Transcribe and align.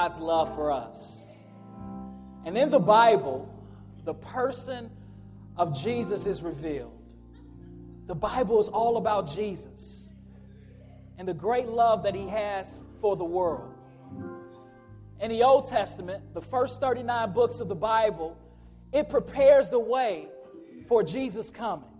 God's 0.00 0.18
love 0.18 0.54
for 0.54 0.72
us. 0.72 1.30
And 2.46 2.56
in 2.56 2.70
the 2.70 2.80
Bible, 2.80 3.54
the 4.06 4.14
person 4.14 4.90
of 5.58 5.78
Jesus 5.78 6.24
is 6.24 6.40
revealed. 6.40 6.98
The 8.06 8.14
Bible 8.14 8.60
is 8.60 8.68
all 8.68 8.96
about 8.96 9.30
Jesus 9.30 10.14
and 11.18 11.28
the 11.28 11.34
great 11.34 11.68
love 11.68 12.04
that 12.04 12.14
he 12.14 12.26
has 12.28 12.78
for 13.02 13.14
the 13.14 13.26
world. 13.26 13.74
In 15.20 15.28
the 15.28 15.42
Old 15.42 15.68
Testament, 15.68 16.32
the 16.32 16.40
first 16.40 16.80
39 16.80 17.34
books 17.34 17.60
of 17.60 17.68
the 17.68 17.74
Bible, 17.74 18.38
it 18.94 19.10
prepares 19.10 19.68
the 19.68 19.80
way 19.80 20.28
for 20.86 21.02
Jesus 21.02 21.50
coming. 21.50 21.90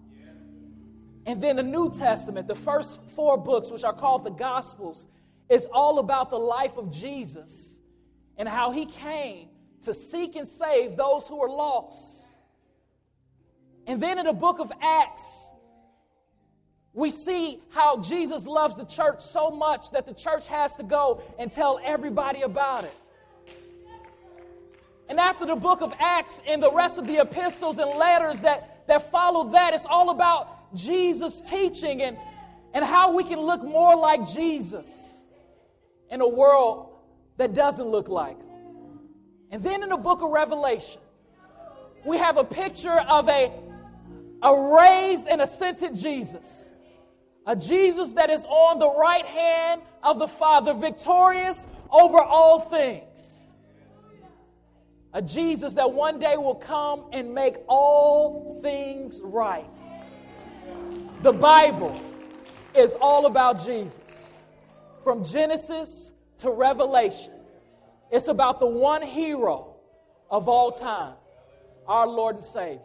And 1.26 1.42
then 1.42 1.56
the 1.56 1.62
New 1.62 1.92
Testament, 1.92 2.48
the 2.48 2.54
first 2.54 2.98
four 3.10 3.36
books, 3.36 3.70
which 3.70 3.84
are 3.84 3.92
called 3.92 4.24
the 4.24 4.30
Gospels, 4.30 5.06
is 5.50 5.66
all 5.70 5.98
about 5.98 6.30
the 6.30 6.38
life 6.38 6.78
of 6.78 6.90
Jesus 6.90 7.76
and 8.40 8.48
how 8.48 8.70
he 8.70 8.86
came 8.86 9.48
to 9.82 9.92
seek 9.92 10.34
and 10.34 10.48
save 10.48 10.96
those 10.96 11.26
who 11.26 11.42
are 11.42 11.48
lost. 11.50 12.26
And 13.86 14.02
then 14.02 14.18
in 14.18 14.24
the 14.24 14.32
book 14.32 14.60
of 14.60 14.72
Acts, 14.80 15.52
we 16.94 17.10
see 17.10 17.60
how 17.68 18.00
Jesus 18.00 18.46
loves 18.46 18.76
the 18.76 18.86
church 18.86 19.20
so 19.20 19.50
much 19.50 19.90
that 19.90 20.06
the 20.06 20.14
church 20.14 20.48
has 20.48 20.74
to 20.76 20.82
go 20.82 21.22
and 21.38 21.52
tell 21.52 21.80
everybody 21.84 22.40
about 22.40 22.84
it. 22.84 22.96
And 25.10 25.20
after 25.20 25.44
the 25.44 25.56
book 25.56 25.82
of 25.82 25.92
Acts 26.00 26.40
and 26.46 26.62
the 26.62 26.72
rest 26.72 26.96
of 26.96 27.06
the 27.06 27.20
epistles 27.20 27.76
and 27.76 27.90
letters 27.90 28.40
that, 28.40 28.86
that 28.86 29.10
follow 29.10 29.50
that, 29.50 29.74
it's 29.74 29.84
all 29.84 30.08
about 30.08 30.74
Jesus' 30.74 31.42
teaching 31.42 32.00
and, 32.00 32.16
and 32.72 32.86
how 32.86 33.14
we 33.14 33.22
can 33.22 33.38
look 33.38 33.62
more 33.62 33.96
like 33.96 34.26
Jesus 34.30 35.24
in 36.08 36.22
a 36.22 36.28
world 36.28 36.89
that 37.40 37.54
doesn't 37.54 37.88
look 37.88 38.08
like 38.08 38.38
him. 38.38 38.98
And 39.50 39.64
then 39.64 39.82
in 39.82 39.88
the 39.88 39.96
book 39.96 40.20
of 40.20 40.30
Revelation, 40.30 41.00
we 42.04 42.18
have 42.18 42.36
a 42.36 42.44
picture 42.44 43.00
of 43.08 43.30
a, 43.30 43.50
a 44.42 44.76
raised 44.78 45.26
and 45.26 45.40
ascended 45.40 45.96
Jesus. 45.96 46.70
A 47.46 47.56
Jesus 47.56 48.12
that 48.12 48.28
is 48.28 48.44
on 48.44 48.78
the 48.78 48.94
right 48.94 49.24
hand 49.24 49.80
of 50.02 50.18
the 50.18 50.28
Father, 50.28 50.74
victorious 50.74 51.66
over 51.90 52.18
all 52.18 52.60
things. 52.60 53.52
A 55.14 55.22
Jesus 55.22 55.72
that 55.72 55.90
one 55.90 56.18
day 56.18 56.36
will 56.36 56.54
come 56.54 57.06
and 57.10 57.34
make 57.34 57.56
all 57.68 58.60
things 58.62 59.18
right. 59.24 59.66
The 61.22 61.32
Bible 61.32 61.98
is 62.74 62.94
all 63.00 63.24
about 63.24 63.64
Jesus. 63.64 64.42
From 65.02 65.24
Genesis 65.24 66.12
to 66.40 66.50
Revelation, 66.50 67.32
it's 68.10 68.28
about 68.28 68.58
the 68.58 68.66
one 68.66 69.02
hero 69.02 69.76
of 70.30 70.48
all 70.48 70.72
time, 70.72 71.14
our 71.86 72.06
Lord 72.06 72.36
and 72.36 72.44
Savior. 72.44 72.80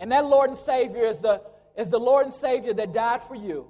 And 0.00 0.12
that 0.12 0.24
Lord 0.24 0.50
and 0.50 0.58
Savior 0.58 1.04
is 1.04 1.20
the, 1.20 1.42
is 1.76 1.90
the 1.90 1.98
Lord 1.98 2.24
and 2.24 2.32
Savior 2.32 2.74
that 2.74 2.92
died 2.92 3.22
for 3.22 3.34
you, 3.34 3.68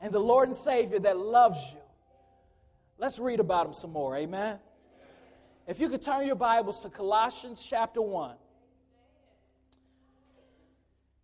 and 0.00 0.12
the 0.12 0.20
Lord 0.20 0.48
and 0.48 0.56
Savior 0.56 0.98
that 1.00 1.16
loves 1.16 1.58
you. 1.72 1.80
Let's 2.98 3.18
read 3.18 3.40
about 3.40 3.66
him 3.66 3.72
some 3.74 3.92
more. 3.92 4.16
Amen. 4.16 4.58
If 5.66 5.80
you 5.80 5.88
could 5.88 6.00
turn 6.00 6.26
your 6.26 6.36
Bibles 6.36 6.82
to 6.82 6.88
Colossians 6.88 7.64
chapter 7.68 8.00
1. 8.00 8.36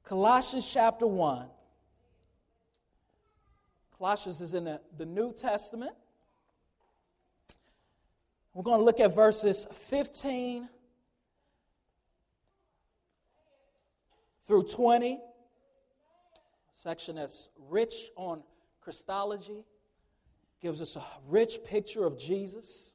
Colossians 0.05 0.69
chapter 0.71 1.07
1. 1.07 1.47
Colossians 3.97 4.41
is 4.41 4.53
in 4.53 4.65
the, 4.65 4.81
the 4.99 5.07
New 5.07 5.33
Testament. 5.33 5.93
We're 8.55 8.65
going 8.65 8.81
to 8.81 8.85
look 8.85 9.01
at 9.01 9.15
verses 9.15 9.67
15 9.73 10.69
through 14.47 14.65
20, 14.65 15.19
section 16.75 17.17
that's 17.17 17.49
rich 17.71 18.11
on 18.15 18.43
Christology, 18.83 19.65
gives 20.61 20.83
us 20.83 20.97
a 20.97 21.05
rich 21.29 21.65
picture 21.65 22.05
of 22.05 22.19
Jesus. 22.19 22.95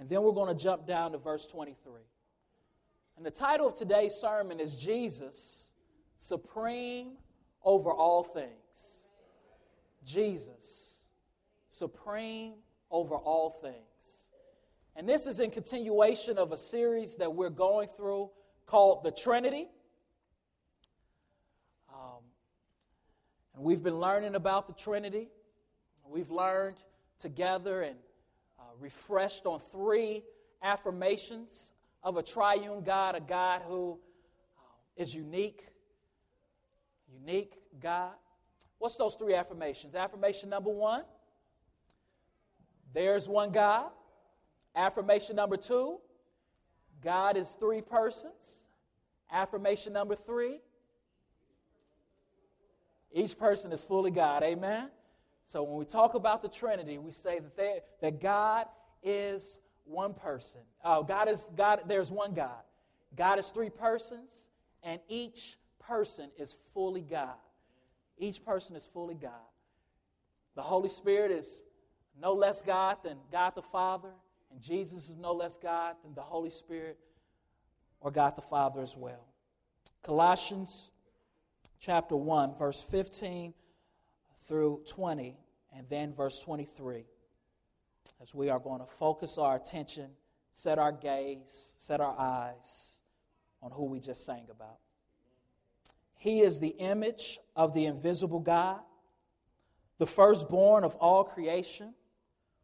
And 0.00 0.08
then 0.08 0.22
we're 0.22 0.32
going 0.32 0.56
to 0.56 0.60
jump 0.60 0.84
down 0.84 1.12
to 1.12 1.18
verse 1.18 1.46
23. 1.46 1.92
And 3.16 3.24
the 3.24 3.30
title 3.30 3.68
of 3.68 3.76
today's 3.76 4.14
sermon 4.14 4.58
is 4.58 4.74
Jesus, 4.74 5.70
Supreme 6.16 7.12
over 7.62 7.92
all 7.92 8.24
things. 8.24 9.10
Jesus, 10.04 11.04
Supreme 11.68 12.54
over 12.90 13.14
all 13.14 13.50
things. 13.62 13.91
And 14.94 15.08
this 15.08 15.26
is 15.26 15.40
in 15.40 15.50
continuation 15.50 16.36
of 16.38 16.52
a 16.52 16.56
series 16.56 17.16
that 17.16 17.32
we're 17.32 17.50
going 17.50 17.88
through 17.88 18.30
called 18.66 19.02
The 19.02 19.10
Trinity. 19.10 19.68
Um, 21.92 22.20
and 23.54 23.64
we've 23.64 23.82
been 23.82 23.98
learning 23.98 24.34
about 24.34 24.66
the 24.66 24.74
Trinity. 24.74 25.28
We've 26.06 26.30
learned 26.30 26.76
together 27.18 27.82
and 27.82 27.96
uh, 28.58 28.64
refreshed 28.78 29.46
on 29.46 29.60
three 29.60 30.24
affirmations 30.62 31.72
of 32.02 32.16
a 32.16 32.22
triune 32.22 32.82
God, 32.82 33.14
a 33.14 33.20
God 33.20 33.62
who 33.66 33.98
uh, 34.58 34.62
is 35.02 35.14
unique, 35.14 35.68
unique 37.10 37.54
God. 37.80 38.12
What's 38.78 38.96
those 38.96 39.14
three 39.14 39.34
affirmations? 39.34 39.94
Affirmation 39.94 40.50
number 40.50 40.70
one 40.70 41.04
there's 42.92 43.28
one 43.28 43.52
God. 43.52 43.90
Affirmation 44.74 45.36
number 45.36 45.56
two 45.56 45.98
God 47.02 47.36
is 47.36 47.56
three 47.58 47.82
persons. 47.82 48.66
Affirmation 49.30 49.92
number 49.92 50.14
three 50.14 50.60
each 53.14 53.38
person 53.38 53.72
is 53.72 53.84
fully 53.84 54.10
God. 54.10 54.42
Amen? 54.42 54.88
So 55.46 55.62
when 55.62 55.76
we 55.76 55.84
talk 55.84 56.14
about 56.14 56.42
the 56.42 56.48
Trinity, 56.48 56.98
we 56.98 57.12
say 57.12 57.38
that, 57.38 57.56
they, 57.56 57.80
that 58.00 58.20
God 58.20 58.66
is 59.02 59.60
one 59.84 60.14
person. 60.14 60.60
Oh, 60.84 61.02
God 61.02 61.28
is 61.28 61.50
God, 61.56 61.82
there's 61.86 62.10
one 62.10 62.32
God. 62.32 62.62
God 63.16 63.38
is 63.38 63.48
three 63.48 63.68
persons, 63.68 64.48
and 64.82 65.00
each 65.08 65.58
person 65.78 66.30
is 66.38 66.56
fully 66.72 67.02
God. 67.02 67.34
Each 68.16 68.42
person 68.44 68.76
is 68.76 68.86
fully 68.86 69.14
God. 69.14 69.32
The 70.54 70.62
Holy 70.62 70.88
Spirit 70.88 71.30
is 71.30 71.62
no 72.20 72.32
less 72.32 72.62
God 72.62 72.98
than 73.02 73.18
God 73.30 73.54
the 73.54 73.62
Father, 73.62 74.12
and 74.52 74.60
Jesus 74.60 75.08
is 75.08 75.16
no 75.16 75.32
less 75.32 75.56
God 75.56 75.96
than 76.04 76.14
the 76.14 76.22
Holy 76.22 76.50
Spirit 76.50 76.98
or 78.00 78.10
God 78.10 78.36
the 78.36 78.42
Father 78.42 78.82
as 78.82 78.96
well. 78.96 79.26
Colossians 80.02 80.90
chapter 81.80 82.16
1, 82.16 82.56
verse 82.58 82.82
15 82.82 83.54
through 84.46 84.82
20, 84.86 85.36
and 85.76 85.88
then 85.88 86.12
verse 86.14 86.38
23, 86.40 87.04
as 88.20 88.34
we 88.34 88.50
are 88.50 88.58
going 88.58 88.80
to 88.80 88.86
focus 88.86 89.38
our 89.38 89.56
attention, 89.56 90.10
set 90.52 90.78
our 90.78 90.92
gaze, 90.92 91.74
set 91.78 92.00
our 92.00 92.18
eyes 92.18 92.98
on 93.62 93.70
who 93.70 93.84
we 93.84 94.00
just 94.00 94.26
sang 94.26 94.46
about. 94.50 94.78
He 96.18 96.42
is 96.42 96.60
the 96.60 96.74
image 96.78 97.38
of 97.56 97.74
the 97.74 97.86
invisible 97.86 98.40
God, 98.40 98.80
the 99.98 100.06
firstborn 100.06 100.84
of 100.84 100.94
all 100.96 101.24
creation. 101.24 101.94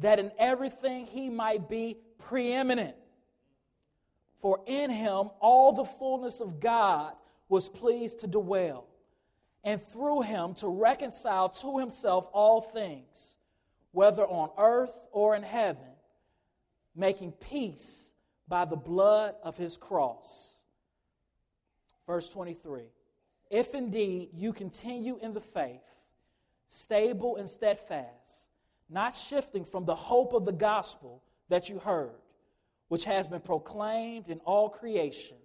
that 0.00 0.18
in 0.18 0.32
everything 0.38 1.06
he 1.06 1.28
might 1.28 1.68
be 1.68 1.98
preeminent. 2.18 2.96
For 4.40 4.60
in 4.66 4.90
him 4.90 5.30
all 5.40 5.72
the 5.72 5.84
fullness 5.84 6.40
of 6.40 6.60
God 6.60 7.14
was 7.48 7.68
pleased 7.68 8.20
to 8.20 8.26
dwell, 8.26 8.86
and 9.64 9.82
through 9.82 10.22
him 10.22 10.54
to 10.54 10.68
reconcile 10.68 11.48
to 11.48 11.78
himself 11.78 12.28
all 12.32 12.60
things, 12.62 13.36
whether 13.92 14.24
on 14.24 14.50
earth 14.56 14.98
or 15.12 15.36
in 15.36 15.42
heaven, 15.42 15.82
making 16.94 17.32
peace 17.32 18.14
by 18.48 18.64
the 18.64 18.76
blood 18.76 19.34
of 19.42 19.56
his 19.56 19.76
cross. 19.76 20.62
Verse 22.06 22.28
23 22.30 22.84
If 23.50 23.74
indeed 23.74 24.30
you 24.32 24.52
continue 24.52 25.18
in 25.20 25.34
the 25.34 25.40
faith, 25.40 25.82
stable 26.68 27.36
and 27.36 27.48
steadfast, 27.48 28.49
not 28.90 29.14
shifting 29.14 29.64
from 29.64 29.84
the 29.84 29.94
hope 29.94 30.32
of 30.32 30.44
the 30.44 30.52
gospel 30.52 31.22
that 31.48 31.68
you 31.68 31.78
heard, 31.78 32.18
which 32.88 33.04
has 33.04 33.28
been 33.28 33.40
proclaimed 33.40 34.28
in 34.28 34.40
all 34.40 34.68
creation 34.68 35.36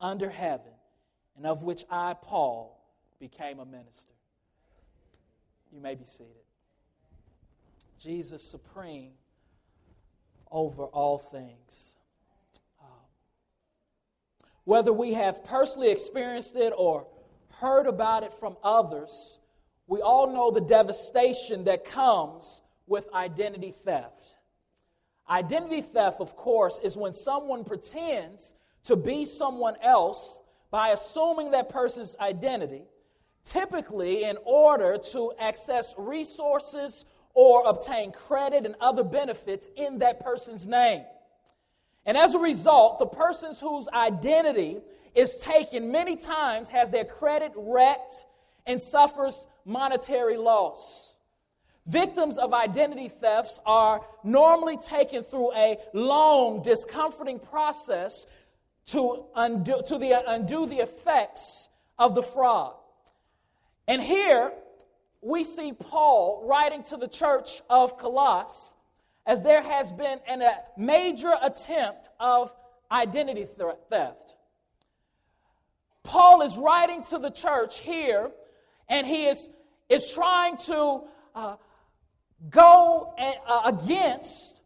under 0.00 0.28
heaven, 0.28 0.72
and 1.36 1.46
of 1.46 1.62
which 1.62 1.84
I, 1.90 2.14
Paul, 2.20 2.78
became 3.18 3.58
a 3.58 3.64
minister. 3.64 4.12
You 5.72 5.80
may 5.80 5.94
be 5.94 6.04
seated. 6.04 6.34
Jesus 7.98 8.42
supreme 8.42 9.12
over 10.50 10.84
all 10.84 11.18
things. 11.18 11.94
Um, 12.80 12.88
whether 14.64 14.92
we 14.92 15.12
have 15.12 15.44
personally 15.44 15.90
experienced 15.90 16.56
it 16.56 16.72
or 16.76 17.06
heard 17.60 17.86
about 17.86 18.24
it 18.24 18.32
from 18.34 18.56
others, 18.64 19.38
we 19.86 20.00
all 20.00 20.32
know 20.32 20.50
the 20.50 20.60
devastation 20.60 21.64
that 21.64 21.84
comes 21.84 22.62
with 22.90 23.08
identity 23.14 23.70
theft. 23.70 24.34
Identity 25.30 25.80
theft, 25.80 26.20
of 26.20 26.36
course, 26.36 26.80
is 26.82 26.96
when 26.96 27.14
someone 27.14 27.64
pretends 27.64 28.52
to 28.84 28.96
be 28.96 29.24
someone 29.24 29.76
else 29.80 30.40
by 30.72 30.88
assuming 30.88 31.52
that 31.52 31.68
person's 31.68 32.16
identity, 32.20 32.82
typically 33.44 34.24
in 34.24 34.36
order 34.44 34.98
to 34.98 35.32
access 35.38 35.94
resources 35.96 37.04
or 37.32 37.62
obtain 37.64 38.10
credit 38.10 38.66
and 38.66 38.74
other 38.80 39.04
benefits 39.04 39.68
in 39.76 40.00
that 40.00 40.18
person's 40.20 40.66
name. 40.66 41.04
And 42.04 42.16
as 42.16 42.34
a 42.34 42.38
result, 42.38 42.98
the 42.98 43.06
person 43.06 43.54
whose 43.54 43.88
identity 43.88 44.80
is 45.14 45.36
taken 45.36 45.92
many 45.92 46.16
times 46.16 46.68
has 46.70 46.90
their 46.90 47.04
credit 47.04 47.52
wrecked 47.54 48.26
and 48.66 48.82
suffers 48.82 49.46
monetary 49.64 50.36
loss. 50.36 51.09
Victims 51.86 52.36
of 52.36 52.52
identity 52.52 53.08
thefts 53.08 53.60
are 53.64 54.02
normally 54.22 54.76
taken 54.76 55.22
through 55.22 55.52
a 55.54 55.78
long, 55.92 56.62
discomforting 56.62 57.38
process 57.38 58.26
to 58.86 59.24
undo, 59.34 59.82
to 59.86 59.98
the, 59.98 60.22
undo 60.30 60.66
the 60.66 60.78
effects 60.78 61.68
of 61.98 62.14
the 62.14 62.22
fraud. 62.22 62.74
And 63.88 64.02
here 64.02 64.52
we 65.22 65.44
see 65.44 65.72
Paul 65.72 66.44
writing 66.46 66.82
to 66.84 66.96
the 66.96 67.08
church 67.08 67.62
of 67.68 67.98
Colossus 67.98 68.74
as 69.26 69.42
there 69.42 69.62
has 69.62 69.92
been 69.92 70.18
an, 70.26 70.42
a 70.42 70.54
major 70.76 71.32
attempt 71.42 72.08
of 72.18 72.54
identity 72.90 73.46
theft. 73.88 74.34
Paul 76.02 76.42
is 76.42 76.56
writing 76.56 77.02
to 77.04 77.18
the 77.18 77.30
church 77.30 77.80
here, 77.80 78.30
and 78.88 79.06
he 79.06 79.26
is, 79.26 79.48
is 79.88 80.12
trying 80.12 80.56
to 80.58 81.02
uh, 81.34 81.56
go 82.48 83.14
against 83.64 84.60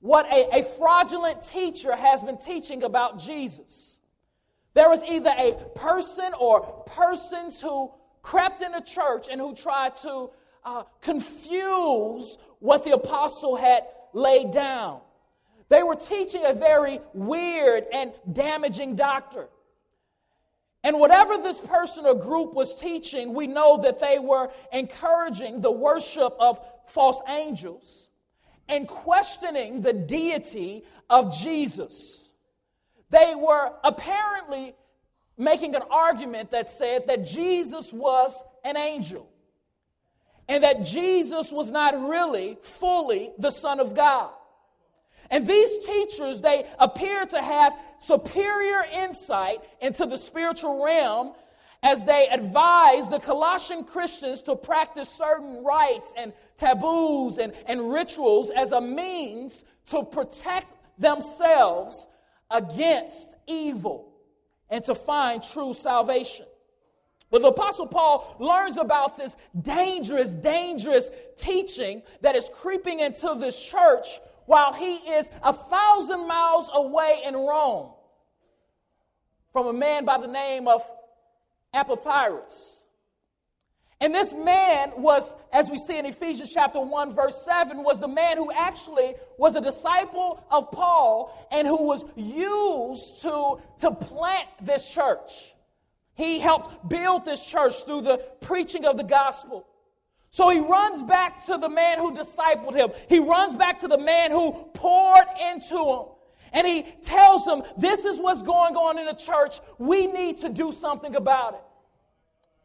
what 0.00 0.26
a, 0.32 0.58
a 0.58 0.62
fraudulent 0.62 1.42
teacher 1.42 1.94
has 1.94 2.22
been 2.22 2.38
teaching 2.38 2.82
about 2.82 3.18
Jesus. 3.18 4.00
There 4.74 4.88
was 4.88 5.04
either 5.04 5.32
a 5.36 5.54
person 5.76 6.32
or 6.38 6.60
persons 6.86 7.60
who 7.60 7.92
crept 8.22 8.62
into 8.62 8.80
church 8.80 9.28
and 9.30 9.40
who 9.40 9.54
tried 9.54 9.96
to 9.96 10.30
uh, 10.64 10.84
confuse 11.00 12.38
what 12.60 12.84
the 12.84 12.92
apostle 12.92 13.56
had 13.56 13.82
laid 14.12 14.52
down. 14.52 15.00
They 15.68 15.82
were 15.82 15.96
teaching 15.96 16.44
a 16.44 16.52
very 16.52 17.00
weird 17.14 17.84
and 17.92 18.12
damaging 18.32 18.96
doctrine. 18.96 19.48
And 20.84 20.98
whatever 20.98 21.36
this 21.38 21.60
person 21.60 22.06
or 22.06 22.14
group 22.14 22.54
was 22.54 22.74
teaching, 22.74 23.34
we 23.34 23.46
know 23.46 23.78
that 23.82 24.00
they 24.00 24.18
were 24.18 24.50
encouraging 24.72 25.60
the 25.60 25.70
worship 25.70 26.34
of 26.40 26.60
false 26.92 27.20
angels 27.28 28.08
and 28.68 28.86
questioning 28.86 29.82
the 29.82 29.92
deity 29.92 30.84
of 31.10 31.36
Jesus. 31.36 32.30
They 33.10 33.34
were 33.34 33.72
apparently 33.82 34.74
making 35.36 35.74
an 35.74 35.82
argument 35.90 36.50
that 36.50 36.70
said 36.70 37.06
that 37.06 37.26
Jesus 37.26 37.92
was 37.92 38.42
an 38.64 38.76
angel 38.76 39.28
and 40.48 40.64
that 40.64 40.84
Jesus 40.84 41.50
was 41.50 41.70
not 41.70 41.94
really 41.94 42.58
fully 42.60 43.30
the 43.38 43.50
Son 43.50 43.80
of 43.80 43.94
God. 43.94 44.30
And 45.30 45.46
these 45.46 45.84
teachers, 45.86 46.40
they 46.40 46.66
appear 46.78 47.24
to 47.24 47.40
have 47.40 47.72
superior 47.98 48.84
insight 48.92 49.58
into 49.80 50.04
the 50.04 50.18
spiritual 50.18 50.84
realm 50.84 51.32
as 51.82 52.04
they 52.04 52.28
advise 52.28 53.08
the 53.08 53.18
Colossian 53.18 53.84
Christians 53.84 54.40
to 54.42 54.54
practice 54.54 55.08
certain 55.08 55.64
rites 55.64 56.12
and 56.16 56.32
taboos 56.56 57.38
and, 57.38 57.52
and 57.66 57.92
rituals 57.92 58.50
as 58.50 58.72
a 58.72 58.80
means 58.80 59.64
to 59.86 60.04
protect 60.04 60.68
themselves 60.98 62.06
against 62.50 63.34
evil 63.48 64.12
and 64.70 64.84
to 64.84 64.94
find 64.94 65.42
true 65.42 65.74
salvation. 65.74 66.46
But 67.30 67.42
the 67.42 67.48
Apostle 67.48 67.86
Paul 67.86 68.36
learns 68.38 68.76
about 68.76 69.16
this 69.16 69.36
dangerous, 69.62 70.34
dangerous 70.34 71.10
teaching 71.36 72.02
that 72.20 72.36
is 72.36 72.50
creeping 72.54 73.00
into 73.00 73.34
this 73.38 73.58
church 73.58 74.20
while 74.46 74.72
he 74.72 74.96
is 74.96 75.30
a 75.42 75.52
thousand 75.52 76.28
miles 76.28 76.70
away 76.74 77.22
in 77.24 77.34
Rome 77.34 77.90
from 79.52 79.66
a 79.66 79.72
man 79.72 80.04
by 80.04 80.18
the 80.18 80.28
name 80.28 80.68
of 80.68 80.82
Epaphras. 81.72 82.84
And 84.00 84.12
this 84.12 84.32
man 84.32 84.92
was, 84.96 85.36
as 85.52 85.70
we 85.70 85.78
see 85.78 85.96
in 85.96 86.06
Ephesians 86.06 86.50
chapter 86.52 86.80
1, 86.80 87.14
verse 87.14 87.44
7, 87.44 87.84
was 87.84 88.00
the 88.00 88.08
man 88.08 88.36
who 88.36 88.50
actually 88.50 89.14
was 89.38 89.54
a 89.54 89.60
disciple 89.60 90.44
of 90.50 90.72
Paul 90.72 91.48
and 91.52 91.68
who 91.68 91.84
was 91.84 92.04
used 92.16 93.22
to, 93.22 93.60
to 93.78 93.92
plant 93.92 94.48
this 94.60 94.88
church. 94.88 95.54
He 96.14 96.40
helped 96.40 96.88
build 96.88 97.24
this 97.24 97.46
church 97.46 97.84
through 97.84 98.00
the 98.00 98.18
preaching 98.40 98.86
of 98.86 98.96
the 98.96 99.04
gospel. 99.04 99.68
So 100.30 100.48
he 100.48 100.58
runs 100.58 101.02
back 101.02 101.44
to 101.46 101.56
the 101.56 101.68
man 101.68 101.98
who 101.98 102.12
discipled 102.12 102.74
him. 102.74 102.90
He 103.08 103.20
runs 103.20 103.54
back 103.54 103.78
to 103.78 103.86
the 103.86 103.98
man 103.98 104.32
who 104.32 104.52
poured 104.74 105.26
into 105.52 105.76
him. 105.76 106.06
And 106.52 106.66
he 106.66 106.82
tells 107.02 107.44
them, 107.44 107.62
This 107.76 108.04
is 108.04 108.18
what's 108.18 108.42
going 108.42 108.76
on 108.76 108.98
in 108.98 109.06
the 109.06 109.14
church. 109.14 109.60
We 109.78 110.06
need 110.06 110.38
to 110.38 110.48
do 110.48 110.72
something 110.72 111.14
about 111.14 111.54
it. 111.54 111.62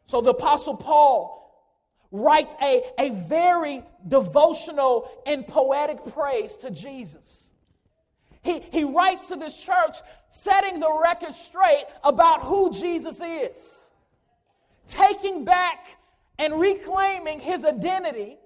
So 0.06 0.20
the 0.20 0.30
Apostle 0.30 0.76
Paul 0.76 1.38
writes 2.10 2.54
a, 2.62 2.82
a 2.98 3.10
very 3.10 3.82
devotional 4.06 5.10
and 5.26 5.46
poetic 5.46 5.98
praise 6.14 6.56
to 6.58 6.70
Jesus. 6.70 7.50
He, 8.42 8.60
he 8.60 8.84
writes 8.84 9.26
to 9.28 9.36
this 9.36 9.56
church 9.56 9.96
setting 10.30 10.80
the 10.80 11.00
record 11.02 11.34
straight 11.34 11.84
about 12.04 12.42
who 12.42 12.72
Jesus 12.72 13.20
is, 13.20 13.86
taking 14.86 15.44
back 15.44 15.86
and 16.38 16.58
reclaiming 16.58 17.40
his 17.40 17.64
identity 17.64 18.38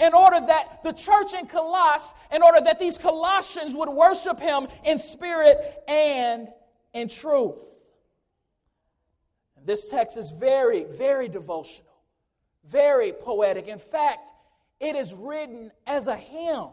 in 0.00 0.14
order 0.14 0.40
that 0.46 0.82
the 0.82 0.92
church 0.92 1.34
in 1.34 1.46
Colossus, 1.46 2.14
in 2.34 2.42
order 2.42 2.60
that 2.62 2.78
these 2.78 2.96
Colossians 2.96 3.74
would 3.74 3.90
worship 3.90 4.40
him 4.40 4.66
in 4.84 4.98
spirit 4.98 5.58
and 5.86 6.48
in 6.94 7.08
truth. 7.08 7.62
This 9.62 9.90
text 9.90 10.16
is 10.16 10.30
very, 10.30 10.84
very 10.84 11.28
devotional, 11.28 11.92
very 12.64 13.12
poetic. 13.12 13.68
In 13.68 13.78
fact, 13.78 14.30
it 14.80 14.96
is 14.96 15.12
written 15.12 15.70
as 15.86 16.06
a 16.06 16.16
hymn. 16.16 16.68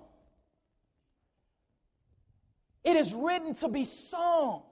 It 2.85 2.95
is 2.95 3.13
written 3.13 3.53
to 3.55 3.67
be 3.67 3.83
sung. 3.83 4.63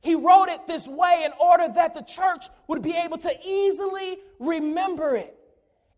He 0.00 0.14
wrote 0.14 0.48
it 0.48 0.66
this 0.66 0.88
way 0.88 1.24
in 1.26 1.32
order 1.38 1.68
that 1.74 1.94
the 1.94 2.00
church 2.00 2.46
would 2.68 2.80
be 2.80 2.96
able 2.96 3.18
to 3.18 3.46
easily 3.46 4.16
remember 4.38 5.14
it 5.14 5.36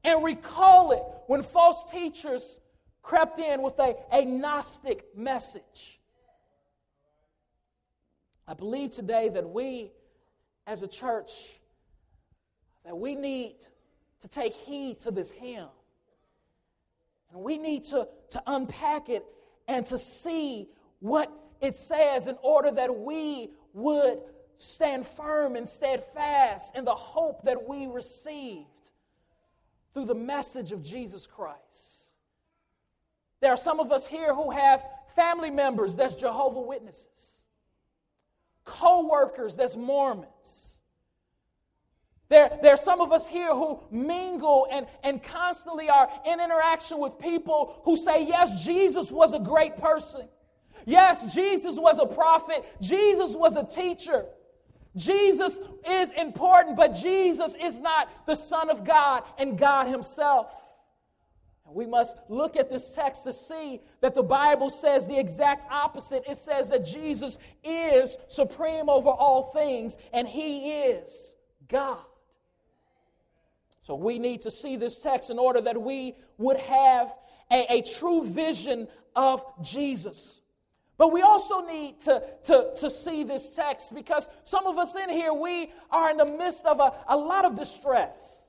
and 0.05 0.25
recall 0.25 0.93
it 0.93 1.03
when 1.27 1.43
false 1.43 1.85
teachers 1.91 2.61
crept 3.03 3.39
in 3.39 3.63
with 3.63 3.79
a, 3.79 3.95
a 4.13 4.25
Gnostic 4.25 5.05
message. 5.17 6.01
I 8.47 8.55
believe 8.55 8.91
today 8.91 9.29
that 9.29 9.49
we 9.49 9.93
as 10.67 10.83
a 10.83 10.89
church 10.89 11.31
that 12.85 12.97
we 12.97 13.15
need 13.15 13.57
to 14.21 14.29
take 14.29 14.53
heed 14.53 15.01
to 15.01 15.11
this 15.11 15.31
hymn. 15.31 15.69
And 17.33 17.43
we 17.43 17.59
need 17.59 17.85
to, 17.85 18.09
to 18.31 18.43
unpack 18.47 19.09
it 19.09 19.25
and 19.69 19.87
to 19.87 19.99
see 19.99 20.69
what 21.01 21.33
it 21.61 21.77
says 21.77 22.27
in 22.27 22.37
order 22.43 22.71
that 22.73 22.95
we 22.95 23.51
would 23.73 24.19
stand 24.59 25.07
firm 25.07 25.57
and 25.57 25.69
steadfast 25.69 26.77
in 26.77 26.85
the 26.85 26.95
hope 26.95 27.43
that 27.45 27.69
we 27.69 27.87
received 27.87 28.67
through 29.95 30.07
the 30.07 30.15
message 30.15 30.73
of 30.73 30.83
Jesus 30.83 31.27
Christ. 31.27 32.15
There 33.41 33.53
are 33.53 33.57
some 33.57 33.81
of 33.81 33.93
us 33.93 34.07
here 34.07 34.35
who 34.35 34.51
have 34.51 34.85
family 35.15 35.51
members 35.51 35.97
that's 35.97 36.15
Jehovah 36.15 36.61
Witnesses, 36.61 37.43
co 38.65 39.07
workers 39.09 39.55
that's 39.55 39.77
Mormons. 39.77 40.79
There, 42.29 42.59
there 42.63 42.73
are 42.73 42.79
some 42.79 43.03
of 43.03 43.13
us 43.13 43.27
here 43.27 43.55
who 43.55 43.81
mingle 43.91 44.67
and, 44.73 44.87
and 45.03 45.23
constantly 45.23 45.91
are 45.91 46.09
in 46.25 46.41
interaction 46.41 46.99
with 46.99 47.19
people 47.19 47.83
who 47.85 47.95
say, 47.95 48.27
Yes, 48.27 48.65
Jesus 48.65 49.11
was 49.11 49.35
a 49.35 49.39
great 49.39 49.77
person. 49.77 50.29
Yes, 50.87 51.35
Jesus 51.35 51.77
was 51.77 51.99
a 51.99 52.07
prophet, 52.07 52.65
Jesus 52.81 53.33
was 53.33 53.57
a 53.57 53.65
teacher. 53.65 54.25
Jesus 54.97 55.59
is 55.89 56.11
important, 56.13 56.77
but 56.77 56.95
Jesus 56.95 57.55
is 57.61 57.79
not 57.79 58.27
the 58.27 58.35
Son 58.35 58.69
of 58.71 58.85
God 58.85 59.25
and 59.39 59.57
God 59.59 59.89
Himself. 59.89 60.55
We 61.75 61.87
must 61.87 62.17
look 62.29 62.57
at 62.57 62.69
this 62.69 62.95
text 62.95 63.25
to 63.25 63.33
see 63.33 63.81
that 64.03 64.15
the 64.15 64.23
Bible 64.23 64.69
says 64.69 65.07
the 65.07 65.19
exact 65.19 65.71
opposite. 65.73 66.23
It 66.29 66.37
says 66.37 66.69
that 66.69 66.85
Jesus 66.85 67.39
is 67.65 68.19
supreme 68.29 68.91
over 68.91 69.09
all 69.09 69.45
things 69.55 69.97
and 70.13 70.29
He 70.29 70.83
is 70.83 71.35
God. 71.69 72.05
So 73.83 73.95
we 73.95 74.19
need 74.19 74.43
to 74.43 74.51
see 74.51 74.77
this 74.77 74.99
text 74.99 75.31
in 75.31 75.39
order 75.39 75.63
that 75.63 75.81
we 75.81 76.15
would 76.37 76.59
have 76.59 77.17
a, 77.51 77.79
a 77.79 77.83
true 77.83 78.27
vision 78.27 78.87
of 79.17 79.43
Jesus. 79.63 80.42
But 81.03 81.13
we 81.13 81.23
also 81.23 81.67
need 81.67 81.99
to, 82.03 82.23
to, 82.45 82.71
to 82.77 82.89
see 82.89 83.25
this 83.25 83.49
text 83.57 83.93
because 83.93 84.29
some 84.45 84.69
of 84.69 84.79
us 84.79 84.95
in 84.95 85.11
here, 85.11 85.35
we 85.35 85.73
are 85.91 86.09
in 86.13 86.17
the 86.17 86.25
midst 86.25 86.65
of 86.65 86.79
a, 86.79 86.93
a 87.09 87.17
lot 87.17 87.45
of 87.45 87.57
distress. 87.57 88.45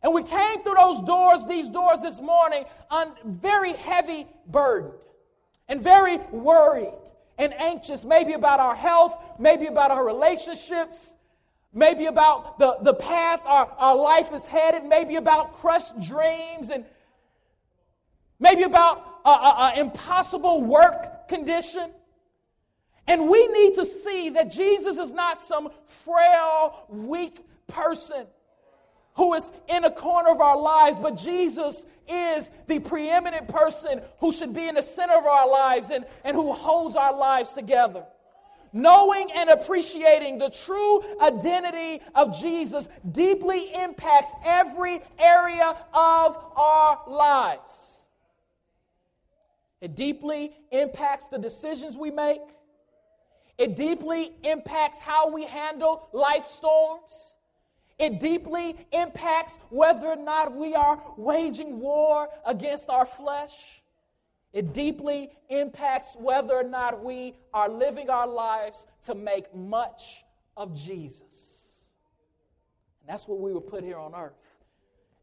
And 0.00 0.14
we 0.14 0.22
came 0.22 0.62
through 0.62 0.76
those 0.78 1.00
doors, 1.00 1.44
these 1.44 1.68
doors 1.68 1.98
this 2.00 2.20
morning, 2.20 2.66
on 2.88 3.10
very 3.24 3.72
heavy 3.72 4.28
burdened 4.46 4.94
and 5.66 5.82
very 5.82 6.18
worried 6.30 6.94
and 7.36 7.52
anxious, 7.54 8.04
maybe 8.04 8.34
about 8.34 8.60
our 8.60 8.76
health, 8.76 9.18
maybe 9.36 9.66
about 9.66 9.90
our 9.90 10.06
relationships, 10.06 11.16
maybe 11.74 12.06
about 12.06 12.60
the, 12.60 12.76
the 12.82 12.94
path 12.94 13.42
our, 13.44 13.74
our 13.76 13.96
life 13.96 14.32
is 14.32 14.44
headed, 14.44 14.84
maybe 14.84 15.16
about 15.16 15.54
crushed 15.54 16.00
dreams, 16.00 16.70
and 16.70 16.84
maybe 18.38 18.62
about 18.62 19.74
impossible 19.76 20.62
work 20.62 21.14
condition. 21.28 21.90
And 23.06 23.28
we 23.28 23.46
need 23.48 23.74
to 23.74 23.84
see 23.84 24.30
that 24.30 24.50
Jesus 24.50 24.96
is 24.96 25.12
not 25.12 25.42
some 25.42 25.70
frail, 25.86 26.86
weak 26.88 27.38
person 27.68 28.26
who 29.14 29.34
is 29.34 29.50
in 29.68 29.84
a 29.84 29.90
corner 29.90 30.30
of 30.30 30.40
our 30.40 30.60
lives, 30.60 30.98
but 30.98 31.16
Jesus 31.16 31.84
is 32.08 32.50
the 32.66 32.78
preeminent 32.78 33.48
person 33.48 34.00
who 34.18 34.32
should 34.32 34.52
be 34.52 34.68
in 34.68 34.74
the 34.74 34.82
center 34.82 35.14
of 35.14 35.24
our 35.24 35.48
lives 35.48 35.90
and, 35.90 36.04
and 36.24 36.36
who 36.36 36.52
holds 36.52 36.96
our 36.96 37.16
lives 37.16 37.52
together. 37.52 38.04
Knowing 38.72 39.30
and 39.34 39.48
appreciating 39.48 40.36
the 40.36 40.50
true 40.50 41.02
identity 41.20 42.02
of 42.14 42.38
Jesus 42.38 42.88
deeply 43.12 43.72
impacts 43.72 44.32
every 44.44 45.00
area 45.18 45.76
of 45.94 46.36
our 46.56 47.00
lives. 47.08 47.95
It 49.80 49.94
deeply 49.94 50.52
impacts 50.70 51.28
the 51.28 51.38
decisions 51.38 51.96
we 51.96 52.10
make. 52.10 52.40
It 53.58 53.76
deeply 53.76 54.32
impacts 54.42 54.98
how 54.98 55.30
we 55.30 55.44
handle 55.46 56.08
life 56.12 56.44
storms. 56.44 57.34
It 57.98 58.20
deeply 58.20 58.76
impacts 58.92 59.58
whether 59.70 60.06
or 60.06 60.16
not 60.16 60.54
we 60.54 60.74
are 60.74 61.02
waging 61.16 61.80
war 61.80 62.28
against 62.44 62.90
our 62.90 63.06
flesh. 63.06 63.80
It 64.52 64.72
deeply 64.72 65.30
impacts 65.48 66.16
whether 66.18 66.54
or 66.54 66.62
not 66.62 67.02
we 67.02 67.34
are 67.52 67.68
living 67.68 68.10
our 68.10 68.26
lives 68.26 68.86
to 69.02 69.14
make 69.14 69.54
much 69.54 70.24
of 70.56 70.74
Jesus. 70.74 71.88
And 73.00 73.08
that's 73.08 73.28
what 73.28 73.38
we 73.38 73.52
were 73.52 73.60
put 73.60 73.84
here 73.84 73.98
on 73.98 74.14
earth. 74.14 74.34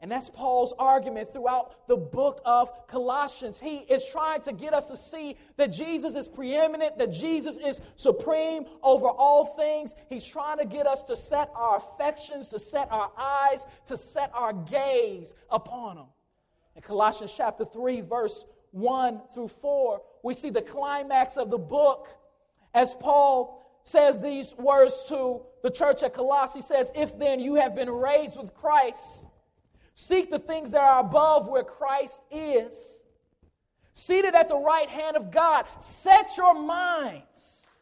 And 0.04 0.12
that's 0.12 0.30
Paul's 0.30 0.74
argument 0.78 1.32
throughout 1.32 1.88
the 1.88 1.96
book 1.96 2.42
of 2.44 2.88
Colossians. 2.88 3.58
He 3.58 3.78
is 3.78 4.04
trying 4.06 4.42
to 4.42 4.52
get 4.52 4.74
us 4.74 4.88
to 4.88 4.98
see 4.98 5.38
that 5.56 5.68
Jesus 5.68 6.16
is 6.16 6.28
preeminent, 6.28 6.98
that 6.98 7.14
Jesus 7.14 7.58
is 7.58 7.80
supreme 7.96 8.66
over 8.84 9.08
all 9.08 9.46
things. 9.46 9.96
He's 10.10 10.26
trying 10.26 10.58
to 10.58 10.66
get 10.66 10.88
us 10.88 11.04
to 11.04 11.16
set 11.16 11.50
our 11.56 11.78
affections, 11.78 12.50
to 12.50 12.60
set 12.60 12.92
our 12.92 13.14
eyes, 13.18 13.66
to 13.86 13.96
set 13.96 14.30
our 14.34 14.52
gaze 14.52 15.36
upon 15.50 15.96
Him. 15.96 16.08
In 16.76 16.82
Colossians 16.82 17.34
chapter 17.34 17.64
3, 17.64 18.02
verse 18.02 18.44
1 18.72 19.22
through 19.34 19.48
4, 19.48 20.02
we 20.22 20.34
see 20.34 20.50
the 20.50 20.62
climax 20.62 21.38
of 21.38 21.50
the 21.50 21.58
book 21.58 22.10
as 22.74 22.94
Paul 22.96 23.80
says 23.86 24.20
these 24.20 24.54
words 24.58 25.06
to 25.08 25.44
the 25.64 25.72
church 25.72 26.04
at 26.04 26.14
Colossae. 26.14 26.60
He 26.60 26.62
says, 26.62 26.92
If 26.94 27.18
then 27.18 27.40
you 27.40 27.56
have 27.56 27.74
been 27.74 27.90
raised 27.90 28.36
with 28.36 28.54
Christ, 28.54 29.28
Seek 29.96 30.32
the 30.32 30.40
things 30.40 30.72
that 30.72 30.82
are 30.82 31.00
above 31.00 31.48
where 31.48 31.64
Christ 31.64 32.22
is. 32.32 33.02
Seated 33.94 34.34
at 34.34 34.50
the 34.50 34.58
right 34.58 34.90
hand 34.90 35.16
of 35.16 35.32
God. 35.32 35.66
Set 35.80 36.36
your 36.38 36.60
minds 36.60 37.80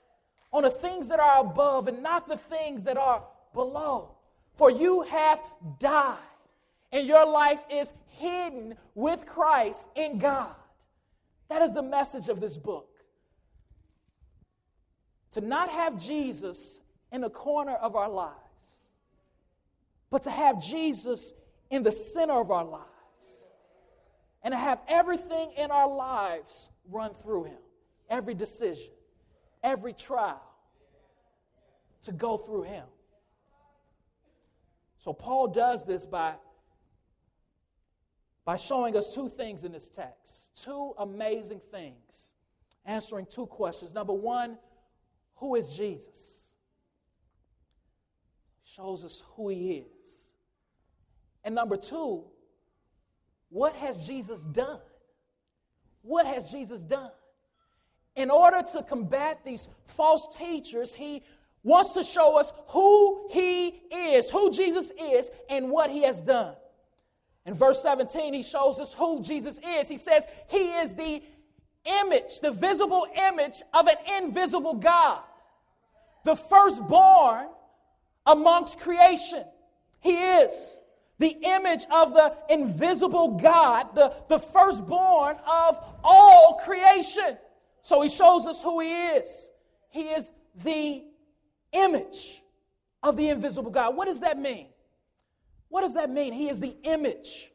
on 0.52 0.64
the 0.64 0.72
things 0.72 1.08
that 1.08 1.20
are 1.20 1.40
above 1.40 1.88
and 1.88 2.04
not 2.04 2.28
the 2.28 2.38
things 2.38 2.84
that 2.84 2.98
are 2.98 3.24
below. 3.54 4.16
For 4.56 4.70
you 4.70 5.04
have 5.04 5.40
died, 5.80 6.18
and 6.92 7.08
your 7.08 7.26
life 7.26 7.64
is 7.72 7.94
hidden 8.08 8.76
with 8.94 9.26
Christ 9.26 9.88
in 9.96 10.20
God. 10.20 10.54
That 11.48 11.62
is 11.62 11.74
the 11.74 11.82
message 11.82 12.28
of 12.28 12.42
this 12.42 12.58
book. 12.58 12.90
To 15.32 15.42
not 15.42 15.70
have 15.70 15.98
Jesus 15.98 16.82
in 17.12 17.22
the 17.22 17.30
corner 17.30 17.76
of 17.76 17.96
our 17.96 18.10
lives, 18.10 18.36
but 20.10 20.24
to 20.24 20.32
have 20.32 20.62
Jesus 20.62 21.34
in 21.72 21.84
the 21.84 21.92
center 21.92 22.34
of 22.34 22.52
our 22.52 22.66
lives 22.66 22.86
and 24.44 24.52
to 24.52 24.58
have 24.58 24.80
everything 24.88 25.54
in 25.58 25.72
our 25.72 25.88
lives 25.88 26.70
run 26.90 27.14
through 27.14 27.46
Him. 27.46 27.58
Every 28.10 28.34
decision, 28.34 28.92
every 29.64 29.94
trial 29.94 30.44
to 32.04 32.12
go 32.12 32.38
through 32.38 32.64
Him. 32.64 32.86
So 34.98 35.14
Paul 35.14 35.48
does 35.48 35.86
this 35.86 36.06
by, 36.06 36.36
by 38.46 38.58
showing 38.58 38.98
us 38.98 39.14
two 39.14 39.30
things 39.30 39.64
in 39.64 39.72
this 39.72 39.90
text, 39.90 40.62
two 40.64 40.94
amazing 41.00 41.62
things, 41.72 42.34
answering 42.86 43.28
two 43.32 43.46
questions. 43.46 43.94
Number 43.94 44.14
one, 44.14 44.58
who 45.36 45.56
is 45.56 45.74
Jesus? 45.76 46.50
Shows 48.64 49.04
us 49.06 49.24
who 49.36 49.50
He 49.50 49.86
is. 50.02 50.31
And 51.44 51.56
number 51.56 51.78
two, 51.78 52.24
what 53.50 53.76
has 53.76 54.06
Jesus 54.06 54.42
done? 54.42 54.80
What 56.04 56.26
has 56.26 56.52
Jesus 56.52 56.82
done? 56.82 57.12
In 58.16 58.30
order 58.30 58.62
to 58.74 58.84
combat 58.84 59.44
these 59.46 59.68
false 59.86 60.38
teachers, 60.38 60.94
he 60.94 61.24
wants 61.64 61.94
to 61.94 62.04
show 62.04 62.40
us 62.40 62.52
who 62.68 63.28
he 63.32 63.68
is, 63.92 64.30
who 64.30 64.52
Jesus 64.52 64.92
is, 65.00 65.30
and 65.50 65.70
what 65.70 65.90
he 65.90 66.04
has 66.04 66.22
done. 66.22 66.56
In 67.46 67.54
verse 67.54 67.82
17, 67.82 68.34
he 68.34 68.44
shows 68.44 68.80
us 68.80 68.94
who 68.94 69.22
Jesus 69.22 69.60
is. 69.66 69.88
He 69.88 69.98
says 69.98 70.26
he 70.48 70.72
is 70.74 70.94
the 70.94 71.22
image, 72.04 72.40
the 72.42 72.52
visible 72.52 73.08
image 73.30 73.62
of 73.74 73.88
an 73.88 73.96
invisible 74.20 74.76
God, 74.76 75.22
the 76.24 76.36
firstborn 76.36 77.48
amongst 78.26 78.80
creation. 78.80 79.44
He 80.00 80.14
is 80.14 80.78
the 81.22 81.38
image 81.44 81.86
of 81.92 82.14
the 82.14 82.36
invisible 82.50 83.38
God, 83.38 83.94
the, 83.94 84.12
the 84.28 84.40
firstborn 84.40 85.38
of 85.48 85.78
all 86.04 86.60
creation. 86.66 87.38
So 87.84 88.02
he 88.02 88.10
shows 88.10 88.48
us 88.48 88.62
who 88.62 88.80
he 88.80 88.92
is. 88.92 89.52
He 89.90 90.10
is 90.10 90.32
the 90.64 91.04
image 91.74 92.42
of 93.04 93.18
the 93.18 93.30
invisible 93.30 93.70
God. 93.70 93.96
What 93.96 94.08
does 94.08 94.22
that 94.22 94.40
mean? 94.40 94.68
What 95.70 95.82
does 95.82 95.94
that 95.94 96.10
mean? 96.10 96.34
He 96.34 96.50
is 96.50 96.60
the 96.60 96.76
image 96.84 97.52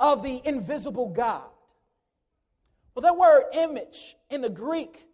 of 0.00 0.22
the 0.22 0.40
invisible 0.44 1.10
God. 1.10 1.50
Well, 2.94 3.02
that 3.02 3.16
word 3.16 3.44
image 3.52 4.16
in 4.30 4.40
the 4.40 4.48
Greek 4.48 5.06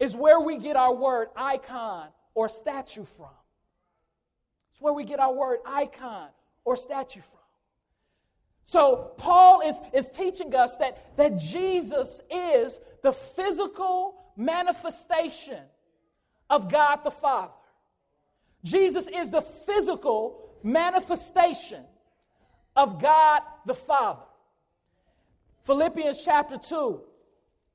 is 0.00 0.16
where 0.16 0.40
we 0.40 0.58
get 0.58 0.74
our 0.74 0.92
word 0.92 1.28
icon 1.36 2.08
or 2.34 2.48
statue 2.48 3.04
from. 3.04 3.28
It's 4.72 4.80
where 4.80 4.92
we 4.92 5.04
get 5.04 5.20
our 5.20 5.32
word 5.32 5.58
icon 5.64 6.28
or 6.64 6.76
statue 6.76 7.20
from. 7.20 7.40
So 8.64 9.12
Paul 9.16 9.60
is, 9.62 9.80
is 9.92 10.08
teaching 10.08 10.54
us 10.54 10.76
that, 10.76 11.16
that 11.16 11.36
Jesus 11.36 12.20
is 12.30 12.78
the 13.02 13.12
physical 13.12 14.22
manifestation 14.36 15.60
of 16.48 16.70
God 16.70 17.00
the 17.04 17.10
Father. 17.10 17.52
Jesus 18.64 19.08
is 19.08 19.30
the 19.30 19.42
physical 19.42 20.50
manifestation 20.62 21.84
of 22.76 23.02
God 23.02 23.42
the 23.66 23.74
Father. 23.74 24.22
Philippians 25.64 26.22
chapter 26.24 26.56
2, 26.56 27.00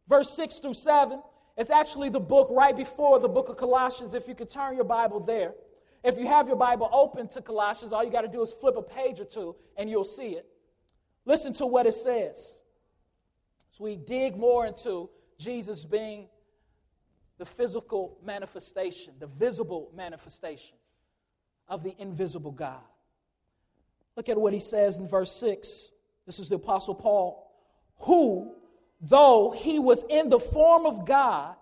verse 0.07 0.35
6 0.35 0.59
through 0.59 0.73
7 0.73 1.21
is 1.57 1.69
actually 1.69 2.09
the 2.09 2.19
book 2.19 2.49
right 2.51 2.75
before 2.75 3.19
the 3.19 3.27
book 3.27 3.49
of 3.49 3.57
Colossians, 3.57 4.13
if 4.13 4.27
you 4.27 4.35
could 4.35 4.49
turn 4.49 4.75
your 4.75 4.83
Bible 4.83 5.19
there. 5.19 5.53
If 6.03 6.17
you 6.17 6.27
have 6.27 6.47
your 6.47 6.57
Bible 6.57 6.89
open 6.91 7.27
to 7.29 7.41
Colossians, 7.41 7.91
all 7.91 8.03
you 8.03 8.11
got 8.11 8.21
to 8.21 8.27
do 8.27 8.41
is 8.41 8.51
flip 8.51 8.75
a 8.77 8.81
page 8.81 9.19
or 9.19 9.25
two 9.25 9.55
and 9.75 9.89
you'll 9.89 10.03
see 10.03 10.29
it. 10.29 10.47
Listen 11.25 11.53
to 11.53 11.65
what 11.65 11.85
it 11.85 11.93
says. 11.93 12.59
So 13.71 13.83
we 13.83 13.95
dig 13.95 14.37
more 14.37 14.65
into 14.65 15.09
Jesus 15.37 15.85
being 15.85 16.27
the 17.37 17.45
physical 17.45 18.17
manifestation, 18.23 19.13
the 19.19 19.27
visible 19.27 19.91
manifestation 19.95 20.75
of 21.67 21.83
the 21.83 21.93
invisible 21.99 22.51
God. 22.51 22.81
Look 24.15 24.29
at 24.29 24.37
what 24.37 24.53
he 24.53 24.59
says 24.59 24.97
in 24.97 25.07
verse 25.07 25.31
6. 25.33 25.91
This 26.25 26.39
is 26.39 26.49
the 26.49 26.55
Apostle 26.55 26.95
Paul, 26.95 27.51
who, 27.99 28.55
though 28.99 29.51
he 29.51 29.79
was 29.79 30.03
in 30.09 30.29
the 30.29 30.39
form 30.39 30.85
of 30.85 31.05
God, 31.05 31.55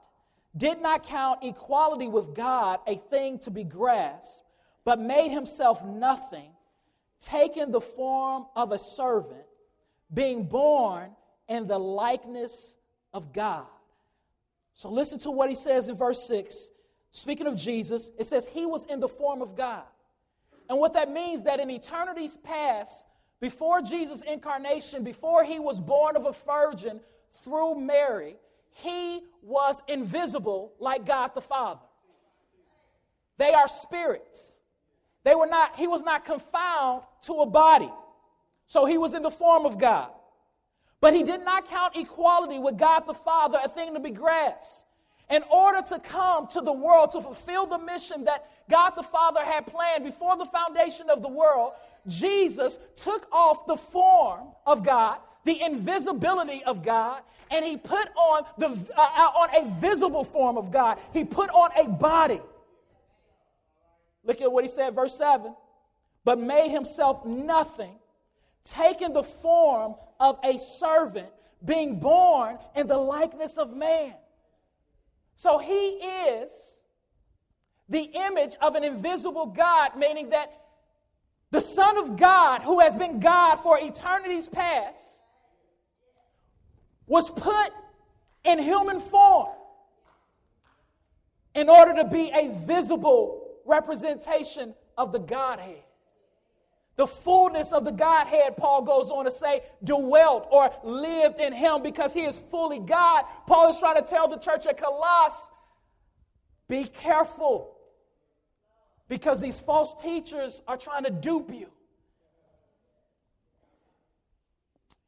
did 0.58 0.82
not 0.82 1.04
count 1.04 1.44
equality 1.44 2.08
with 2.08 2.34
God 2.34 2.80
a 2.88 2.96
thing 2.96 3.40
to 3.40 3.52
be 3.52 3.64
grasped, 3.64 4.42
but 4.84 5.00
made 5.00 5.30
himself 5.30 5.84
nothing, 5.84 6.50
taking 7.20 7.72
the 7.72 7.82
form 7.82 8.46
of 8.56 8.72
a 8.72 8.80
servant, 8.80 9.46
being 10.14 10.46
born 10.46 11.12
in 11.48 11.68
the 11.68 11.78
likeness 11.78 12.78
of 13.14 13.34
God. 13.34 13.66
So 14.76 14.90
listen 14.90 15.20
to 15.20 15.32
what 15.32 15.50
he 15.50 15.56
says 15.56 15.90
in 15.90 15.96
verse 15.96 16.26
6. 16.28 16.70
Speaking 17.12 17.48
of 17.48 17.56
Jesus, 17.56 18.12
it 18.18 18.26
says 18.26 18.48
he 18.48 18.66
was 18.66 18.86
in 18.86 19.00
the 19.00 19.08
form 19.08 19.42
of 19.42 19.56
God. 19.56 19.84
And 20.70 20.80
what 20.80 20.94
that 20.94 21.12
means 21.12 21.44
that 21.44 21.60
in 21.60 21.70
eternity's 21.70 22.38
past, 22.38 23.06
before 23.40 23.82
Jesus' 23.82 24.22
incarnation, 24.22 25.04
before 25.04 25.44
he 25.44 25.60
was 25.60 25.80
born 25.80 26.16
of 26.16 26.26
a 26.26 26.32
virgin 26.32 27.00
through 27.44 27.80
Mary, 27.80 28.38
he 28.76 29.22
was 29.42 29.82
invisible 29.88 30.74
like 30.80 31.06
God 31.06 31.32
the 31.34 31.42
Father. 31.42 31.80
They 33.38 33.54
are 33.54 33.68
spirits. 33.68 34.60
They 35.24 35.34
were 35.34 35.48
not, 35.48 35.78
he 35.78 35.88
was 35.88 36.04
not 36.04 36.26
confounded 36.26 37.08
to 37.24 37.34
a 37.36 37.46
body. 37.46 37.92
So 38.68 38.86
he 38.86 38.98
was 38.98 39.14
in 39.14 39.24
the 39.24 39.32
form 39.32 39.66
of 39.66 39.80
God. 39.80 40.10
But 41.00 41.14
he 41.14 41.24
did 41.24 41.42
not 41.46 41.68
count 41.70 41.96
equality 41.96 42.60
with 42.60 42.78
God 42.78 43.02
the 43.02 43.14
Father 43.14 43.60
a 43.64 43.70
thing 43.70 43.94
to 43.94 44.00
be 44.00 44.12
grasped. 44.12 44.84
In 45.30 45.44
order 45.50 45.82
to 45.90 46.00
come 46.00 46.48
to 46.48 46.62
the 46.62 46.74
world 46.74 47.12
to 47.12 47.22
fulfill 47.22 47.66
the 47.66 47.80
mission 47.80 48.26
that 48.26 48.46
God 48.70 48.92
the 48.92 49.04
Father 49.04 49.44
had 49.44 49.66
planned 49.68 50.04
before 50.04 50.38
the 50.38 50.46
foundation 50.46 51.10
of 51.10 51.22
the 51.22 51.30
world, 51.30 51.74
Jesus 52.08 52.78
took 52.96 53.28
off 53.32 53.66
the 53.66 53.78
form 53.78 54.50
of 54.66 54.84
God, 54.84 55.20
the 55.46 55.62
invisibility 55.62 56.64
of 56.66 56.84
God, 56.84 57.22
and 57.50 57.64
he 57.64 57.78
put 57.78 58.10
on, 58.16 58.44
the, 58.58 58.68
uh, 58.68 59.02
uh 59.02 59.32
on 59.40 59.50
a 59.56 59.80
visible 59.80 60.24
form 60.24 60.58
of 60.58 60.72
God. 60.72 61.00
He 61.14 61.24
put 61.24 61.50
on 61.52 61.72
a 61.78 61.88
body. 61.88 62.42
Look 64.24 64.42
at 64.42 64.52
what 64.52 64.64
he 64.64 64.70
said, 64.70 64.94
verse 64.94 65.16
7 65.18 65.56
but 66.26 66.40
made 66.40 66.72
himself 66.72 67.24
nothing, 67.24 67.96
taking 68.66 69.14
the 69.14 69.24
form 69.24 69.96
of 70.20 70.38
a 70.44 70.58
servant, 70.58 71.30
being 71.64 72.00
born 72.00 72.58
in 72.76 72.88
the 72.88 72.98
likeness 72.98 73.58
of 73.58 73.72
man. 73.72 74.14
So 75.36 75.60
he 75.60 75.74
is 75.74 76.78
the 77.88 78.02
image 78.02 78.56
of 78.62 78.76
an 78.76 78.84
invisible 78.84 79.46
God, 79.46 79.96
meaning 79.98 80.30
that 80.30 80.52
the 81.52 81.62
Son 81.62 81.98
of 81.98 82.18
God, 82.18 82.64
who 82.64 82.80
has 82.80 82.96
been 82.96 83.20
God 83.20 83.58
for 83.58 83.80
eternities 83.80 84.48
past, 84.48 85.15
was 87.08 87.30
put 87.30 87.72
in 88.44 88.60
human 88.60 89.00
form 89.00 89.50
in 91.54 91.70
order 91.70 91.96
to 91.96 92.06
be 92.06 92.32
a 92.34 92.50
visible 92.66 93.46
representation 93.66 94.74
of 94.98 95.12
the 95.12 95.20
Godhead. 95.20 95.84
The 96.98 97.08
fullness 97.08 97.74
of 97.74 97.84
the 97.84 97.92
Godhead, 97.92 98.56
Paul 98.56 98.84
goes 98.84 99.12
on 99.12 99.26
to 99.26 99.32
say, 99.32 99.62
dwelt 99.84 100.48
or 100.50 100.74
lived 100.84 101.42
in 101.42 101.52
him 101.52 101.84
because 101.84 102.14
he 102.14 102.22
is 102.22 102.38
fully 102.38 102.80
God. 102.80 103.26
Paul 103.48 103.70
is 103.70 103.80
trying 103.80 104.02
to 104.02 104.10
tell 104.10 104.28
the 104.28 104.38
church 104.38 104.66
at 104.66 104.78
Colossus 104.78 105.50
be 106.68 106.86
careful 106.86 107.76
because 109.08 109.40
these 109.40 109.60
false 109.60 110.02
teachers 110.02 110.62
are 110.68 110.78
trying 110.78 111.04
to 111.04 111.12
dupe 111.12 111.54
you. 111.54 111.70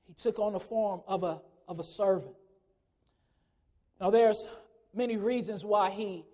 He 0.05 0.13
took 0.13 0.39
on 0.39 0.53
the 0.53 0.59
form 0.59 1.01
of 1.07 1.23
a, 1.23 1.41
of 1.67 1.79
a 1.79 1.83
servant. 1.83 2.35
Now, 3.99 4.09
there's 4.09 4.47
many 4.93 5.17
reasons 5.17 5.65
why 5.65 5.89
he, 5.89 6.25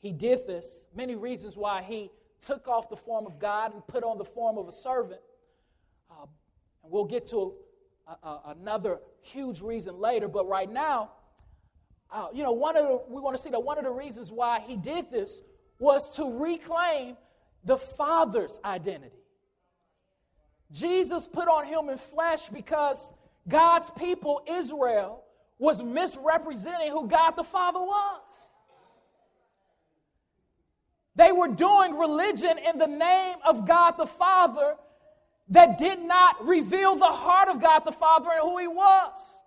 he 0.00 0.12
did 0.12 0.46
this, 0.46 0.88
many 0.94 1.14
reasons 1.14 1.56
why 1.56 1.82
he 1.82 2.10
took 2.40 2.68
off 2.68 2.88
the 2.88 2.96
form 2.96 3.26
of 3.26 3.38
God 3.38 3.74
and 3.74 3.86
put 3.86 4.02
on 4.02 4.18
the 4.18 4.24
form 4.24 4.58
of 4.58 4.68
a 4.68 4.72
servant. 4.72 5.20
Uh, 6.10 6.26
and 6.82 6.92
we'll 6.92 7.04
get 7.04 7.26
to 7.28 7.54
a, 8.06 8.26
a, 8.26 8.40
another 8.58 9.00
huge 9.20 9.60
reason 9.60 9.98
later, 9.98 10.28
but 10.28 10.48
right 10.48 10.70
now, 10.70 11.10
uh, 12.10 12.26
you 12.32 12.42
know, 12.42 12.52
one 12.52 12.76
of 12.76 12.84
the, 12.84 13.02
we 13.08 13.20
want 13.20 13.36
to 13.36 13.42
see 13.42 13.50
that 13.50 13.60
one 13.60 13.78
of 13.78 13.84
the 13.84 13.90
reasons 13.90 14.32
why 14.32 14.60
he 14.60 14.76
did 14.76 15.10
this 15.10 15.42
was 15.78 16.14
to 16.16 16.38
reclaim 16.38 17.16
the 17.64 17.76
Father's 17.76 18.58
identity. 18.64 19.14
Jesus 20.72 21.26
put 21.26 21.48
on 21.48 21.66
human 21.66 21.98
flesh 21.98 22.48
because 22.48 23.12
God's 23.50 23.90
people, 23.90 24.42
Israel, 24.48 25.24
was 25.58 25.82
misrepresenting 25.82 26.90
who 26.90 27.06
God 27.06 27.32
the 27.32 27.44
Father 27.44 27.80
was. 27.80 28.50
They 31.16 31.32
were 31.32 31.48
doing 31.48 31.98
religion 31.98 32.56
in 32.58 32.78
the 32.78 32.86
name 32.86 33.36
of 33.44 33.66
God 33.66 33.92
the 33.98 34.06
Father 34.06 34.76
that 35.50 35.76
did 35.78 36.00
not 36.00 36.46
reveal 36.46 36.96
the 36.96 37.04
heart 37.04 37.48
of 37.48 37.60
God 37.60 37.80
the 37.80 37.92
Father 37.92 38.30
and 38.32 38.40
who 38.40 38.58
He 38.58 38.68
was. 38.68 39.42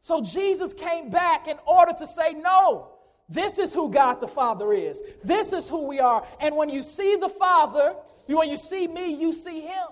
So 0.00 0.22
Jesus 0.22 0.72
came 0.72 1.10
back 1.10 1.48
in 1.48 1.56
order 1.66 1.92
to 1.98 2.06
say, 2.06 2.32
No, 2.32 2.90
this 3.28 3.58
is 3.58 3.74
who 3.74 3.90
God 3.90 4.20
the 4.20 4.28
Father 4.28 4.72
is. 4.72 5.02
This 5.24 5.52
is 5.52 5.68
who 5.68 5.88
we 5.88 5.98
are. 5.98 6.24
And 6.38 6.54
when 6.54 6.68
you 6.68 6.84
see 6.84 7.16
the 7.16 7.28
Father, 7.28 7.96
when 8.26 8.48
you 8.48 8.56
see 8.56 8.86
me, 8.86 9.14
you 9.14 9.32
see 9.32 9.62
Him. 9.62 9.86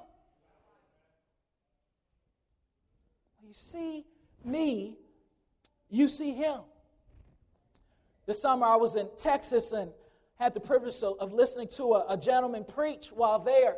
When 3.38 3.43
you 3.43 3.43
see 3.54 4.04
me, 4.44 4.98
you 5.88 6.08
see 6.08 6.32
Him. 6.32 6.60
This 8.26 8.42
summer 8.42 8.66
I 8.66 8.76
was 8.76 8.96
in 8.96 9.08
Texas 9.16 9.72
and 9.72 9.90
had 10.38 10.54
the 10.54 10.60
privilege 10.60 11.00
of, 11.02 11.32
listening 11.32 11.68
to 11.68 11.94
a, 11.94 12.14
a, 12.14 12.16
gentleman 12.16 12.64
preach 12.64 13.08
while 13.08 13.38
there. 13.38 13.76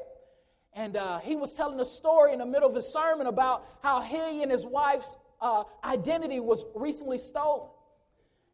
And 0.73 0.97
uh, 0.97 1.19
he 1.19 1.37
was 1.37 1.53
telling 1.53 1.79
a 1.81 1.85
story 1.85 2.33
in 2.33 2.39
the 2.39 2.47
middle 2.47 2.69
of 2.69 2.75
his 2.75 2.89
sermon 2.89 3.27
about 3.27 3.67
how 3.83 4.01
he 4.01 4.43
and 4.43 4.51
his 4.51 4.65
wife's 4.65 5.17
uh, 5.41 5.65
identity 5.85 6.41
was 6.41 6.65
recently 6.75 7.19
stolen 7.19 7.69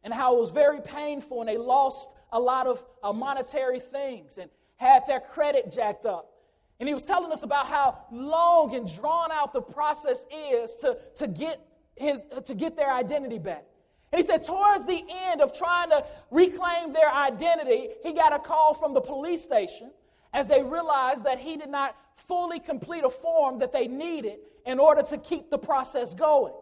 and 0.03 0.13
how 0.13 0.35
it 0.35 0.39
was 0.39 0.51
very 0.51 0.81
painful 0.81 1.39
and 1.39 1.47
they 1.47 1.57
lost 1.57 2.09
a 2.33 2.39
lot 2.39 2.67
of 2.67 2.83
uh, 3.01 3.13
monetary 3.13 3.79
things 3.79 4.37
and 4.37 4.49
had 4.75 5.03
their 5.07 5.21
credit 5.21 5.71
jacked 5.71 6.05
up. 6.05 6.32
And 6.79 6.87
he 6.89 6.93
was 6.93 7.05
telling 7.05 7.31
us 7.31 7.43
about 7.43 7.67
how 7.67 7.99
long 8.11 8.75
and 8.75 8.93
drawn 8.95 9.31
out 9.31 9.53
the 9.53 9.61
process 9.61 10.25
is 10.31 10.75
to, 10.75 10.97
to, 11.15 11.27
get, 11.27 11.65
his, 11.95 12.25
to 12.45 12.53
get 12.53 12.75
their 12.75 12.91
identity 12.91 13.39
back. 13.39 13.65
And 14.11 14.19
he 14.19 14.25
said, 14.25 14.43
towards 14.43 14.85
the 14.85 15.03
end 15.09 15.41
of 15.41 15.57
trying 15.57 15.89
to 15.89 16.05
reclaim 16.29 16.93
their 16.93 17.11
identity, 17.11 17.89
he 18.03 18.13
got 18.13 18.33
a 18.33 18.39
call 18.39 18.73
from 18.73 18.93
the 18.93 19.01
police 19.01 19.43
station 19.43 19.91
as 20.33 20.47
they 20.47 20.61
realized 20.61 21.25
that 21.25 21.39
he 21.39 21.57
did 21.57 21.69
not 21.69 21.95
fully 22.15 22.59
complete 22.59 23.03
a 23.03 23.09
form 23.09 23.59
that 23.59 23.71
they 23.71 23.87
needed 23.87 24.39
in 24.65 24.79
order 24.79 25.01
to 25.03 25.17
keep 25.17 25.49
the 25.49 25.57
process 25.57 26.13
going. 26.13 26.53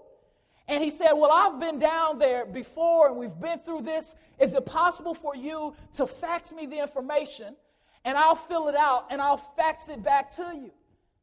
And 0.68 0.84
he 0.84 0.90
said, 0.90 1.14
Well, 1.14 1.32
I've 1.32 1.60
been 1.60 1.80
down 1.80 2.20
there 2.20 2.46
before 2.46 3.10
and 3.10 3.18
we've 3.18 3.40
been 3.40 3.60
through 3.60 3.82
this. 3.82 4.16
Is 4.40 4.54
it 4.54 4.66
possible 4.66 5.14
for 5.14 5.36
you 5.36 5.76
to 5.94 6.08
fax 6.08 6.52
me 6.52 6.66
the 6.66 6.80
information 6.80 7.56
and 8.04 8.18
I'll 8.18 8.36
fill 8.36 8.68
it 8.68 8.76
out 8.76 9.08
and 9.10 9.22
I'll 9.22 9.38
fax 9.38 9.90
it 9.90 10.04
back 10.04 10.32
to 10.32 10.44
you? 10.56 10.72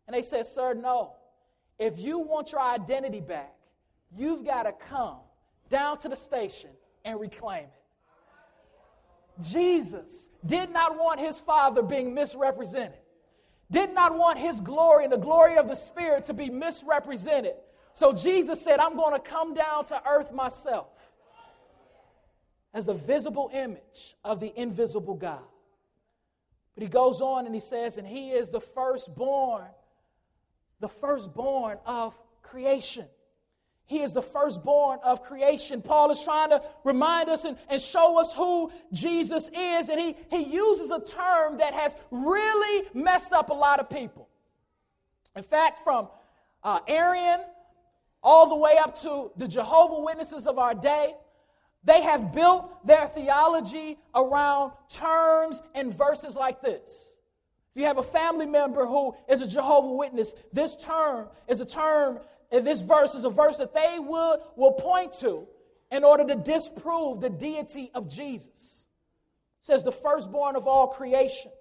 And 0.07 0.15
they 0.15 0.23
said, 0.23 0.47
Sir, 0.47 0.75
no. 0.75 1.15
If 1.79 2.01
you 2.01 2.19
want 2.19 2.53
your 2.53 2.61
identity 2.61 3.21
back, 3.21 3.55
you've 4.17 4.45
got 4.45 4.65
to 4.65 4.73
come 4.73 5.19
down 5.71 5.99
to 5.99 6.09
the 6.09 6.17
station 6.17 6.71
and 7.05 7.21
reclaim 7.21 7.65
it. 7.65 7.73
Jesus 9.41 10.29
did 10.45 10.71
not 10.71 10.99
want 10.99 11.21
his 11.21 11.39
Father 11.39 11.83
being 11.83 12.15
misrepresented, 12.15 12.99
did 13.71 13.95
not 13.95 14.17
want 14.17 14.39
his 14.39 14.61
glory 14.61 15.05
and 15.05 15.13
the 15.13 15.19
glory 15.19 15.57
of 15.57 15.69
the 15.69 15.77
Spirit 15.77 16.25
to 16.25 16.35
be 16.35 16.51
misrepresented. 16.51 17.55
So 17.93 18.13
Jesus 18.13 18.61
said, 18.61 18.81
I'm 18.81 18.97
going 18.97 19.15
to 19.15 19.21
come 19.21 19.55
down 19.55 19.85
to 19.87 20.03
earth 20.09 20.33
myself 20.33 20.89
as 22.75 22.87
the 22.87 22.95
visible 22.95 23.51
image 23.53 24.17
of 24.25 24.41
the 24.41 24.53
invisible 24.61 25.15
God. 25.15 25.43
But 26.79 26.85
he 26.85 26.91
goes 26.91 27.21
on 27.21 27.45
and 27.47 27.53
he 27.53 27.61
says, 27.61 27.97
and 27.97 28.07
he 28.07 28.31
is 28.31 28.51
the 28.51 28.61
firstborn, 28.61 29.67
the 30.79 30.89
firstborn 30.89 31.79
of 31.85 32.17
creation. 32.41 33.07
He 33.87 34.03
is 34.03 34.13
the 34.13 34.23
firstborn 34.23 35.01
of 35.03 35.25
creation. 35.25 35.83
Paul 35.83 36.13
is 36.13 36.23
trying 36.23 36.51
to 36.51 36.63
remind 36.85 37.31
us 37.31 37.45
and, 37.45 37.59
and 37.69 37.83
show 37.83 38.21
us 38.21 38.33
who 38.33 38.71
Jesus 38.93 39.51
is. 39.53 39.89
And 39.89 39.99
he, 39.99 40.15
he 40.31 40.45
uses 40.45 40.93
a 40.93 41.01
term 41.01 41.59
that 41.59 41.75
has 41.75 41.97
really 42.13 42.87
messed 42.95 43.33
up 43.33 43.51
a 43.51 43.55
lot 43.55 43.81
of 43.81 43.91
people. 43.91 44.29
In 45.35 45.43
fact, 45.43 45.81
from 45.83 46.07
uh, 46.63 46.79
Arian 46.87 47.41
all 48.23 48.49
the 48.49 48.55
way 48.55 48.79
up 48.79 48.95
to 49.01 49.33
the 49.37 49.49
Jehovah 49.49 50.01
Witnesses 50.01 50.47
of 50.47 50.61
our 50.61 50.75
day, 50.75 51.15
They 51.85 52.03
have 52.03 52.33
built 52.33 52.87
their 52.87 53.07
theology 53.07 53.99
around 54.15 54.73
terms 54.91 55.63
and 55.75 55.95
verses 55.95 56.37
like 56.37 56.61
this. 56.61 57.17
If 57.75 57.81
you 57.81 57.87
have 57.87 57.99
a 57.99 58.03
family 58.03 58.47
member 58.47 58.85
who 58.85 59.15
is 59.29 59.43
a 59.43 59.47
Jehovah 59.47 59.95
Witness, 59.95 60.35
this 60.53 60.77
term 60.77 61.29
is 61.47 61.61
a 61.61 61.65
term, 61.65 62.19
and 62.51 62.67
this 62.67 62.81
verse 62.81 63.15
is 63.15 63.25
a 63.25 63.31
verse 63.31 63.59
that 63.59 63.75
they 63.75 63.99
will, 63.99 64.43
will 64.57 64.73
point 64.73 65.13
to 65.21 65.47
in 65.91 66.05
order 66.05 66.25
to 66.25 66.35
disprove 66.35 67.21
the 67.21 67.31
deity 67.31 67.91
of 67.95 68.09
Jesus. 68.09 68.87
It 69.63 69.67
says, 69.67 69.85
the 69.85 69.93
firstborn 69.93 70.57
of 70.57 70.67
all 70.67 70.89
creation. 70.89 71.53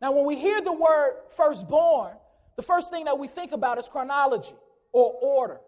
Now, 0.00 0.12
when 0.12 0.26
we 0.26 0.36
hear 0.36 0.60
the 0.60 0.72
word 0.72 1.14
firstborn, 1.30 2.14
the 2.56 2.62
first 2.62 2.90
thing 2.90 3.06
that 3.06 3.18
we 3.18 3.26
think 3.26 3.52
about 3.52 3.78
is 3.78 3.88
chronology 3.88 4.54
or 4.92 5.12
order. 5.22 5.60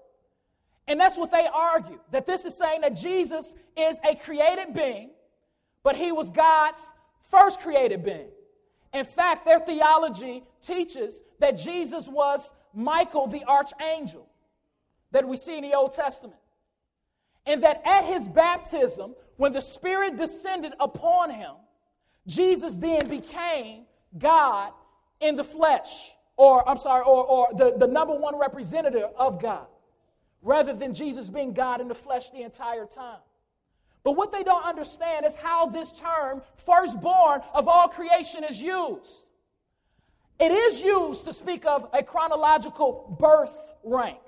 And 0.89 1.01
that's 1.01 1.17
what 1.17 1.31
they 1.31 1.49
argue 1.53 1.99
that 2.13 2.27
this 2.27 2.45
is 2.45 2.57
saying 2.57 2.83
that 2.83 2.95
Jesus 2.95 3.55
is 3.77 3.99
a 4.05 4.15
created 4.15 4.73
being, 4.73 5.11
but 5.83 5.97
he 5.97 6.13
was 6.13 6.31
God's 6.31 6.95
first 7.21 7.61
created 7.61 8.05
being. 8.05 8.29
In 8.95 9.05
fact, 9.05 9.45
their 9.45 9.59
theology 9.59 10.45
teaches 10.63 11.23
that 11.41 11.59
Jesus 11.59 12.07
was 12.07 12.53
Michael 12.73 13.27
the 13.27 13.45
archangel 13.45 14.29
that 15.11 15.27
we 15.27 15.37
see 15.37 15.59
in 15.59 15.65
the 15.65 15.75
Old 15.75 15.93
Testament. 15.93 16.39
And 17.47 17.63
that 17.63 17.83
at 17.85 18.05
his 18.05 18.27
baptism, 18.29 19.15
when 19.37 19.53
the 19.53 19.61
Spirit 19.61 20.17
descended 20.17 20.73
upon 20.81 21.31
him, 21.31 21.53
Jesus 22.27 22.77
then 22.77 23.09
became 23.09 23.85
God 24.19 24.73
in 25.21 25.37
the 25.37 25.45
flesh, 25.45 26.11
or 26.37 26.69
I'm 26.69 26.79
sorry, 26.79 27.03
or, 27.05 27.25
or 27.25 27.49
the, 27.57 27.77
the 27.77 27.87
number 27.87 28.15
one 28.15 28.39
representative 28.39 29.11
of 29.17 29.41
God 29.41 29.67
rather 30.43 30.73
than 30.73 30.95
Jesus 30.95 31.29
being 31.29 31.53
God 31.53 31.81
in 31.81 31.89
the 31.89 31.95
flesh 31.95 32.31
the 32.31 32.43
entire 32.43 32.87
time. 32.87 33.19
But 34.05 34.13
what 34.13 34.31
they 34.31 34.45
don't 34.45 34.65
understand 34.65 35.27
is 35.27 35.35
how 35.35 35.67
this 35.67 35.91
term, 35.93 36.41
firstborn 36.57 37.41
of 37.53 37.67
all 37.67 37.89
creation, 37.89 38.45
is 38.45 38.63
used. 38.63 39.27
It 40.39 40.53
is 40.53 40.81
used 40.81 41.25
to 41.25 41.33
speak 41.33 41.67
of 41.67 41.89
a 41.93 42.03
chronological 42.05 43.17
birth 43.19 43.75
rank. 43.83 44.21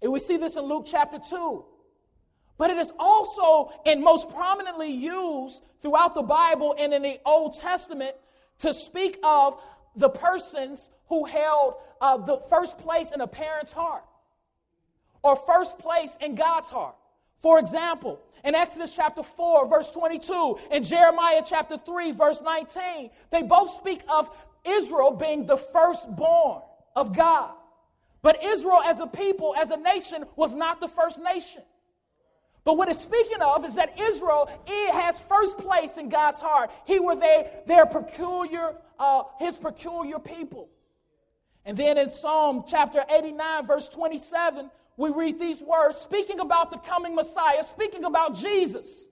And 0.00 0.10
we 0.12 0.20
see 0.20 0.36
this 0.36 0.56
in 0.56 0.64
Luke 0.64 0.84
chapter 0.86 1.18
2. 1.18 1.64
But 2.56 2.70
it 2.70 2.78
is 2.78 2.92
also 2.98 3.72
and 3.84 4.02
most 4.02 4.30
prominently 4.30 4.90
used 4.90 5.62
throughout 5.82 6.14
the 6.14 6.22
Bible 6.22 6.74
and 6.78 6.94
in 6.94 7.02
the 7.02 7.20
Old 7.26 7.58
Testament 7.58 8.14
to 8.60 8.72
speak 8.72 9.18
of 9.22 9.60
the 9.96 10.08
persons 10.08 10.88
who 11.08 11.24
held 11.24 11.74
uh, 12.00 12.16
the 12.16 12.38
first 12.48 12.78
place 12.78 13.12
in 13.12 13.20
a 13.20 13.26
parent's 13.26 13.72
heart 13.72 14.04
or 15.26 15.34
first 15.34 15.76
place 15.78 16.16
in 16.20 16.36
God's 16.36 16.68
heart. 16.68 16.94
For 17.38 17.58
example, 17.58 18.20
in 18.44 18.54
Exodus 18.54 18.94
chapter 18.94 19.24
4, 19.24 19.68
verse 19.68 19.90
22, 19.90 20.58
and 20.70 20.84
Jeremiah 20.84 21.42
chapter 21.44 21.76
3, 21.76 22.12
verse 22.12 22.40
19, 22.40 23.10
they 23.32 23.42
both 23.42 23.74
speak 23.74 24.02
of 24.08 24.30
Israel 24.64 25.10
being 25.10 25.44
the 25.44 25.56
firstborn 25.56 26.62
of 26.94 27.14
God. 27.14 27.50
But 28.22 28.42
Israel 28.44 28.80
as 28.84 29.00
a 29.00 29.06
people, 29.06 29.54
as 29.58 29.70
a 29.70 29.76
nation, 29.76 30.24
was 30.36 30.54
not 30.54 30.80
the 30.80 30.88
first 30.88 31.20
nation. 31.20 31.62
But 32.62 32.76
what 32.76 32.88
it's 32.88 33.02
speaking 33.02 33.40
of 33.40 33.64
is 33.64 33.74
that 33.74 34.00
Israel 34.00 34.48
has 34.92 35.18
first 35.18 35.58
place 35.58 35.98
in 35.98 36.08
God's 36.08 36.38
heart. 36.38 36.70
He 36.84 37.00
were 37.00 37.16
their, 37.16 37.50
their 37.66 37.86
peculiar, 37.86 38.76
uh, 38.98 39.24
his 39.40 39.58
peculiar 39.58 40.20
people. 40.20 40.68
And 41.64 41.76
then 41.76 41.98
in 41.98 42.12
Psalm 42.12 42.64
chapter 42.66 43.04
89, 43.10 43.66
verse 43.66 43.88
27, 43.88 44.70
we 44.96 45.10
read 45.10 45.38
these 45.38 45.60
words 45.60 45.98
speaking 45.98 46.40
about 46.40 46.70
the 46.70 46.78
coming 46.78 47.14
Messiah, 47.14 47.62
speaking 47.62 48.04
about 48.04 48.34
Jesus. 48.34 49.08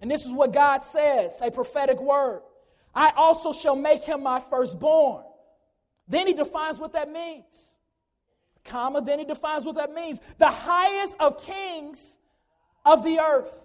And 0.00 0.10
this 0.10 0.24
is 0.24 0.32
what 0.32 0.52
God 0.52 0.84
says 0.84 1.38
a 1.40 1.50
prophetic 1.50 2.00
word. 2.00 2.42
I 2.94 3.12
also 3.16 3.52
shall 3.52 3.76
make 3.76 4.02
him 4.02 4.22
my 4.22 4.40
firstborn. 4.40 5.24
Then 6.08 6.26
he 6.26 6.32
defines 6.32 6.78
what 6.78 6.92
that 6.94 7.10
means. 7.10 7.76
Comma, 8.64 9.00
then 9.00 9.18
he 9.18 9.24
defines 9.24 9.64
what 9.64 9.76
that 9.76 9.94
means. 9.94 10.20
The 10.38 10.48
highest 10.48 11.16
of 11.20 11.42
kings 11.42 12.18
of 12.84 13.02
the 13.04 13.20
earth. 13.20 13.58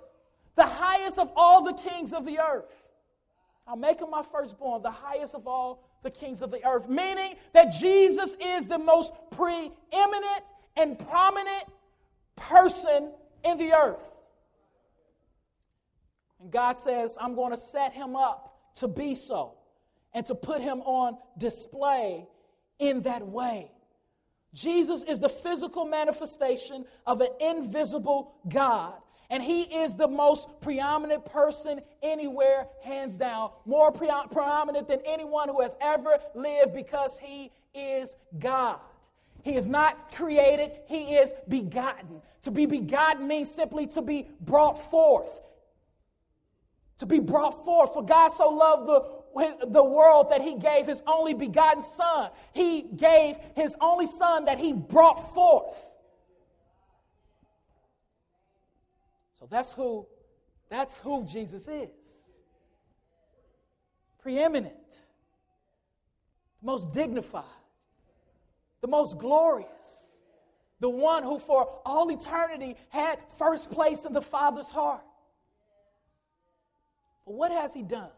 The 0.56 0.66
highest 0.66 1.18
of 1.18 1.32
all 1.36 1.64
the 1.64 1.74
kings 1.74 2.14
of 2.14 2.26
the 2.26 2.40
earth. 2.40 2.74
I'll 3.68 3.76
make 3.76 4.00
him 4.00 4.10
my 4.10 4.24
firstborn, 4.24 4.82
the 4.82 4.92
highest 4.92 5.36
of 5.36 5.46
all 5.46 5.90
the 6.04 6.10
kings 6.10 6.42
of 6.42 6.52
the 6.52 6.66
earth. 6.66 6.88
Meaning 6.88 7.36
that 7.54 7.74
Jesus 7.74 8.36
is 8.40 8.66
the 8.66 8.78
most 8.78 9.12
preeminent 9.32 10.44
and 10.78 10.98
prominent 10.98 11.66
person 12.36 13.12
in 13.44 13.58
the 13.58 13.74
earth. 13.74 14.04
And 16.40 16.52
God 16.52 16.80
says, 16.80 17.18
I'm 17.20 17.36
going 17.36 17.52
to 17.52 17.58
set 17.58 17.94
him 17.94 18.16
up 18.16 18.76
to 18.76 18.88
be 18.88 19.16
so 19.16 19.56
and 20.14 20.26
to 20.28 20.36
put 20.36 20.62
him 20.62 20.82
on 20.82 21.18
display 21.38 22.28
in 22.80 23.02
that 23.02 23.28
way. 23.28 23.72
Jesus 24.54 25.04
is 25.04 25.20
the 25.20 25.30
physical 25.30 25.86
manifestation 25.86 26.86
of 27.06 27.22
an 27.22 27.30
invisible 27.42 28.36
God. 28.48 28.94
And 29.30 29.44
he 29.44 29.64
is 29.64 29.96
the 29.96 30.08
most 30.08 30.62
preeminent 30.62 31.26
person 31.26 31.82
anywhere, 32.02 32.68
hands 32.82 33.18
down. 33.18 33.52
More 33.66 33.92
pre- 33.92 34.08
than 34.08 35.00
anyone 35.06 35.50
who 35.50 35.62
has 35.62 35.76
ever 35.82 36.18
lived 36.34 36.74
because 36.74 37.20
he 37.20 37.52
is 37.74 38.16
God. 38.40 38.80
He 39.44 39.56
is 39.56 39.68
not 39.68 40.14
created, 40.14 40.72
he 40.88 41.16
is 41.16 41.34
begotten. 41.48 42.22
To 42.44 42.52
be 42.52 42.66
begotten 42.66 43.28
means 43.28 43.50
simply 43.50 43.88
to 43.88 44.02
be 44.02 44.30
brought 44.42 44.78
forth. 44.92 45.42
To 47.00 47.06
be 47.06 47.20
brought 47.20 47.64
forth. 47.66 47.94
For 47.94 48.04
God 48.04 48.30
so 48.30 48.50
loved 48.50 48.88
the, 48.88 49.68
the 49.68 49.84
world 49.84 50.32
that 50.32 50.42
he 50.42 50.56
gave 50.56 50.86
his 50.86 51.02
only 51.06 51.34
begotten 51.34 51.82
son. 51.82 52.32
He 52.54 52.82
gave 52.82 53.38
his 53.56 53.76
only 53.82 54.08
son 54.08 54.46
that 54.46 54.60
he 54.60 54.74
brought 54.74 55.34
forth. 55.34 55.78
So 59.40 59.48
that's 59.50 59.72
who 59.72 60.08
that's 60.70 60.98
who 60.98 61.24
Jesus 61.24 61.68
is. 61.68 61.90
Preeminent. 64.20 64.74
Most 66.62 66.92
dignified 66.92 67.44
the 68.82 68.88
most 68.88 69.18
glorious, 69.18 70.18
the 70.80 70.90
one 70.90 71.24
who 71.24 71.40
for 71.40 71.80
all 71.86 72.10
eternity 72.12 72.76
had 72.90 73.20
first 73.38 73.72
place 73.72 74.06
in 74.06 74.14
the 74.14 74.22
Father's 74.22 74.70
heart. 74.70 75.04
But 77.26 77.34
what 77.34 77.52
has 77.52 77.74
he 77.74 77.82
done? 77.82 78.12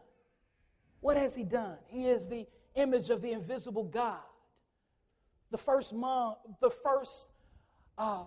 What 1.00 1.16
has 1.16 1.34
he 1.34 1.44
done? 1.44 1.78
He 1.86 2.06
is 2.06 2.28
the 2.28 2.46
image 2.74 3.10
of 3.10 3.22
the 3.22 3.32
invisible 3.32 3.84
God, 3.84 4.20
the 5.50 5.58
first, 5.58 5.94
mom, 5.94 6.34
the 6.60 6.70
first 6.70 7.26
uh, 7.96 8.24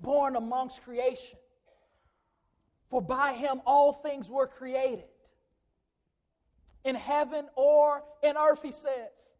born 0.00 0.36
amongst 0.36 0.82
creation. 0.84 1.38
For 2.88 3.02
by 3.02 3.34
him 3.34 3.60
all 3.66 3.92
things 3.92 4.28
were 4.28 4.46
created, 4.46 5.04
in 6.84 6.94
heaven 6.94 7.46
or 7.56 8.02
in 8.22 8.36
earth, 8.36 8.62
he 8.62 8.72
says 8.72 9.34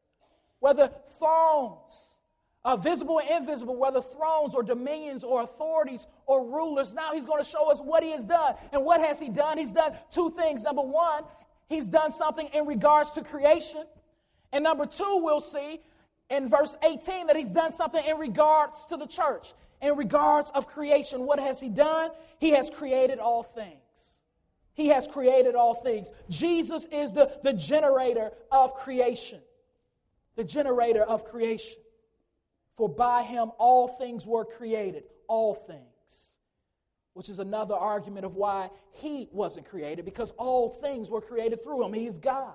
whether 0.60 0.90
thrones, 1.18 2.16
uh, 2.64 2.76
visible 2.76 3.18
and 3.18 3.30
invisible, 3.30 3.76
whether 3.76 4.00
thrones 4.00 4.54
or 4.54 4.62
dominions 4.62 5.24
or 5.24 5.42
authorities 5.42 6.06
or 6.26 6.46
rulers. 6.46 6.94
Now 6.94 7.12
he's 7.12 7.26
going 7.26 7.42
to 7.42 7.48
show 7.48 7.70
us 7.70 7.80
what 7.80 8.02
he 8.02 8.10
has 8.10 8.26
done. 8.26 8.54
And 8.72 8.84
what 8.84 9.00
has 9.00 9.18
he 9.18 9.28
done? 9.28 9.58
He's 9.58 9.72
done 9.72 9.94
two 10.10 10.30
things. 10.30 10.62
Number 10.62 10.82
one, 10.82 11.24
he's 11.68 11.88
done 11.88 12.12
something 12.12 12.48
in 12.52 12.66
regards 12.66 13.10
to 13.12 13.22
creation. 13.22 13.84
And 14.52 14.62
number 14.62 14.86
two, 14.86 15.20
we'll 15.22 15.40
see 15.40 15.80
in 16.28 16.48
verse 16.48 16.76
18 16.82 17.26
that 17.26 17.36
he's 17.36 17.50
done 17.50 17.72
something 17.72 18.04
in 18.04 18.18
regards 18.18 18.84
to 18.86 18.96
the 18.96 19.06
church. 19.06 19.54
In 19.80 19.96
regards 19.96 20.50
of 20.50 20.66
creation, 20.66 21.24
what 21.24 21.40
has 21.40 21.58
he 21.58 21.70
done? 21.70 22.10
He 22.38 22.50
has 22.50 22.68
created 22.68 23.18
all 23.18 23.42
things. 23.42 23.78
He 24.74 24.88
has 24.88 25.06
created 25.06 25.54
all 25.54 25.74
things. 25.74 26.12
Jesus 26.28 26.86
is 26.92 27.12
the, 27.12 27.38
the 27.42 27.54
generator 27.54 28.30
of 28.52 28.74
creation 28.74 29.40
the 30.40 30.44
generator 30.44 31.02
of 31.02 31.26
creation. 31.26 31.76
For 32.78 32.88
by 32.88 33.24
him 33.24 33.50
all 33.58 33.88
things 33.88 34.26
were 34.26 34.46
created, 34.46 35.02
all 35.28 35.52
things. 35.52 36.38
Which 37.12 37.28
is 37.28 37.40
another 37.40 37.74
argument 37.74 38.24
of 38.24 38.36
why 38.36 38.70
he 38.92 39.28
wasn't 39.32 39.68
created, 39.68 40.06
because 40.06 40.30
all 40.38 40.70
things 40.70 41.10
were 41.10 41.20
created 41.20 41.62
through 41.62 41.84
him. 41.84 41.92
He's 41.92 42.16
God. 42.16 42.54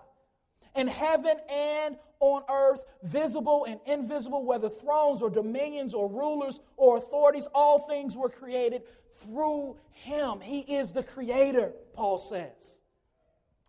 In 0.76 0.88
heaven 0.88 1.38
and 1.48 1.95
on 2.21 2.41
earth, 2.50 2.84
visible 3.04 3.65
and 3.65 3.80
invisible, 3.86 4.43
whether 4.43 4.67
thrones 4.67 5.21
or 5.21 5.30
dominions 5.30 5.93
or 5.93 6.10
rulers 6.10 6.62
or 6.78 6.98
authorities, 6.98 7.48
all 7.54 7.78
things 7.78 8.17
were 8.17 8.30
created 8.30 8.82
through 9.13 9.78
him. 9.91 10.41
He 10.41 10.62
is 10.62 10.91
the 10.91 11.04
creator, 11.04 11.71
Paul 11.93 12.17
says. 12.17 12.80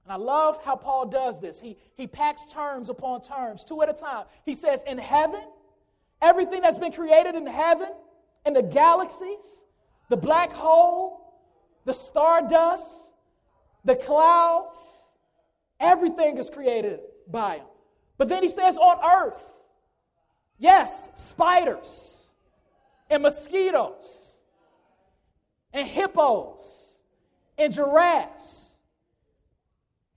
And 0.06 0.12
I 0.12 0.16
love 0.16 0.62
how 0.64 0.76
Paul 0.76 1.06
does 1.06 1.40
this. 1.40 1.58
He, 1.58 1.76
he 1.96 2.06
packs 2.06 2.44
terms 2.44 2.90
upon 2.90 3.22
terms, 3.22 3.64
two 3.64 3.82
at 3.82 3.88
a 3.88 3.92
time. 3.92 4.26
He 4.44 4.54
says, 4.54 4.84
In 4.84 4.98
heaven, 4.98 5.42
everything 6.22 6.60
that's 6.60 6.78
been 6.78 6.92
created 6.92 7.34
in 7.34 7.44
heaven, 7.44 7.90
in 8.44 8.52
the 8.52 8.62
galaxies, 8.62 9.64
the 10.08 10.16
black 10.16 10.52
hole, 10.52 11.34
the 11.86 11.92
stardust, 11.92 13.10
the 13.84 13.96
clouds, 13.96 15.06
everything 15.80 16.38
is 16.38 16.50
created 16.50 17.00
by 17.26 17.56
him. 17.56 17.66
But 18.16 18.28
then 18.28 18.44
he 18.44 18.48
says 18.48 18.76
on 18.76 18.98
earth, 19.04 19.42
yes, 20.56 21.10
spiders 21.16 22.30
and 23.10 23.24
mosquitoes 23.24 24.40
and 25.72 25.88
hippos 25.88 26.98
and 27.58 27.72
giraffes 27.72 28.65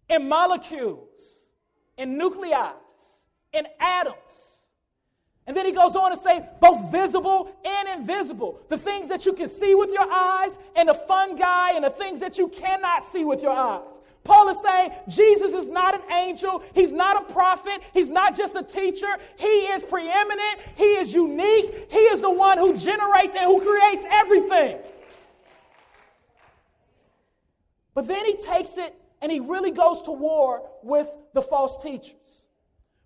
and 0.09 0.27
molecules 0.27 1.51
in 1.97 2.17
nuclei 2.17 2.71
in 3.53 3.67
atoms 3.79 4.59
and 5.49 5.57
then 5.57 5.65
he 5.65 5.71
goes 5.71 5.95
on 5.95 6.11
to 6.11 6.15
say, 6.15 6.47
both 6.61 6.91
visible 6.91 7.49
and 7.65 7.99
invisible. 7.99 8.61
The 8.69 8.77
things 8.77 9.07
that 9.07 9.25
you 9.25 9.33
can 9.33 9.47
see 9.47 9.73
with 9.73 9.91
your 9.91 10.07
eyes, 10.07 10.59
and 10.75 10.87
the 10.87 10.93
fungi, 10.93 11.71
and 11.71 11.83
the 11.83 11.89
things 11.89 12.19
that 12.19 12.37
you 12.37 12.49
cannot 12.49 13.03
see 13.03 13.25
with 13.25 13.41
your 13.41 13.53
eyes. 13.53 13.99
Paul 14.23 14.49
is 14.49 14.61
saying 14.61 14.91
Jesus 15.07 15.53
is 15.53 15.65
not 15.65 15.95
an 15.95 16.01
angel. 16.11 16.61
He's 16.75 16.91
not 16.91 17.23
a 17.23 17.33
prophet. 17.33 17.81
He's 17.95 18.11
not 18.11 18.37
just 18.37 18.53
a 18.53 18.61
teacher. 18.61 19.07
He 19.39 19.47
is 19.47 19.81
preeminent. 19.81 20.59
He 20.75 20.83
is 20.83 21.15
unique. 21.15 21.87
He 21.89 21.97
is 21.97 22.21
the 22.21 22.29
one 22.29 22.59
who 22.59 22.77
generates 22.77 23.35
and 23.35 23.45
who 23.45 23.59
creates 23.59 24.05
everything. 24.07 24.77
But 27.95 28.07
then 28.07 28.23
he 28.23 28.35
takes 28.35 28.77
it 28.77 28.95
and 29.21 29.31
he 29.31 29.39
really 29.39 29.71
goes 29.71 30.01
to 30.03 30.11
war 30.11 30.69
with 30.83 31.09
the 31.33 31.41
false 31.41 31.81
teachers. 31.81 32.45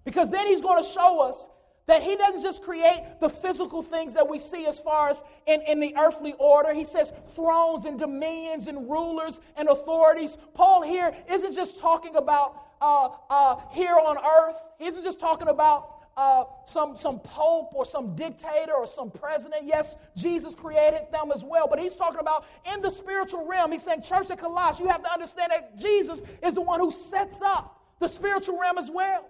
Because 0.06 0.30
then 0.30 0.48
he's 0.48 0.62
going 0.62 0.84
to 0.84 0.90
show 0.90 1.22
us 1.22 1.48
that 1.86 2.02
he 2.02 2.16
doesn't 2.16 2.42
just 2.42 2.64
create 2.64 3.04
the 3.20 3.30
physical 3.30 3.82
things 3.82 4.14
that 4.14 4.30
we 4.30 4.40
see 4.40 4.66
as 4.66 4.80
far 4.80 5.10
as 5.10 5.22
in, 5.46 5.62
in 5.62 5.80
the 5.80 5.96
earthly 5.98 6.34
order. 6.40 6.74
He 6.74 6.86
says 6.86 7.12
thrones 7.36 7.86
and 7.86 8.00
dominions 8.00 8.68
and 8.68 8.90
rulers 8.90 9.42
and 9.58 9.68
authorities. 9.68 10.38
Paul 10.54 10.82
here 10.82 11.14
isn't 11.30 11.54
just 11.54 11.80
talking 11.80 12.16
about 12.16 12.58
uh, 12.82 13.10
uh, 13.30 13.56
here 13.72 13.96
on 13.96 14.18
earth, 14.18 14.58
he 14.78 14.86
isn't 14.86 15.04
just 15.04 15.20
talking 15.20 15.48
about 15.48 15.93
uh, 16.16 16.46
some, 16.66 16.96
some 16.96 17.20
pope 17.20 17.74
or 17.74 17.86
some 17.86 18.16
dictator 18.16 18.74
or 18.74 18.86
some 18.86 19.10
president. 19.10 19.64
Yes, 19.66 19.96
Jesus 20.16 20.56
created 20.56 21.02
them 21.12 21.32
as 21.34 21.44
well, 21.44 21.68
but 21.68 21.80
he's 21.80 21.96
talking 21.96 22.20
about 22.20 22.46
in 22.72 22.82
the 22.82 22.90
spiritual 22.90 23.46
realm. 23.46 23.72
He's 23.72 23.84
saying, 23.84 24.02
Church 24.02 24.30
of 24.30 24.38
Colossus, 24.38 24.80
you 24.80 24.88
have 24.88 25.04
to 25.04 25.12
understand 25.12 25.52
that 25.52 25.78
Jesus 25.78 26.22
is 26.42 26.54
the 26.54 26.62
one 26.62 26.80
who 26.80 26.92
sets 26.92 27.42
up 27.42 27.80
the 28.00 28.08
spiritual 28.08 28.60
realm 28.60 28.78
as 28.78 28.92
well. 28.92 29.28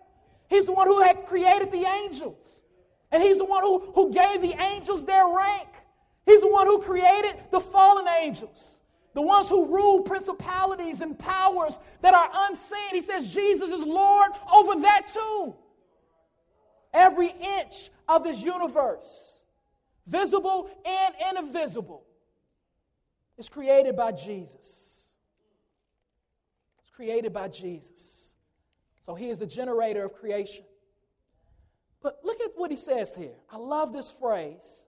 He's 0.50 0.66
the 0.66 0.74
one 0.74 0.88
who 0.88 1.02
had 1.02 1.26
created 1.26 1.72
the 1.72 1.86
angels. 1.86 2.62
And 3.12 3.22
he's 3.22 3.38
the 3.38 3.46
one 3.46 3.64
who, 3.64 3.80
who 3.94 4.12
gave 4.12 4.42
the 4.42 4.60
angels 4.62 5.06
their 5.06 5.28
rank. 5.28 5.68
He's 6.26 6.42
the 6.42 6.48
one 6.48 6.66
who 6.68 6.80
created 6.80 7.36
the 7.52 7.60
fallen 7.60 8.08
angels, 8.08 8.80
the 9.14 9.22
ones 9.22 9.48
who 9.50 9.66
rule 9.68 10.02
principalities 10.02 11.02
and 11.02 11.18
powers 11.18 11.80
that 12.02 12.14
are 12.14 12.30
unseen. 12.50 12.90
He 12.92 13.02
says 13.02 13.30
Jesus 13.30 13.70
is 13.70 13.84
Lord 13.84 14.32
over 14.52 14.82
that 14.82 15.08
too. 15.08 15.56
Every 16.94 17.30
inch 17.60 17.90
of 18.08 18.24
this 18.24 18.42
universe, 18.42 19.44
visible 20.06 20.70
and 20.86 21.38
invisible, 21.38 22.06
is 23.38 23.50
created 23.50 23.96
by 23.96 24.12
Jesus. 24.12 25.02
It's 26.82 26.92
created 26.96 27.34
by 27.34 27.48
Jesus. 27.48 28.34
So 29.06 29.16
he 29.16 29.30
is 29.30 29.40
the 29.40 29.48
generator 29.48 30.06
of 30.06 30.14
creation. 30.14 30.66
But 32.02 32.20
look 32.24 32.40
at 32.42 32.52
what 32.56 32.70
he 32.70 32.78
says 32.78 33.16
here. 33.16 33.36
I 33.50 33.58
love 33.58 33.94
this 33.94 34.12
phrase. 34.12 34.86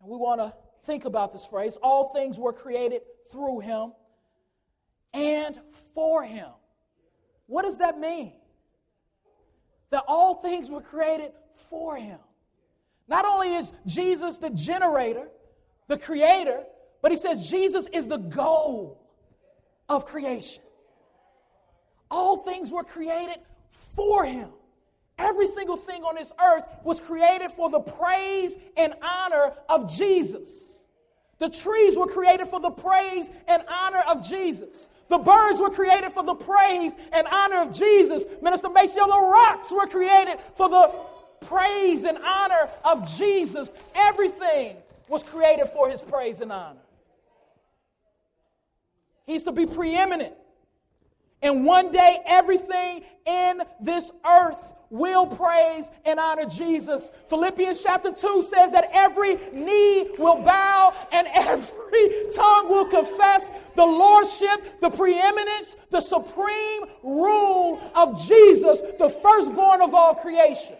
And 0.00 0.10
we 0.10 0.16
want 0.16 0.40
to 0.40 0.54
think 0.84 1.04
about 1.04 1.32
this 1.32 1.44
phrase. 1.44 1.76
All 1.82 2.12
things 2.14 2.38
were 2.38 2.52
created 2.52 3.02
through 3.30 3.60
him 3.60 3.92
and 5.12 5.58
for 5.94 6.22
him. 6.22 6.48
What 7.46 7.62
does 7.62 7.78
that 7.78 7.98
mean? 7.98 8.32
That 9.94 10.02
all 10.08 10.34
things 10.34 10.68
were 10.68 10.80
created 10.80 11.30
for 11.54 11.94
him. 11.96 12.18
Not 13.06 13.24
only 13.24 13.54
is 13.54 13.70
Jesus 13.86 14.38
the 14.38 14.50
generator, 14.50 15.28
the 15.86 15.96
creator, 15.96 16.64
but 17.00 17.12
he 17.12 17.16
says 17.16 17.46
Jesus 17.46 17.86
is 17.92 18.08
the 18.08 18.16
goal 18.16 19.00
of 19.88 20.04
creation. 20.04 20.64
All 22.10 22.38
things 22.38 22.72
were 22.72 22.82
created 22.82 23.36
for 23.70 24.24
him. 24.24 24.48
Every 25.16 25.46
single 25.46 25.76
thing 25.76 26.02
on 26.02 26.16
this 26.16 26.32
earth 26.44 26.64
was 26.82 26.98
created 26.98 27.52
for 27.52 27.70
the 27.70 27.78
praise 27.78 28.56
and 28.76 28.94
honor 29.00 29.52
of 29.68 29.94
Jesus. 29.94 30.82
The 31.38 31.48
trees 31.48 31.96
were 31.96 32.06
created 32.06 32.48
for 32.48 32.60
the 32.60 32.70
praise 32.70 33.28
and 33.48 33.62
honor 33.68 34.02
of 34.08 34.26
Jesus. 34.26 34.88
The 35.08 35.18
birds 35.18 35.60
were 35.60 35.70
created 35.70 36.12
for 36.12 36.22
the 36.22 36.34
praise 36.34 36.94
and 37.12 37.26
honor 37.26 37.62
of 37.62 37.72
Jesus. 37.76 38.24
Minister 38.40 38.68
Maceo, 38.68 39.06
the 39.06 39.20
rocks 39.20 39.70
were 39.70 39.86
created 39.86 40.38
for 40.56 40.68
the 40.68 40.92
praise 41.42 42.04
and 42.04 42.18
honor 42.18 42.68
of 42.84 43.16
Jesus. 43.16 43.72
Everything 43.94 44.76
was 45.08 45.22
created 45.22 45.66
for 45.66 45.90
his 45.90 46.00
praise 46.00 46.40
and 46.40 46.50
honor. 46.50 46.80
He's 49.26 49.42
to 49.44 49.52
be 49.52 49.66
preeminent. 49.66 50.34
And 51.42 51.64
one 51.64 51.92
day, 51.92 52.20
everything 52.24 53.02
in 53.26 53.62
this 53.80 54.10
earth 54.26 54.73
will 54.94 55.26
praise 55.26 55.90
and 56.04 56.20
honor 56.20 56.46
Jesus. 56.46 57.10
Philippians 57.26 57.82
chapter 57.82 58.12
2 58.12 58.42
says 58.42 58.70
that 58.70 58.88
every 58.92 59.34
knee 59.52 60.08
will 60.20 60.36
bow 60.36 60.94
and 61.10 61.26
every 61.34 62.30
tongue 62.34 62.68
will 62.68 62.86
confess 62.86 63.50
the 63.74 63.84
lordship, 63.84 64.80
the 64.80 64.90
preeminence, 64.90 65.74
the 65.90 66.00
supreme 66.00 66.84
rule 67.02 67.82
of 67.96 68.24
Jesus, 68.24 68.82
the 69.00 69.08
firstborn 69.08 69.82
of 69.82 69.94
all 69.94 70.14
creation. 70.14 70.76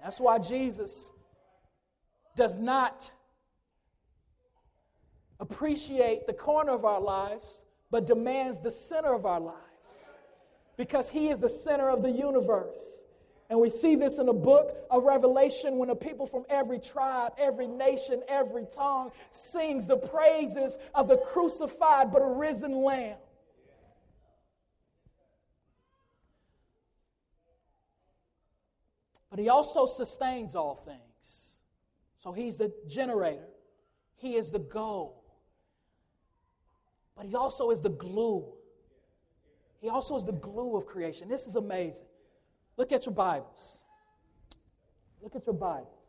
That's 0.00 0.20
why 0.20 0.38
Jesus 0.38 1.10
does 2.36 2.56
not 2.56 3.10
appreciate 5.40 6.28
the 6.28 6.32
corner 6.32 6.70
of 6.70 6.84
our 6.84 7.00
lives, 7.00 7.64
but 7.90 8.06
demands 8.06 8.60
the 8.60 8.70
center 8.70 9.12
of 9.12 9.26
our 9.26 9.40
lives 9.40 9.73
because 10.76 11.08
He 11.08 11.28
is 11.28 11.40
the 11.40 11.48
center 11.48 11.88
of 11.88 12.02
the 12.02 12.10
universe. 12.10 13.04
And 13.50 13.60
we 13.60 13.68
see 13.68 13.94
this 13.94 14.18
in 14.18 14.26
the 14.26 14.32
book 14.32 14.74
of 14.90 15.04
Revelation 15.04 15.76
when 15.76 15.88
the 15.88 15.94
people 15.94 16.26
from 16.26 16.44
every 16.48 16.78
tribe, 16.78 17.32
every 17.36 17.66
nation, 17.66 18.22
every 18.26 18.66
tongue 18.74 19.12
sings 19.30 19.86
the 19.86 19.98
praises 19.98 20.78
of 20.94 21.08
the 21.08 21.18
crucified 21.18 22.10
but 22.10 22.22
arisen 22.22 22.72
Lamb. 22.72 23.18
But 29.28 29.38
he 29.38 29.48
also 29.48 29.84
sustains 29.84 30.54
all 30.54 30.76
things. 30.76 31.56
So 32.22 32.32
he's 32.32 32.56
the 32.56 32.72
generator, 32.88 33.48
he 34.16 34.36
is 34.36 34.50
the 34.50 34.60
goal 34.60 35.24
but 37.16 37.26
he 37.26 37.34
also 37.34 37.70
is 37.70 37.80
the 37.80 37.90
glue. 37.90 38.44
He 39.84 39.90
also 39.90 40.16
is 40.16 40.24
the 40.24 40.32
glue 40.32 40.78
of 40.78 40.86
creation. 40.86 41.28
This 41.28 41.46
is 41.46 41.56
amazing. 41.56 42.06
Look 42.78 42.90
at 42.90 43.04
your 43.04 43.14
Bibles. 43.14 43.80
Look 45.20 45.36
at 45.36 45.44
your 45.44 45.54
Bibles. 45.54 46.06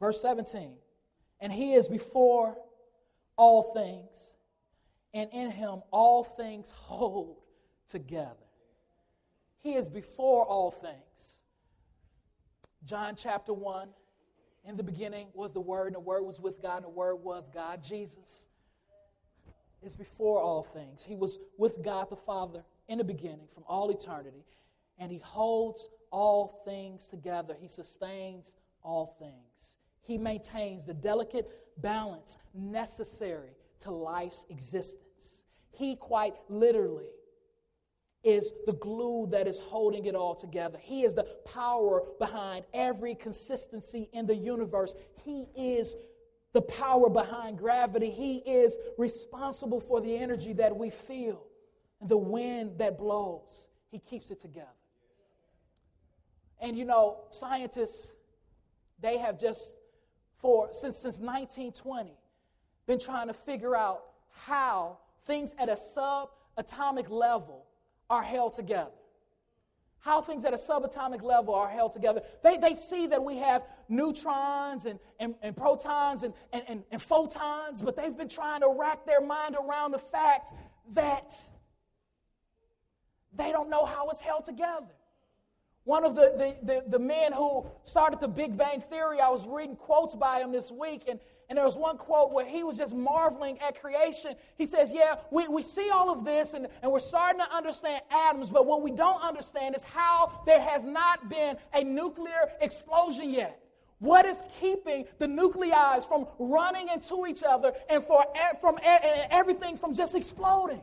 Verse 0.00 0.22
17. 0.22 0.72
And 1.40 1.52
he 1.52 1.74
is 1.74 1.86
before 1.86 2.56
all 3.36 3.74
things, 3.74 4.32
and 5.12 5.28
in 5.34 5.50
him 5.50 5.82
all 5.90 6.24
things 6.24 6.70
hold 6.70 7.42
together. 7.86 8.46
He 9.58 9.74
is 9.74 9.90
before 9.90 10.46
all 10.46 10.70
things. 10.70 11.42
John 12.86 13.16
chapter 13.16 13.52
1 13.52 13.86
in 14.64 14.78
the 14.78 14.82
beginning 14.82 15.26
was 15.34 15.52
the 15.52 15.60
Word, 15.60 15.88
and 15.88 15.96
the 15.96 16.00
Word 16.00 16.22
was 16.22 16.40
with 16.40 16.62
God, 16.62 16.76
and 16.76 16.86
the 16.86 16.88
Word 16.88 17.16
was 17.16 17.50
God. 17.52 17.82
Jesus 17.82 18.48
is 19.82 19.96
before 19.96 20.40
all 20.40 20.62
things. 20.62 21.02
He 21.02 21.16
was 21.16 21.38
with 21.58 21.82
God 21.82 22.10
the 22.10 22.16
Father 22.16 22.62
in 22.88 22.98
the 22.98 23.04
beginning 23.04 23.48
from 23.52 23.64
all 23.66 23.90
eternity, 23.90 24.44
and 24.98 25.10
He 25.10 25.18
holds 25.18 25.88
all 26.10 26.62
things 26.64 27.08
together. 27.08 27.56
He 27.60 27.68
sustains 27.68 28.54
all 28.82 29.16
things. 29.18 29.76
He 30.02 30.18
maintains 30.18 30.84
the 30.84 30.94
delicate 30.94 31.48
balance 31.78 32.36
necessary 32.54 33.56
to 33.80 33.90
life's 33.90 34.44
existence. 34.50 35.44
He 35.70 35.96
quite 35.96 36.34
literally 36.48 37.08
is 38.24 38.52
the 38.66 38.74
glue 38.74 39.26
that 39.30 39.48
is 39.48 39.58
holding 39.58 40.06
it 40.06 40.14
all 40.14 40.34
together. 40.34 40.78
He 40.80 41.02
is 41.02 41.14
the 41.14 41.24
power 41.44 42.02
behind 42.20 42.64
every 42.72 43.14
consistency 43.14 44.08
in 44.12 44.26
the 44.26 44.36
universe. 44.36 44.94
He 45.24 45.48
is 45.56 45.96
the 46.52 46.62
power 46.62 47.08
behind 47.08 47.58
gravity. 47.58 48.10
He 48.10 48.38
is 48.38 48.76
responsible 48.98 49.80
for 49.80 50.00
the 50.00 50.16
energy 50.16 50.52
that 50.54 50.76
we 50.76 50.90
feel 50.90 51.44
and 52.00 52.08
the 52.08 52.18
wind 52.18 52.78
that 52.78 52.98
blows. 52.98 53.68
He 53.90 53.98
keeps 53.98 54.30
it 54.30 54.40
together. 54.40 54.68
And 56.60 56.76
you 56.76 56.84
know, 56.84 57.24
scientists 57.30 58.14
they 59.00 59.18
have 59.18 59.38
just 59.38 59.74
for 60.36 60.68
since 60.72 60.96
since 60.96 61.18
1920 61.18 62.16
been 62.86 62.98
trying 62.98 63.28
to 63.28 63.34
figure 63.34 63.76
out 63.76 64.04
how 64.30 64.98
things 65.26 65.54
at 65.58 65.68
a 65.68 65.76
subatomic 65.76 67.08
level 67.10 67.66
are 68.10 68.22
held 68.22 68.52
together. 68.52 68.90
How 70.02 70.20
things 70.20 70.44
at 70.44 70.52
a 70.52 70.56
subatomic 70.56 71.22
level 71.22 71.54
are 71.54 71.68
held 71.68 71.92
together. 71.92 72.22
They, 72.42 72.56
they 72.56 72.74
see 72.74 73.06
that 73.06 73.22
we 73.22 73.38
have 73.38 73.62
neutrons 73.88 74.84
and, 74.84 74.98
and, 75.20 75.36
and 75.42 75.56
protons 75.56 76.24
and, 76.24 76.34
and, 76.52 76.64
and, 76.66 76.82
and 76.90 77.00
photons, 77.00 77.80
but 77.80 77.96
they've 77.96 78.16
been 78.16 78.28
trying 78.28 78.62
to 78.62 78.76
rack 78.76 79.06
their 79.06 79.20
mind 79.20 79.56
around 79.56 79.92
the 79.92 79.98
fact 79.98 80.52
that 80.94 81.32
they 83.32 83.52
don't 83.52 83.70
know 83.70 83.84
how 83.86 84.08
it's 84.10 84.20
held 84.20 84.44
together. 84.44 84.86
One 85.84 86.04
of 86.04 86.16
the, 86.16 86.32
the, 86.36 86.66
the, 86.66 86.84
the, 86.90 86.98
men 86.98 87.32
who 87.32 87.66
started 87.84 88.20
the 88.20 88.28
Big 88.28 88.56
Bang 88.56 88.80
Theory, 88.80 89.20
I 89.20 89.28
was 89.28 89.46
reading 89.48 89.74
quotes 89.74 90.14
by 90.14 90.40
him 90.40 90.52
this 90.52 90.70
week, 90.70 91.04
and, 91.08 91.18
and 91.48 91.58
there 91.58 91.64
was 91.64 91.76
one 91.76 91.96
quote 91.98 92.32
where 92.32 92.46
he 92.46 92.64
was 92.64 92.76
just 92.76 92.94
marveling 92.94 93.58
at 93.60 93.80
creation. 93.80 94.34
He 94.56 94.66
says, 94.66 94.92
Yeah, 94.92 95.16
we, 95.30 95.48
we 95.48 95.62
see 95.62 95.90
all 95.90 96.10
of 96.10 96.24
this, 96.24 96.54
and, 96.54 96.66
and 96.82 96.90
we're 96.90 96.98
starting 96.98 97.40
to 97.40 97.54
understand 97.54 98.02
atoms, 98.10 98.50
but 98.50 98.66
what 98.66 98.82
we 98.82 98.90
don't 98.90 99.22
understand 99.22 99.76
is 99.76 99.82
how 99.82 100.42
there 100.46 100.60
has 100.60 100.84
not 100.84 101.28
been 101.28 101.56
a 101.74 101.84
nuclear 101.84 102.50
explosion 102.60 103.30
yet. 103.30 103.58
What 103.98 104.26
is 104.26 104.42
keeping 104.60 105.04
the 105.18 105.28
nuclei 105.28 106.00
from 106.00 106.26
running 106.38 106.88
into 106.88 107.24
each 107.26 107.44
other 107.44 107.72
and 107.88 108.02
for, 108.02 108.24
from, 108.60 108.78
and 108.84 109.30
everything 109.30 109.76
from 109.76 109.94
just 109.94 110.16
exploding? 110.16 110.80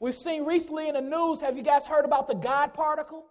We've 0.00 0.14
seen 0.14 0.44
recently 0.44 0.88
in 0.88 0.94
the 0.94 1.00
news, 1.00 1.40
have 1.40 1.56
you 1.56 1.62
guys 1.62 1.86
heard 1.86 2.04
about 2.04 2.26
the 2.26 2.34
God 2.34 2.72
particle? 2.72 3.26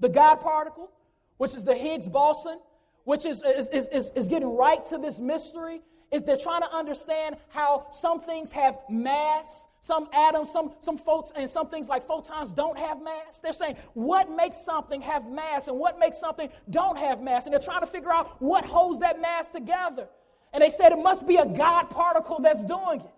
The 0.00 0.08
God 0.08 0.36
particle, 0.36 0.90
which 1.36 1.54
is 1.54 1.62
the 1.62 1.74
Higgs 1.74 2.08
boson, 2.08 2.58
which 3.04 3.24
is, 3.24 3.42
is, 3.42 3.68
is, 3.68 4.10
is 4.14 4.28
getting 4.28 4.54
right 4.56 4.84
to 4.86 4.98
this 4.98 5.18
mystery. 5.18 5.80
Is 6.10 6.22
they're 6.22 6.36
trying 6.36 6.62
to 6.62 6.72
understand 6.72 7.36
how 7.48 7.86
some 7.90 8.20
things 8.20 8.52
have 8.52 8.78
mass, 8.88 9.66
some 9.80 10.08
atoms, 10.12 10.50
some, 10.50 10.72
some 10.80 10.96
photons, 10.96 11.32
and 11.36 11.50
some 11.50 11.68
things 11.68 11.88
like 11.88 12.02
photons 12.02 12.52
don't 12.52 12.78
have 12.78 13.02
mass. 13.02 13.40
They're 13.42 13.52
saying 13.52 13.76
what 13.94 14.30
makes 14.30 14.58
something 14.58 15.00
have 15.00 15.28
mass 15.28 15.66
and 15.66 15.76
what 15.78 15.98
makes 15.98 16.18
something 16.18 16.50
don't 16.70 16.96
have 16.98 17.20
mass. 17.20 17.46
And 17.46 17.52
they're 17.52 17.60
trying 17.60 17.80
to 17.80 17.86
figure 17.86 18.12
out 18.12 18.40
what 18.40 18.64
holds 18.64 19.00
that 19.00 19.20
mass 19.20 19.48
together. 19.48 20.08
And 20.52 20.62
they 20.62 20.70
said 20.70 20.92
it 20.92 20.98
must 21.02 21.26
be 21.26 21.36
a 21.36 21.46
God 21.46 21.90
particle 21.90 22.38
that's 22.40 22.62
doing 22.62 23.00
it. 23.00 23.14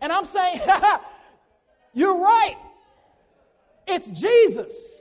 And 0.00 0.12
I'm 0.12 0.24
saying, 0.24 0.60
You're 1.92 2.18
right. 2.18 2.56
It's 3.86 4.08
Jesus 4.08 4.99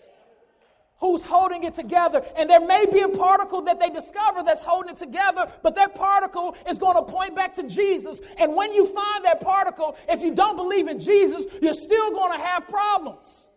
who's 1.00 1.24
holding 1.24 1.64
it 1.64 1.74
together. 1.74 2.24
And 2.36 2.50
there 2.50 2.66
may 2.66 2.86
be 2.86 3.02
a 3.02 3.10
particle 3.10 3.62
that 3.64 3.80
they 3.80 3.90
discover 3.90 4.44
that's 4.44 4.62
holding 4.62 4.92
it 4.92 4.98
together, 4.98 5.52
but 5.64 5.76
that 5.76 5.96
particle 5.96 6.56
is 6.70 6.78
going 6.78 6.96
to 6.96 7.12
point 7.12 7.36
back 7.36 7.54
to 7.56 7.64
Jesus. 7.64 8.20
And 8.38 8.56
when 8.56 8.74
you 8.74 8.86
find 8.86 9.26
that 9.26 9.42
particle, 9.42 9.98
if 10.08 10.22
you 10.22 10.34
don't 10.34 10.56
believe 10.56 10.88
in 10.88 11.00
Jesus, 11.00 11.46
you're 11.62 11.74
still 11.74 12.12
going 12.12 12.38
to 12.38 12.44
have 12.44 12.68
problems 12.68 13.50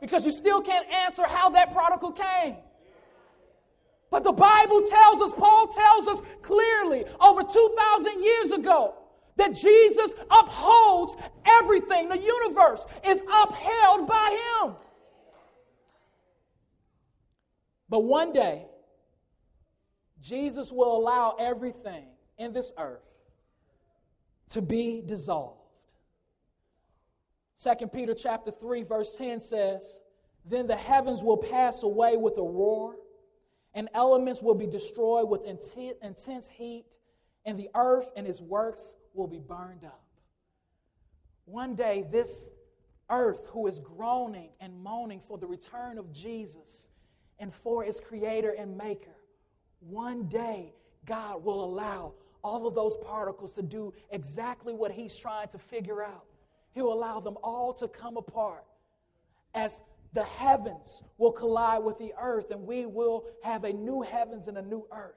because 0.00 0.24
you 0.24 0.32
still 0.32 0.60
can't 0.60 0.86
answer 0.90 1.24
how 1.26 1.50
that 1.50 1.74
particle 1.74 2.12
came. 2.12 2.56
But 4.10 4.24
the 4.24 4.32
Bible 4.32 4.82
tells 4.86 5.20
us, 5.20 5.32
Paul 5.36 5.66
tells 5.66 6.08
us 6.08 6.22
clearly 6.40 7.04
over 7.20 7.42
2,000 7.42 8.22
years 8.22 8.50
ago, 8.52 8.94
that 9.38 9.54
Jesus 9.54 10.14
upholds 10.30 11.16
everything. 11.46 12.08
The 12.08 12.18
universe 12.18 12.84
is 13.06 13.22
upheld 13.32 14.08
by 14.08 14.58
him. 14.62 14.74
But 17.88 18.00
one 18.00 18.32
day, 18.32 18.66
Jesus 20.20 20.70
will 20.70 20.96
allow 20.96 21.36
everything 21.38 22.06
in 22.36 22.52
this 22.52 22.72
earth 22.76 23.04
to 24.50 24.62
be 24.62 25.02
dissolved. 25.04 25.62
2 27.58 27.88
Peter 27.88 28.14
chapter 28.14 28.50
3 28.50 28.82
verse 28.82 29.16
10 29.16 29.40
says, 29.40 30.00
"Then 30.44 30.66
the 30.66 30.76
heavens 30.76 31.22
will 31.22 31.36
pass 31.36 31.82
away 31.82 32.16
with 32.16 32.38
a 32.38 32.42
roar, 32.42 32.98
and 33.74 33.88
elements 33.94 34.42
will 34.42 34.54
be 34.54 34.66
destroyed 34.66 35.28
with 35.28 35.42
intense 35.44 36.48
heat, 36.48 36.86
and 37.44 37.58
the 37.58 37.70
earth 37.74 38.12
and 38.16 38.26
its 38.26 38.40
works 38.40 38.94
will 39.14 39.26
be 39.26 39.38
burned 39.38 39.84
up. 39.84 40.04
One 41.44 41.74
day, 41.74 42.02
this 42.02 42.50
earth, 43.10 43.46
who 43.46 43.66
is 43.66 43.80
groaning 43.80 44.52
and 44.60 44.82
moaning 44.82 45.20
for 45.20 45.38
the 45.38 45.46
return 45.46 45.98
of 45.98 46.12
Jesus 46.12 46.90
and 47.38 47.54
for 47.54 47.84
its 47.84 48.00
creator 48.00 48.50
and 48.50 48.76
maker, 48.76 49.16
one 49.80 50.24
day 50.24 50.74
God 51.06 51.44
will 51.44 51.64
allow 51.64 52.14
all 52.42 52.66
of 52.66 52.74
those 52.74 52.96
particles 52.96 53.54
to 53.54 53.62
do 53.62 53.92
exactly 54.10 54.72
what 54.72 54.90
He's 54.92 55.16
trying 55.16 55.48
to 55.48 55.58
figure 55.58 56.02
out. 56.02 56.24
He'll 56.72 56.92
allow 56.92 57.20
them 57.20 57.36
all 57.42 57.72
to 57.74 57.88
come 57.88 58.16
apart 58.16 58.64
as 59.54 59.82
the 60.12 60.24
heavens 60.24 61.02
will 61.18 61.32
collide 61.32 61.82
with 61.82 61.98
the 61.98 62.12
earth 62.20 62.50
and 62.50 62.66
we 62.66 62.86
will 62.86 63.26
have 63.42 63.64
a 63.64 63.72
new 63.72 64.02
heavens 64.02 64.48
and 64.48 64.56
a 64.58 64.62
new 64.62 64.86
earth. 64.92 65.14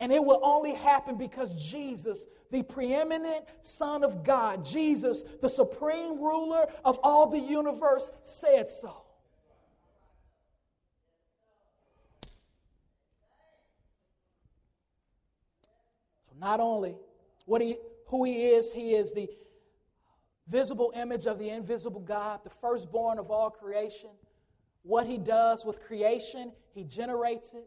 And 0.00 0.12
it 0.12 0.22
will 0.22 0.40
only 0.42 0.74
happen 0.74 1.16
because 1.16 1.54
Jesus, 1.54 2.26
the 2.50 2.62
preeminent 2.62 3.44
Son 3.62 4.04
of 4.04 4.24
God, 4.24 4.64
Jesus, 4.64 5.24
the 5.40 5.48
supreme 5.48 6.20
ruler 6.20 6.66
of 6.84 6.98
all 7.02 7.28
the 7.28 7.38
universe, 7.38 8.10
said 8.22 8.68
so. 8.68 9.04
So, 16.28 16.33
not 16.44 16.60
only 16.60 16.94
what 17.46 17.62
he, 17.62 17.78
who 18.08 18.22
he 18.24 18.48
is, 18.48 18.70
he 18.70 18.94
is 18.94 19.14
the 19.14 19.30
visible 20.46 20.92
image 20.94 21.24
of 21.24 21.38
the 21.38 21.48
invisible 21.48 22.02
God, 22.02 22.40
the 22.44 22.50
firstborn 22.50 23.18
of 23.18 23.30
all 23.30 23.48
creation. 23.48 24.10
What 24.82 25.06
he 25.06 25.16
does 25.16 25.64
with 25.64 25.82
creation, 25.82 26.52
he 26.74 26.84
generates 26.84 27.54
it, 27.54 27.66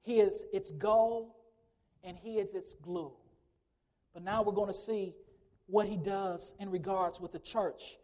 he 0.00 0.18
is 0.18 0.46
its 0.50 0.70
goal 0.70 1.36
and 2.02 2.16
he 2.16 2.38
is 2.38 2.54
its 2.54 2.72
glue. 2.72 3.12
But 4.14 4.22
now 4.22 4.42
we're 4.42 4.54
going 4.54 4.72
to 4.72 4.78
see 4.78 5.14
what 5.66 5.86
he 5.86 5.98
does 5.98 6.54
in 6.58 6.70
regards 6.70 7.20
with 7.20 7.32
the 7.32 7.38
church. 7.38 7.98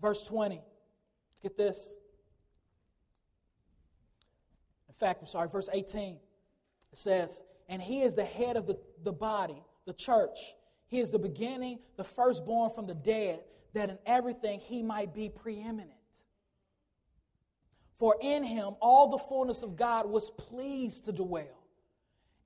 Verse 0.00 0.22
20. 0.22 0.60
Get 1.42 1.56
this. 1.56 1.96
In 4.88 4.94
fact, 4.94 5.22
I'm 5.22 5.26
sorry, 5.26 5.48
verse 5.48 5.68
18. 5.72 6.18
It 6.92 6.98
says, 6.98 7.42
And 7.68 7.82
he 7.82 8.02
is 8.02 8.14
the 8.14 8.24
head 8.24 8.56
of 8.56 8.66
the, 8.66 8.78
the 9.02 9.12
body, 9.12 9.62
the 9.86 9.92
church. 9.92 10.38
He 10.88 11.00
is 11.00 11.10
the 11.10 11.18
beginning, 11.18 11.80
the 11.96 12.04
firstborn 12.04 12.70
from 12.70 12.86
the 12.86 12.94
dead, 12.94 13.40
that 13.74 13.90
in 13.90 13.98
everything 14.06 14.60
he 14.60 14.82
might 14.82 15.14
be 15.14 15.28
preeminent. 15.28 15.90
For 17.94 18.16
in 18.20 18.44
him 18.44 18.74
all 18.80 19.08
the 19.08 19.18
fullness 19.18 19.62
of 19.62 19.76
God 19.76 20.06
was 20.06 20.30
pleased 20.30 21.06
to 21.06 21.12
dwell 21.12 21.66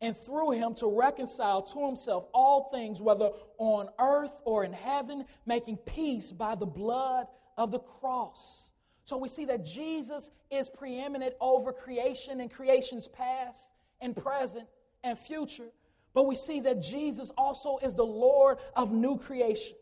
and 0.01 0.17
through 0.17 0.53
him 0.53 0.75
to 0.75 0.87
reconcile 0.87 1.63
to 1.63 1.87
himself 1.87 2.27
all 2.33 2.71
things, 2.73 3.03
whether 3.03 3.31
on 3.59 3.89
earth 3.99 4.35
or 4.45 4.65
in 4.65 4.73
heaven, 4.73 5.25
making 5.45 5.77
peace 5.79 6.33
by 6.33 6.55
the 6.55 6.67
blood 6.67 7.27
of 7.59 7.71
the 7.71 7.79
cross. 7.79 8.71
So 9.05 9.19
we 9.19 9.29
see 9.29 9.45
that 9.47 9.65
Jesus 9.65 10.31
is 10.51 10.69
preeminent 10.69 11.35
over 11.41 11.73
creation 11.73 12.41
and 12.41 12.51
creation's 12.51 13.09
past 13.09 13.71
and 14.01 14.17
present 14.17 14.67
and 15.03 15.19
future. 15.19 15.71
But 16.13 16.27
we 16.27 16.35
see 16.35 16.61
that 16.61 16.83
Jesus 16.83 17.31
also 17.39 17.79
is 17.79 17.95
the 17.95 18.05
Lord 18.05 18.59
of 18.75 18.93
new 18.93 19.17
creation 19.17 19.77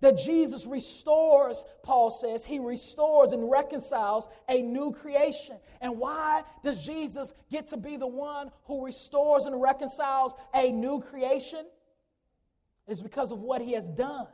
that 0.00 0.18
Jesus 0.18 0.66
restores, 0.66 1.64
Paul 1.82 2.10
says, 2.10 2.44
he 2.44 2.58
restores 2.58 3.32
and 3.32 3.50
reconciles 3.50 4.28
a 4.48 4.62
new 4.62 4.92
creation. 4.92 5.56
And 5.80 5.98
why 5.98 6.42
does 6.64 6.84
Jesus 6.84 7.34
get 7.50 7.66
to 7.68 7.76
be 7.76 7.96
the 7.96 8.06
one 8.06 8.50
who 8.64 8.84
restores 8.84 9.44
and 9.44 9.60
reconciles 9.60 10.34
a 10.54 10.70
new 10.70 11.00
creation? 11.00 11.66
It's 12.88 13.02
because 13.02 13.30
of 13.30 13.40
what 13.40 13.60
he 13.60 13.72
has 13.72 13.88
done. 13.90 14.26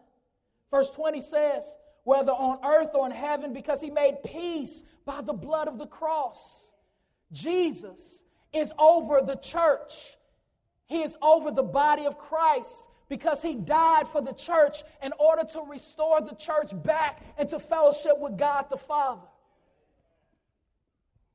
Verse 0.71 0.91
20 0.91 1.21
says, 1.21 1.79
whether 2.05 2.33
on 2.33 2.65
earth 2.65 2.91
or 2.95 3.07
in 3.07 3.13
heaven, 3.13 3.53
because 3.53 3.81
he 3.81 3.91
made 3.91 4.23
peace 4.25 4.85
by 5.05 5.21
the 5.21 5.33
blood 5.33 5.67
of 5.67 5.79
the 5.79 5.87
cross. 5.87 6.73
Jesus 7.33 8.23
is 8.53 8.73
over 8.79 9.21
the 9.21 9.37
church. 9.37 10.16
He 10.87 11.03
is 11.03 11.17
over 11.21 11.51
the 11.51 11.63
body 11.63 12.07
of 12.07 12.19
Christ 12.19 12.89
because 13.09 13.43
he 13.43 13.55
died 13.55 14.09
for 14.09 14.21
the 14.21 14.33
church 14.33 14.83
in 15.03 15.13
order 15.19 15.45
to 15.45 15.63
restore 15.69 16.21
the 16.21 16.35
church 16.35 16.71
back 16.83 17.23
into 17.39 17.59
fellowship 17.59 18.19
with 18.19 18.37
God 18.37 18.67
the 18.71 18.77
Father. 18.77 19.27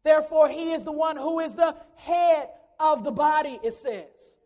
Therefore, 0.04 0.50
he 0.50 0.72
is 0.72 0.84
the 0.84 0.92
one 0.92 1.16
who 1.16 1.40
is 1.40 1.54
the 1.54 1.76
head 1.96 2.50
of 2.80 3.04
the 3.04 3.12
body, 3.12 3.60
it 3.64 3.74
says. 3.74 4.40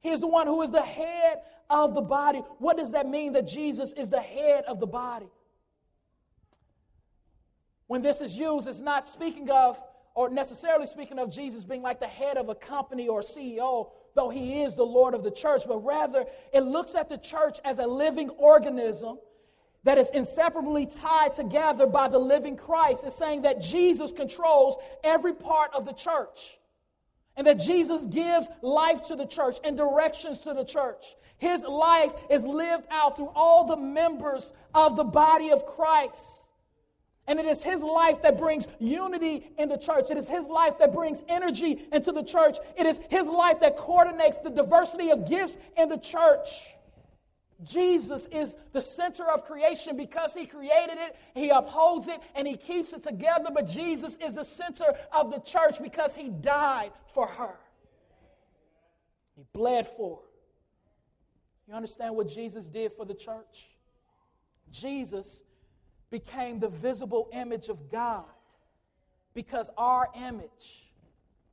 He 0.00 0.10
is 0.10 0.20
the 0.20 0.26
one 0.26 0.46
who 0.46 0.62
is 0.62 0.70
the 0.70 0.82
head 0.82 1.40
of 1.68 1.94
the 1.94 2.00
body. 2.00 2.38
What 2.58 2.76
does 2.76 2.92
that 2.92 3.08
mean 3.08 3.32
that 3.32 3.46
Jesus 3.46 3.92
is 3.92 4.08
the 4.08 4.20
head 4.20 4.64
of 4.64 4.78
the 4.80 4.86
body? 4.86 5.28
When 7.86 8.02
this 8.02 8.20
is 8.20 8.36
used, 8.36 8.68
it's 8.68 8.80
not 8.80 9.08
speaking 9.08 9.50
of 9.50 9.82
or 10.14 10.28
necessarily 10.28 10.86
speaking 10.86 11.18
of 11.18 11.30
Jesus 11.30 11.64
being 11.64 11.82
like 11.82 12.00
the 12.00 12.06
head 12.06 12.36
of 12.36 12.48
a 12.48 12.54
company 12.54 13.08
or 13.08 13.20
CEO, 13.20 13.90
though 14.20 14.28
he 14.28 14.60
is 14.60 14.74
the 14.74 14.84
Lord 14.84 15.14
of 15.14 15.22
the 15.22 15.30
church, 15.30 15.62
but 15.66 15.78
rather 15.78 16.26
it 16.52 16.60
looks 16.60 16.94
at 16.94 17.08
the 17.08 17.16
church 17.16 17.58
as 17.64 17.78
a 17.78 17.86
living 17.86 18.28
organism 18.30 19.18
that 19.84 19.96
is 19.96 20.10
inseparably 20.10 20.84
tied 20.84 21.32
together 21.32 21.86
by 21.86 22.06
the 22.06 22.18
living 22.18 22.54
Christ. 22.54 23.02
It's 23.04 23.16
saying 23.16 23.42
that 23.42 23.62
Jesus 23.62 24.12
controls 24.12 24.76
every 25.02 25.32
part 25.32 25.70
of 25.72 25.86
the 25.86 25.94
church. 25.94 26.58
And 27.34 27.46
that 27.46 27.60
Jesus 27.60 28.04
gives 28.04 28.46
life 28.60 29.04
to 29.04 29.16
the 29.16 29.24
church 29.24 29.56
and 29.64 29.74
directions 29.74 30.40
to 30.40 30.52
the 30.52 30.64
church. 30.64 31.14
His 31.38 31.62
life 31.62 32.12
is 32.28 32.44
lived 32.44 32.84
out 32.90 33.16
through 33.16 33.32
all 33.34 33.64
the 33.64 33.78
members 33.78 34.52
of 34.74 34.96
the 34.96 35.04
body 35.04 35.50
of 35.50 35.64
Christ. 35.64 36.39
And 37.30 37.38
it 37.38 37.46
is 37.46 37.62
His 37.62 37.80
life 37.80 38.22
that 38.22 38.36
brings 38.36 38.66
unity 38.80 39.52
in 39.56 39.68
the 39.68 39.76
church. 39.76 40.10
It 40.10 40.18
is 40.18 40.28
His 40.28 40.44
life 40.46 40.78
that 40.78 40.92
brings 40.92 41.22
energy 41.28 41.86
into 41.92 42.10
the 42.10 42.24
church. 42.24 42.56
It 42.76 42.86
is 42.86 42.98
His 43.08 43.28
life 43.28 43.60
that 43.60 43.76
coordinates 43.76 44.38
the 44.38 44.50
diversity 44.50 45.10
of 45.12 45.28
gifts 45.28 45.56
in 45.78 45.88
the 45.88 45.96
church. 45.96 46.48
Jesus 47.62 48.26
is 48.32 48.56
the 48.72 48.80
center 48.80 49.30
of 49.30 49.44
creation 49.44 49.96
because 49.96 50.34
He 50.34 50.44
created 50.44 50.98
it, 50.98 51.14
He 51.36 51.50
upholds 51.50 52.08
it, 52.08 52.18
and 52.34 52.48
He 52.48 52.56
keeps 52.56 52.92
it 52.94 53.04
together. 53.04 53.50
But 53.54 53.68
Jesus 53.68 54.18
is 54.20 54.34
the 54.34 54.42
center 54.42 54.92
of 55.12 55.30
the 55.30 55.38
church 55.38 55.80
because 55.80 56.16
He 56.16 56.30
died 56.30 56.90
for 57.14 57.28
her. 57.28 57.54
He 59.36 59.44
bled 59.52 59.86
for 59.86 60.16
her. 60.16 60.22
You 61.68 61.74
understand 61.74 62.16
what 62.16 62.26
Jesus 62.26 62.68
did 62.68 62.92
for 62.94 63.04
the 63.04 63.14
church? 63.14 63.68
Jesus 64.72 65.42
became 66.10 66.58
the 66.58 66.68
visible 66.68 67.28
image 67.32 67.68
of 67.68 67.90
God 67.90 68.24
because 69.34 69.70
our 69.76 70.08
image 70.16 70.90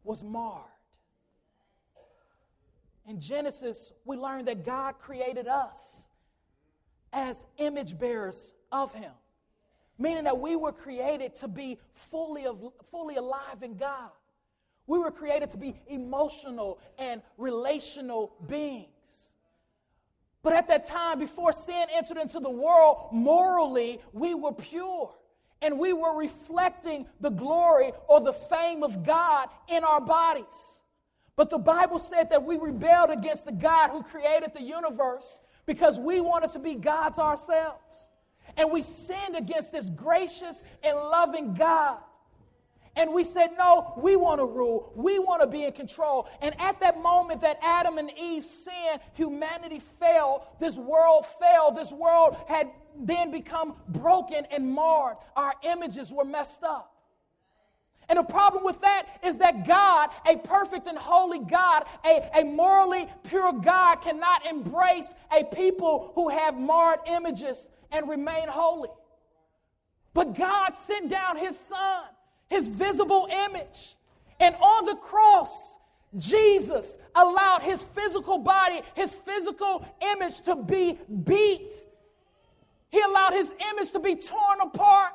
was 0.03 0.24
marred. 0.24 0.64
In 3.08 3.22
Genesis, 3.22 3.93
we 4.03 4.18
learn 4.18 4.45
that 4.45 4.66
God 4.66 4.95
created 4.99 5.47
us 5.47 6.08
as 7.14 7.45
image 7.58 7.97
bearers 7.97 8.53
of 8.72 8.93
Him, 8.93 9.12
meaning 9.97 10.26
that 10.26 10.39
we 10.39 10.55
were 10.55 10.74
created 10.74 11.34
to 11.36 11.47
be 11.47 11.80
fully, 11.91 12.45
of, 12.45 12.62
fully 12.91 13.16
alive 13.16 13.62
in 13.62 13.78
God. 13.78 14.10
We 14.88 14.99
were 14.99 15.12
created 15.12 15.49
to 15.51 15.58
be 15.58 15.76
emotional 15.88 16.80
and 16.97 17.22
relational 17.38 18.34
beings. 18.47 18.88
But 20.48 20.56
at 20.56 20.70
that 20.70 20.86
time, 20.86 21.20
before 21.20 21.52
sin 21.52 21.88
entered 21.93 22.16
into 22.16 22.39
the 22.39 22.50
world, 22.50 23.10
morally, 23.12 24.00
we 24.14 24.34
were 24.34 24.54
pure. 24.54 25.14
And 25.62 25.78
we 25.78 25.91
were 25.91 26.18
reflecting 26.18 27.06
the 27.20 27.32
glory 27.32 27.91
or 28.08 28.22
the 28.22 28.32
fame 28.32 28.82
of 28.82 29.06
God 29.06 29.50
in 29.68 29.84
our 29.84 30.00
bodies. 30.00 30.82
But 31.36 31.50
the 31.50 31.58
Bible 31.58 32.00
said 32.00 32.30
that 32.30 32.45
we 32.45 32.58
rebelled 32.58 33.10
against 33.10 33.45
the 33.45 33.52
God 33.52 33.89
who 33.89 34.04
created 34.04 34.52
the 34.56 34.62
universe 34.62 35.41
because 35.66 36.00
we 36.00 36.22
wanted 36.22 36.52
to 36.52 36.60
be 36.60 36.76
gods 36.76 37.20
ourselves. 37.20 38.08
And 38.56 38.72
we 38.72 38.84
sinned 38.84 39.36
against 39.36 39.74
this 39.74 39.89
gracious 39.89 40.64
and 40.82 40.95
loving 40.95 41.56
God. 41.56 41.98
And 42.98 43.14
we 43.14 43.24
said, 43.24 43.52
no, 43.60 43.93
we 43.95 44.16
want 44.16 44.39
to 44.39 44.45
rule. 44.45 44.91
We 44.95 45.20
want 45.20 45.41
to 45.41 45.48
be 45.48 45.64
in 45.66 45.72
control. 45.72 46.28
And 46.41 46.60
at 46.60 46.80
that 46.80 47.02
moment 47.02 47.41
that 47.41 47.60
Adam 47.62 48.00
and 48.00 48.12
Eve 48.18 48.43
sinned, 48.43 49.00
humanity 49.14 49.80
fell. 50.00 50.52
This 50.60 50.78
world 50.78 51.28
fell. 51.28 51.72
This 51.72 51.91
world 51.91 52.38
had 52.48 52.72
then 53.00 53.30
become 53.30 53.76
broken 53.88 54.48
and 54.50 54.72
marred. 54.72 55.18
Our 55.36 55.54
images 55.64 56.12
were 56.12 56.26
messed 56.26 56.64
up. 56.64 56.91
And 58.10 58.18
the 58.18 58.24
problem 58.24 58.64
with 58.64 58.82
that 58.82 59.06
is 59.24 59.38
that 59.38 59.68
God, 59.68 60.10
a 60.26 60.38
perfect 60.38 60.88
and 60.88 60.98
holy 60.98 61.39
God, 61.39 61.84
a, 62.04 62.28
a 62.39 62.43
morally 62.45 63.08
pure 63.30 63.52
God, 63.52 63.98
cannot 63.98 64.48
embrace 64.48 65.14
a 65.32 65.43
people 65.43 66.14
who 66.16 66.30
have 66.30 66.58
marred 66.58 67.02
images 67.06 67.70
and 67.91 68.10
remain 68.10 68.48
holy. 68.48 68.89
But 70.16 70.36
God 70.36 70.76
sent 70.76 71.10
down 71.10 71.38
his 71.38 71.56
son 71.60 72.06
his 72.50 72.68
visible 72.68 73.28
image. 73.48 73.95
And 74.39 74.56
on 74.56 74.86
the 74.86 74.95
cross, 74.95 75.78
Jesus 76.18 76.98
allowed 77.16 77.62
his 77.62 77.82
physical 77.82 78.38
body, 78.38 78.82
his 78.95 79.14
physical 79.14 79.86
image 80.14 80.39
to 80.41 80.56
be 80.56 80.98
beat. 81.24 81.72
He 82.89 83.02
allowed 83.02 83.34
his 83.34 83.54
image 83.72 83.91
to 83.91 84.00
be 84.00 84.16
torn 84.16 84.62
apart. 84.62 85.14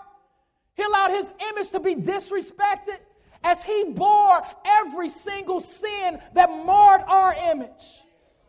He 0.75 0.83
allowed 0.83 1.11
his 1.11 1.33
image 1.51 1.71
to 1.71 1.81
be 1.81 1.95
disrespected 1.95 2.99
as 3.45 3.63
he 3.63 3.85
bore 3.85 4.43
every 4.65 5.09
single 5.09 5.61
sin 5.61 6.21
that 6.35 6.49
marred 6.65 7.03
our 7.07 7.35
image 7.35 8.03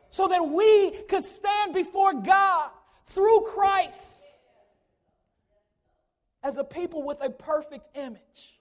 so 0.09 0.27
that 0.27 0.47
we 0.47 0.91
could 1.09 1.23
stand 1.23 1.73
before 1.73 2.13
God 2.13 2.69
through 3.05 3.41
Christ 3.41 4.23
as 6.43 6.57
a 6.57 6.63
people 6.63 7.03
with 7.03 7.17
a 7.21 7.29
perfect 7.29 7.87
image. 7.95 8.52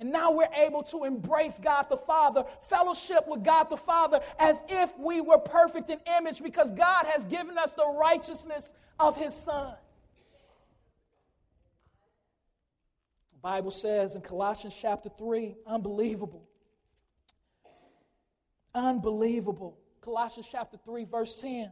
And 0.00 0.10
now 0.10 0.32
we're 0.32 0.52
able 0.56 0.82
to 0.84 1.04
embrace 1.04 1.58
God 1.62 1.86
the 1.88 1.96
Father, 1.96 2.44
fellowship 2.68 3.28
with 3.28 3.44
God 3.44 3.70
the 3.70 3.76
Father 3.76 4.20
as 4.38 4.62
if 4.68 4.96
we 4.98 5.20
were 5.20 5.38
perfect 5.38 5.88
in 5.90 6.00
image 6.18 6.42
because 6.42 6.70
God 6.72 7.06
has 7.06 7.24
given 7.24 7.56
us 7.56 7.72
the 7.74 7.86
righteousness 7.86 8.72
of 8.98 9.16
His 9.16 9.32
Son. 9.32 9.74
The 13.32 13.38
Bible 13.40 13.70
says 13.70 14.16
in 14.16 14.22
Colossians 14.22 14.76
chapter 14.80 15.10
3, 15.16 15.54
unbelievable. 15.66 16.48
Unbelievable. 18.74 19.78
Colossians 20.00 20.48
chapter 20.50 20.76
3, 20.84 21.04
verse 21.04 21.40
10. 21.40 21.70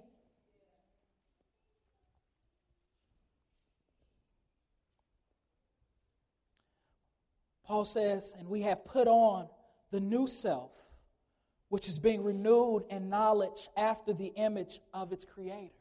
Paul 7.73 7.87
says, 7.87 8.35
and 8.39 8.47
we 8.47 8.61
have 8.61 8.85
put 8.85 9.09
on 9.09 9.47
the 9.93 9.99
new 9.99 10.27
self, 10.27 10.73
which 11.71 11.89
is 11.89 11.99
being 11.99 12.23
renewed 12.23 12.85
in 12.91 13.09
knowledge 13.09 13.71
after 13.79 14.13
the 14.13 14.31
image 14.37 14.81
of 14.93 15.11
its 15.11 15.25
creator. 15.25 15.73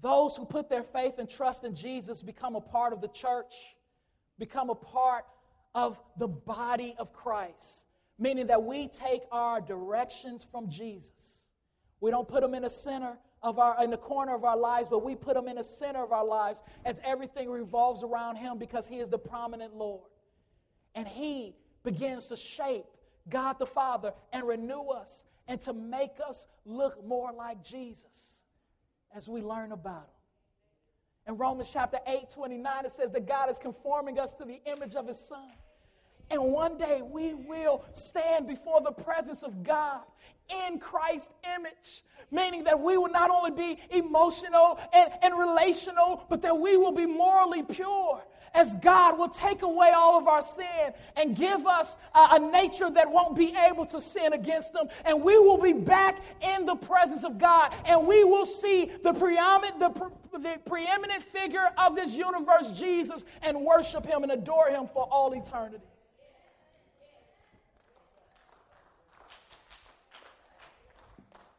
Those 0.00 0.34
who 0.34 0.46
put 0.46 0.70
their 0.70 0.82
faith 0.82 1.18
and 1.18 1.28
trust 1.28 1.62
in 1.62 1.74
Jesus 1.74 2.22
become 2.22 2.56
a 2.56 2.60
part 2.62 2.94
of 2.94 3.02
the 3.02 3.08
church, 3.08 3.52
become 4.38 4.70
a 4.70 4.74
part 4.74 5.26
of 5.74 6.00
the 6.16 6.28
body 6.28 6.94
of 6.96 7.12
Christ, 7.12 7.84
meaning 8.18 8.46
that 8.46 8.62
we 8.62 8.88
take 8.88 9.24
our 9.30 9.60
directions 9.60 10.48
from 10.50 10.70
Jesus. 10.70 11.44
We 12.00 12.10
don't 12.10 12.26
put 12.26 12.40
them 12.40 12.54
in 12.54 12.64
a 12.64 12.70
center, 12.70 13.18
of 13.44 13.58
our 13.58 13.84
in 13.84 13.90
the 13.90 13.98
corner 13.98 14.34
of 14.34 14.42
our 14.42 14.56
lives, 14.56 14.88
but 14.88 15.04
we 15.04 15.14
put 15.14 15.36
him 15.36 15.46
in 15.48 15.56
the 15.56 15.62
center 15.62 16.02
of 16.02 16.12
our 16.12 16.24
lives 16.24 16.62
as 16.84 16.98
everything 17.04 17.50
revolves 17.50 18.02
around 18.02 18.36
him 18.36 18.58
because 18.58 18.88
he 18.88 18.96
is 18.96 19.08
the 19.08 19.18
prominent 19.18 19.74
Lord. 19.74 20.08
And 20.94 21.06
he 21.06 21.54
begins 21.84 22.26
to 22.28 22.36
shape 22.36 22.86
God 23.28 23.58
the 23.58 23.66
Father 23.66 24.14
and 24.32 24.48
renew 24.48 24.88
us 24.88 25.24
and 25.46 25.60
to 25.60 25.74
make 25.74 26.16
us 26.26 26.46
look 26.64 27.06
more 27.06 27.32
like 27.32 27.62
Jesus 27.62 28.44
as 29.14 29.28
we 29.28 29.42
learn 29.42 29.72
about 29.72 30.04
him. 31.26 31.34
In 31.34 31.36
Romans 31.36 31.68
chapter 31.70 31.98
8, 32.06 32.30
29, 32.30 32.86
it 32.86 32.92
says 32.92 33.10
that 33.12 33.26
God 33.26 33.50
is 33.50 33.58
conforming 33.58 34.18
us 34.18 34.32
to 34.34 34.46
the 34.46 34.60
image 34.64 34.94
of 34.94 35.06
his 35.06 35.18
son. 35.18 35.52
And 36.30 36.42
one 36.42 36.78
day 36.78 37.02
we 37.02 37.34
will 37.34 37.84
stand 37.94 38.46
before 38.46 38.80
the 38.80 38.92
presence 38.92 39.42
of 39.42 39.62
God 39.62 40.00
in 40.66 40.78
Christ's 40.78 41.30
image, 41.56 42.02
meaning 42.30 42.64
that 42.64 42.80
we 42.80 42.96
will 42.96 43.10
not 43.10 43.30
only 43.30 43.50
be 43.50 43.78
emotional 43.90 44.78
and, 44.92 45.10
and 45.22 45.38
relational, 45.38 46.24
but 46.28 46.42
that 46.42 46.58
we 46.58 46.76
will 46.76 46.92
be 46.92 47.06
morally 47.06 47.62
pure 47.62 48.22
as 48.54 48.74
God 48.76 49.18
will 49.18 49.28
take 49.28 49.62
away 49.62 49.90
all 49.90 50.16
of 50.16 50.28
our 50.28 50.40
sin 50.40 50.92
and 51.16 51.36
give 51.36 51.66
us 51.66 51.96
a, 52.14 52.28
a, 52.32 52.38
nature 52.38 52.88
that 52.88 53.10
won't 53.10 53.36
be 53.36 53.54
able 53.56 53.84
to 53.86 54.00
sin 54.00 54.32
against 54.32 54.72
them. 54.72 54.86
And 55.04 55.22
we 55.22 55.36
will 55.38 55.58
be 55.58 55.72
back 55.72 56.22
in 56.40 56.64
the 56.64 56.76
presence 56.76 57.24
of 57.24 57.36
God 57.36 57.74
and 57.84 58.06
we 58.06 58.22
will 58.22 58.46
see 58.46 58.90
the 59.02 59.12
preeminent, 59.12 59.80
the, 59.80 59.90
pre, 59.90 60.08
the 60.32 60.60
preeminent 60.64 61.22
figure 61.22 61.68
of 61.76 61.96
this 61.96 62.12
universe, 62.12 62.70
Jesus, 62.72 63.24
and 63.42 63.60
worship 63.60 64.06
him 64.06 64.22
and 64.22 64.30
adore 64.30 64.68
him 64.68 64.86
for 64.86 65.08
all 65.10 65.32
eternity. 65.32 65.78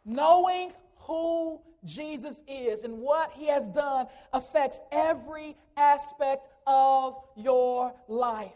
Knowing 0.06 0.72
who 0.98 1.60
Jesus 1.84 2.44
is 2.48 2.84
and 2.84 3.00
what 3.00 3.32
he 3.32 3.48
has 3.48 3.68
done 3.68 4.08
affects 4.34 4.80
every 4.92 5.56
aspect 5.78 6.48
of 6.68 7.18
your 7.36 7.94
life. 8.08 8.52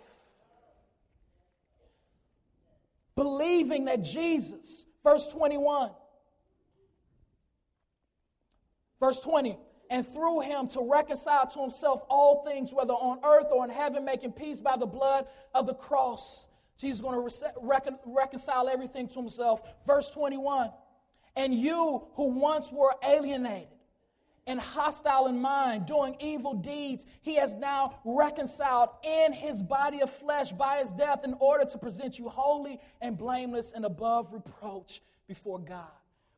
Believing 3.16 3.86
that 3.86 4.02
Jesus, 4.04 4.86
verse 5.04 5.28
21, 5.28 5.92
verse 9.00 9.20
20, 9.20 9.58
and 9.90 10.06
through 10.06 10.42
him 10.42 10.68
to 10.70 10.82
reconcile 10.82 11.48
to 11.48 11.60
himself 11.60 12.04
all 12.10 12.46
things, 12.46 12.74
whether 12.74 12.94
on 12.94 13.20
earth 13.24 13.48
or 13.52 13.66
in 13.66 13.72
heaven, 13.72 14.06
making 14.06 14.32
peace 14.32 14.62
by 14.62 14.78
the 14.78 14.86
blood 14.86 15.28
of 15.54 15.66
the 15.66 15.74
cross. 15.74 16.48
Jesus 16.78 16.98
is 16.98 17.02
going 17.02 17.30
to 17.30 17.58
recon- 17.62 18.00
reconcile 18.06 18.70
everything 18.70 19.08
to 19.10 19.20
himself. 19.20 19.62
Verse 19.86 20.10
21 20.12 20.70
And 21.36 21.54
you 21.54 22.08
who 22.14 22.26
once 22.26 22.72
were 22.72 22.96
alienated 23.04 23.70
and 24.48 24.60
hostile 24.60 25.28
in 25.28 25.40
mind, 25.40 25.86
doing 25.86 26.16
evil 26.20 26.56
deeds, 26.56 27.06
he 27.22 27.36
has 27.36 27.54
now 27.56 28.00
reconciled 28.04 28.90
in 29.04 29.32
his 29.32 29.62
body 29.62 30.02
of 30.02 30.10
flesh 30.10 30.52
by 30.52 30.80
his 30.80 30.92
death 30.92 31.24
in 31.24 31.36
order 31.40 31.66
to 31.66 31.78
present 31.78 32.18
you 32.18 32.30
holy 32.30 32.80
and 33.02 33.18
blameless 33.18 33.74
and 33.74 33.86
above 33.86 34.34
reproach 34.34 35.02
before 35.28 35.60
God. 35.60 35.92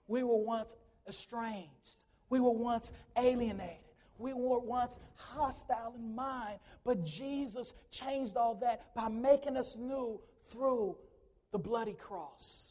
We 0.07 0.23
were 0.23 0.35
once 0.35 0.75
estranged, 1.07 1.99
we 2.29 2.39
were 2.39 2.51
once 2.51 2.91
alienated. 3.17 3.77
We 4.17 4.33
were 4.33 4.59
once 4.59 4.99
hostile 5.15 5.95
in 5.97 6.13
mind, 6.13 6.59
but 6.83 7.03
Jesus 7.03 7.73
changed 7.89 8.37
all 8.37 8.53
that 8.55 8.93
by 8.93 9.07
making 9.07 9.57
us 9.57 9.75
new 9.75 10.21
through 10.47 10.95
the 11.51 11.57
bloody 11.57 11.93
cross. 11.93 12.70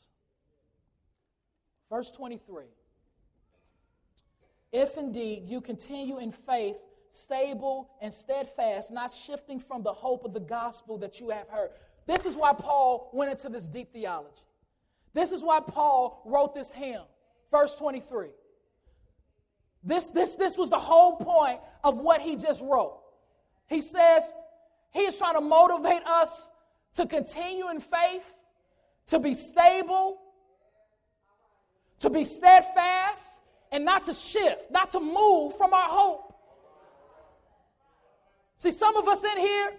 Verse 1.91 2.11
23 2.11 2.65
If 4.73 4.97
indeed 4.97 5.43
you 5.47 5.61
continue 5.61 6.19
in 6.19 6.33
faith, 6.33 6.77
stable 7.11 7.91
and 8.01 8.13
steadfast, 8.13 8.93
not 8.93 9.13
shifting 9.13 9.59
from 9.59 9.83
the 9.83 9.93
hope 9.93 10.25
of 10.25 10.33
the 10.33 10.41
gospel 10.41 10.97
that 10.99 11.21
you 11.21 11.31
have 11.31 11.49
heard. 11.49 11.71
This 12.07 12.25
is 12.25 12.37
why 12.37 12.53
Paul 12.53 13.11
went 13.13 13.31
into 13.31 13.49
this 13.49 13.67
deep 13.67 13.93
theology. 13.93 14.43
This 15.13 15.33
is 15.33 15.43
why 15.43 15.61
Paul 15.61 16.23
wrote 16.25 16.55
this 16.55 16.73
hymn, 16.73 17.03
verse 17.51 17.75
23. 17.75 18.29
This, 19.83 20.11
this, 20.11 20.37
this 20.37 20.57
was 20.57 20.71
the 20.71 20.79
whole 20.79 21.17
point 21.17 21.61
of 21.83 21.99
what 21.99 22.21
he 22.21 22.37
just 22.37 22.63
wrote. 22.63 23.01
He 23.67 23.81
says 23.81 24.33
he 24.93 25.01
is 25.01 25.19
trying 25.19 25.35
to 25.35 25.41
motivate 25.41 26.05
us 26.07 26.51
to 26.95 27.07
continue 27.07 27.71
in 27.71 27.81
faith, 27.81 28.25
to 29.07 29.19
be 29.19 29.35
stable, 29.35 30.21
to 32.01 32.11
be 32.11 32.25
steadfast, 32.25 33.41
and 33.73 33.85
not 33.85 34.05
to 34.07 34.15
shift, 34.15 34.71
not 34.71 34.91
to 34.91 35.01
move 35.01 35.57
from 35.57 35.73
our 35.73 35.89
hope. 35.89 36.35
See, 38.59 38.71
some 38.71 38.97
of 38.97 39.07
us 39.09 39.23
in 39.25 39.39
here, 39.39 39.73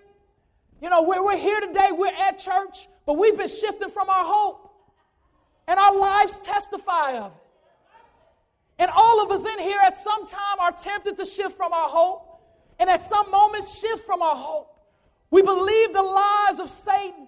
you 0.82 0.90
know, 0.90 1.04
we're, 1.04 1.24
we're 1.24 1.38
here 1.38 1.60
today, 1.60 1.90
we're 1.92 2.14
at 2.14 2.40
church, 2.40 2.88
but 3.06 3.18
we've 3.18 3.38
been 3.38 3.48
shifting 3.48 3.90
from 3.90 4.10
our 4.10 4.26
hope. 4.26 4.70
And 5.68 5.80
our 5.80 5.96
lives 5.96 6.40
testify 6.40 7.18
of 7.18 7.32
it. 7.32 7.38
And 8.80 8.90
all 8.92 9.22
of 9.22 9.30
us 9.30 9.46
in 9.46 9.60
here 9.60 9.80
at 9.84 9.96
some 9.96 10.26
time 10.26 10.60
are 10.60 10.72
tempted 10.72 11.18
to 11.18 11.26
shift 11.26 11.56
from 11.56 11.72
our 11.72 11.90
hope, 11.90 12.42
and 12.80 12.90
at 12.90 13.02
some 13.02 13.30
moments 13.30 13.78
shift 13.80 14.06
from 14.06 14.24
our 14.24 14.36
hope. 14.36 14.76
We 15.30 15.44
believe 15.44 15.94
the 15.94 16.02
lies 16.02 16.60
of 16.60 16.70
Satan, 16.70 17.28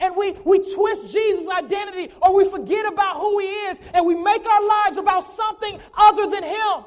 and 0.00 0.16
we, 0.16 0.32
we 0.44 0.58
twist 0.74 1.12
Jesus' 1.12 1.48
identity, 1.48 2.12
or 2.20 2.34
we 2.34 2.48
forget 2.48 2.86
about 2.86 3.16
who 3.16 3.38
he 3.38 3.46
is, 3.46 3.80
and 3.92 4.04
we 4.04 4.14
make 4.14 4.44
our 4.44 4.66
lives 4.66 4.96
about 4.96 5.20
something 5.20 5.78
other 5.96 6.26
than 6.28 6.42
him. 6.42 6.84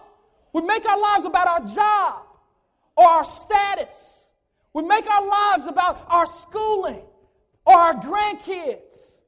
We 0.53 0.62
make 0.62 0.86
our 0.86 0.99
lives 0.99 1.26
about 1.26 1.47
our 1.47 1.76
job 1.76 2.24
or 2.95 3.05
our 3.05 3.24
status. 3.24 4.32
We 4.74 4.84
make 4.84 5.08
our 5.08 5.26
lives 5.26 5.68
about 5.68 6.05
our 6.10 6.26
schooling 6.26 7.03
or 7.66 7.74
our 7.74 7.95
grandkids. 7.95 9.22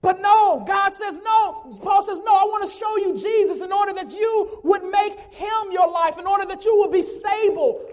But 0.00 0.20
no, 0.20 0.64
God 0.66 0.94
says 0.94 1.18
no. 1.18 1.78
Paul 1.82 2.02
says, 2.02 2.18
no, 2.24 2.34
I 2.34 2.44
want 2.44 2.70
to 2.70 2.76
show 2.76 2.96
you 2.98 3.18
Jesus 3.18 3.60
in 3.60 3.72
order 3.72 3.92
that 3.94 4.12
you 4.12 4.60
would 4.62 4.84
make 4.84 5.18
him 5.32 5.72
your 5.72 5.90
life, 5.90 6.18
in 6.18 6.26
order 6.26 6.46
that 6.46 6.64
you 6.64 6.78
would 6.78 6.92
be 6.92 7.02
stable, 7.02 7.84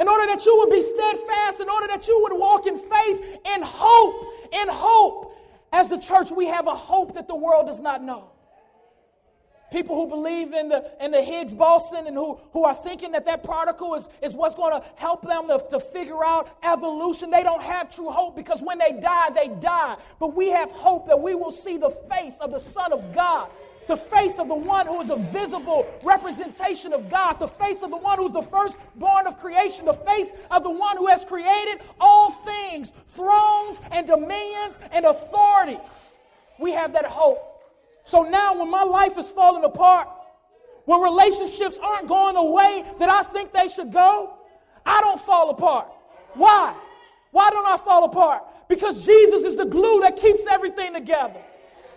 in 0.00 0.08
order 0.08 0.26
that 0.26 0.44
you 0.46 0.56
would 0.58 0.70
be 0.70 0.82
steadfast, 0.82 1.60
in 1.60 1.68
order 1.68 1.86
that 1.88 2.08
you 2.08 2.18
would 2.22 2.38
walk 2.38 2.66
in 2.66 2.78
faith, 2.78 3.38
in 3.54 3.62
hope, 3.62 4.26
in 4.52 4.68
hope. 4.68 5.36
As 5.72 5.88
the 5.88 5.98
church, 5.98 6.30
we 6.30 6.46
have 6.46 6.66
a 6.66 6.74
hope 6.74 7.14
that 7.14 7.28
the 7.28 7.36
world 7.36 7.66
does 7.66 7.80
not 7.80 8.02
know 8.02 8.30
people 9.70 9.96
who 9.96 10.06
believe 10.06 10.52
in 10.52 10.68
the, 10.68 10.90
in 11.00 11.10
the 11.10 11.22
Higgs 11.22 11.52
boson 11.52 12.06
and 12.06 12.16
who, 12.16 12.40
who 12.52 12.64
are 12.64 12.74
thinking 12.74 13.12
that 13.12 13.24
that 13.26 13.42
particle 13.42 13.94
is, 13.94 14.08
is 14.22 14.34
what's 14.34 14.54
going 14.54 14.80
to 14.80 14.86
help 14.96 15.22
them 15.22 15.48
to, 15.48 15.64
to 15.70 15.80
figure 15.80 16.24
out 16.24 16.56
evolution, 16.62 17.30
they 17.30 17.42
don't 17.42 17.62
have 17.62 17.94
true 17.94 18.10
hope 18.10 18.36
because 18.36 18.60
when 18.60 18.78
they 18.78 18.92
die, 19.00 19.30
they 19.30 19.48
die. 19.60 19.96
But 20.18 20.34
we 20.34 20.50
have 20.50 20.70
hope 20.72 21.06
that 21.06 21.20
we 21.20 21.34
will 21.34 21.52
see 21.52 21.76
the 21.76 21.90
face 21.90 22.38
of 22.40 22.50
the 22.50 22.58
Son 22.58 22.92
of 22.92 23.12
God. 23.12 23.50
The 23.88 23.96
face 23.96 24.38
of 24.38 24.46
the 24.46 24.54
one 24.54 24.86
who 24.86 25.00
is 25.00 25.08
the 25.08 25.16
visible 25.16 25.86
representation 26.02 26.92
of 26.92 27.10
God, 27.10 27.34
the 27.34 27.48
face 27.48 27.82
of 27.82 27.90
the 27.90 27.96
one 27.96 28.18
who's 28.18 28.30
the 28.30 28.42
firstborn 28.42 29.26
of 29.26 29.40
creation, 29.40 29.86
the 29.86 29.94
face 29.94 30.30
of 30.50 30.62
the 30.62 30.70
one 30.70 30.96
who 30.96 31.08
has 31.08 31.24
created 31.24 31.80
all 31.98 32.30
things, 32.30 32.92
thrones 33.06 33.80
and 33.90 34.06
dominions 34.06 34.78
and 34.92 35.04
authorities. 35.04 36.14
We 36.58 36.72
have 36.72 36.92
that 36.92 37.06
hope. 37.06 37.62
So 38.04 38.22
now, 38.22 38.58
when 38.58 38.70
my 38.70 38.82
life 38.82 39.18
is 39.18 39.28
falling 39.28 39.64
apart, 39.64 40.08
when 40.84 41.00
relationships 41.00 41.78
aren't 41.82 42.08
going 42.08 42.34
the 42.34 42.44
way 42.44 42.84
that 42.98 43.08
I 43.08 43.22
think 43.22 43.52
they 43.52 43.68
should 43.68 43.92
go, 43.92 44.34
I 44.84 45.00
don't 45.00 45.20
fall 45.20 45.50
apart. 45.50 45.88
Why? 46.34 46.74
Why 47.30 47.50
don't 47.50 47.66
I 47.66 47.76
fall 47.76 48.04
apart? 48.04 48.42
Because 48.68 49.04
Jesus 49.04 49.42
is 49.42 49.56
the 49.56 49.64
glue 49.64 50.00
that 50.00 50.16
keeps 50.16 50.46
everything 50.46 50.94
together. 50.94 51.40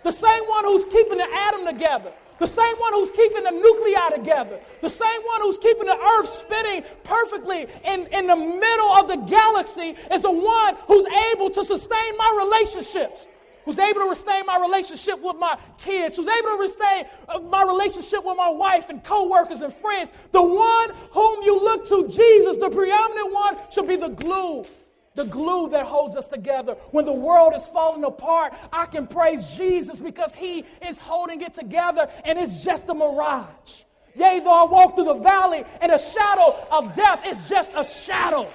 The 0.04 0.12
same 0.12 0.44
one 0.44 0.64
who's 0.64 0.84
keeping 0.84 1.18
the 1.18 1.28
atom 1.48 1.66
together. 1.66 2.12
The 2.38 2.46
same 2.46 2.76
one 2.76 2.92
who's 2.92 3.10
keeping 3.10 3.44
the 3.44 3.50
nuclei 3.50 4.16
together. 4.16 4.60
The 4.80 4.90
same 4.90 5.22
one 5.22 5.40
who's 5.42 5.58
keeping 5.58 5.86
the 5.86 5.98
earth 5.98 6.32
spinning 6.34 6.84
perfectly 7.02 7.66
in, 7.84 8.06
in 8.08 8.26
the 8.26 8.36
middle 8.36 8.92
of 8.92 9.08
the 9.08 9.16
galaxy 9.16 9.96
is 10.12 10.20
the 10.20 10.30
one 10.30 10.76
who's 10.86 11.06
able 11.32 11.50
to 11.50 11.64
sustain 11.64 12.16
my 12.16 12.44
relationships 12.44 13.26
who's 13.64 13.78
able 13.78 14.02
to 14.02 14.14
sustain 14.14 14.44
my 14.46 14.58
relationship 14.58 15.20
with 15.22 15.36
my 15.36 15.56
kids, 15.78 16.16
who's 16.16 16.26
able 16.26 16.58
to 16.58 16.68
sustain 16.68 17.06
uh, 17.28 17.38
my 17.40 17.62
relationship 17.62 18.24
with 18.24 18.36
my 18.36 18.50
wife 18.50 18.90
and 18.90 19.02
co-workers 19.02 19.62
and 19.62 19.72
friends. 19.72 20.12
The 20.32 20.42
one 20.42 20.90
whom 21.12 21.42
you 21.42 21.58
look 21.58 21.88
to, 21.88 22.06
Jesus, 22.06 22.56
the 22.56 22.68
preeminent 22.68 23.32
one, 23.32 23.56
should 23.70 23.88
be 23.88 23.96
the 23.96 24.08
glue. 24.08 24.66
The 25.14 25.24
glue 25.24 25.68
that 25.70 25.86
holds 25.86 26.16
us 26.16 26.26
together. 26.26 26.74
When 26.90 27.04
the 27.04 27.12
world 27.12 27.54
is 27.56 27.66
falling 27.68 28.04
apart, 28.04 28.52
I 28.72 28.86
can 28.86 29.06
praise 29.06 29.44
Jesus 29.56 30.00
because 30.00 30.34
He 30.34 30.64
is 30.86 30.98
holding 30.98 31.40
it 31.40 31.54
together 31.54 32.08
and 32.24 32.38
it's 32.38 32.64
just 32.64 32.88
a 32.88 32.94
mirage. 32.94 33.82
Yea, 34.16 34.40
though 34.40 34.52
I 34.52 34.64
walk 34.64 34.94
through 34.94 35.06
the 35.06 35.14
valley 35.14 35.64
and 35.80 35.90
a 35.92 35.98
shadow 35.98 36.66
of 36.70 36.94
death, 36.94 37.22
it's 37.24 37.48
just 37.48 37.70
a 37.74 37.84
shadow. 37.84 38.48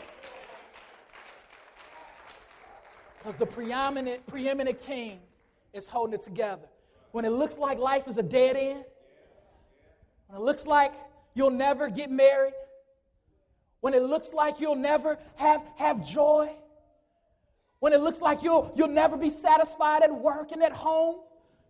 Because 3.17 3.35
the 3.35 3.45
preeminent, 3.45 4.25
preeminent 4.27 4.81
king 4.81 5.19
is 5.73 5.87
holding 5.87 6.13
it 6.13 6.21
together. 6.21 6.67
When 7.11 7.25
it 7.25 7.31
looks 7.31 7.57
like 7.57 7.77
life 7.77 8.07
is 8.07 8.17
a 8.17 8.23
dead 8.23 8.55
end, 8.55 8.85
when 10.27 10.41
it 10.41 10.43
looks 10.43 10.65
like 10.65 10.93
you'll 11.33 11.49
never 11.49 11.89
get 11.89 12.09
married, 12.09 12.53
when 13.81 13.93
it 13.93 14.03
looks 14.03 14.33
like 14.33 14.59
you'll 14.59 14.75
never 14.75 15.17
have, 15.35 15.61
have 15.77 16.05
joy, 16.05 16.49
when 17.79 17.93
it 17.93 18.01
looks 18.01 18.21
like 18.21 18.43
you'll, 18.43 18.71
you'll 18.75 18.89
never 18.89 19.15
be 19.15 19.29
satisfied 19.29 20.03
at 20.03 20.13
work 20.13 20.51
and 20.51 20.61
at 20.61 20.73
home, 20.73 21.21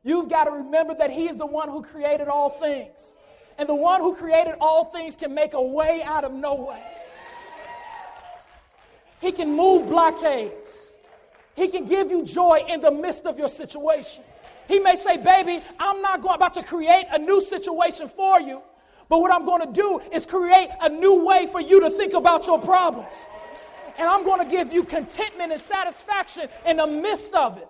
you've 0.04 0.30
got 0.30 0.46
to 0.46 0.52
remember 0.52 0.96
that 0.96 1.12
He 1.12 1.28
is 1.28 1.38
the 1.38 1.46
one 1.46 1.70
who 1.70 1.84
created 1.84 2.28
all 2.28 2.50
things. 2.50 3.16
And 3.58 3.68
the 3.68 3.76
one 3.76 4.00
who 4.00 4.16
created 4.16 4.56
all 4.62 4.86
things 4.86 5.16
can 5.16 5.34
make 5.34 5.54
a 5.54 5.62
way 5.62 6.02
out 6.04 6.24
of 6.24 6.34
no 6.34 6.56
way. 6.56 6.84
He 9.20 9.32
can 9.32 9.54
move 9.54 9.90
blockades. 9.90 10.96
He 11.56 11.68
can 11.68 11.86
give 11.86 12.10
you 12.10 12.24
joy 12.24 12.64
in 12.70 12.80
the 12.80 12.90
midst 12.90 13.26
of 13.26 13.38
your 13.38 13.50
situation. 13.50 14.24
He 14.68 14.80
may 14.80 14.96
say, 14.96 15.18
Baby, 15.18 15.62
I'm 15.78 16.02
not 16.02 16.22
going, 16.22 16.36
about 16.36 16.54
to 16.54 16.64
create 16.64 17.06
a 17.12 17.20
new 17.20 17.42
situation 17.42 18.08
for 18.08 18.40
you, 18.40 18.62
but 19.10 19.22
what 19.22 19.32
I'm 19.32 19.46
going 19.46 19.62
to 19.66 19.74
do 19.74 20.00
is 20.14 20.26
create 20.26 20.70
a 20.80 20.88
new 20.88 21.26
way 21.26 21.48
for 21.48 21.60
you 21.60 21.82
to 21.82 21.90
think 21.90 22.14
about 22.14 22.46
your 22.46 22.60
problems. 22.60 23.28
And 23.98 24.08
I'm 24.08 24.24
going 24.24 24.40
to 24.40 24.50
give 24.50 24.72
you 24.72 24.84
contentment 24.84 25.52
and 25.52 25.60
satisfaction 25.60 26.48
in 26.66 26.78
the 26.78 26.88
midst 26.88 27.34
of 27.34 27.58
it. 27.58 27.68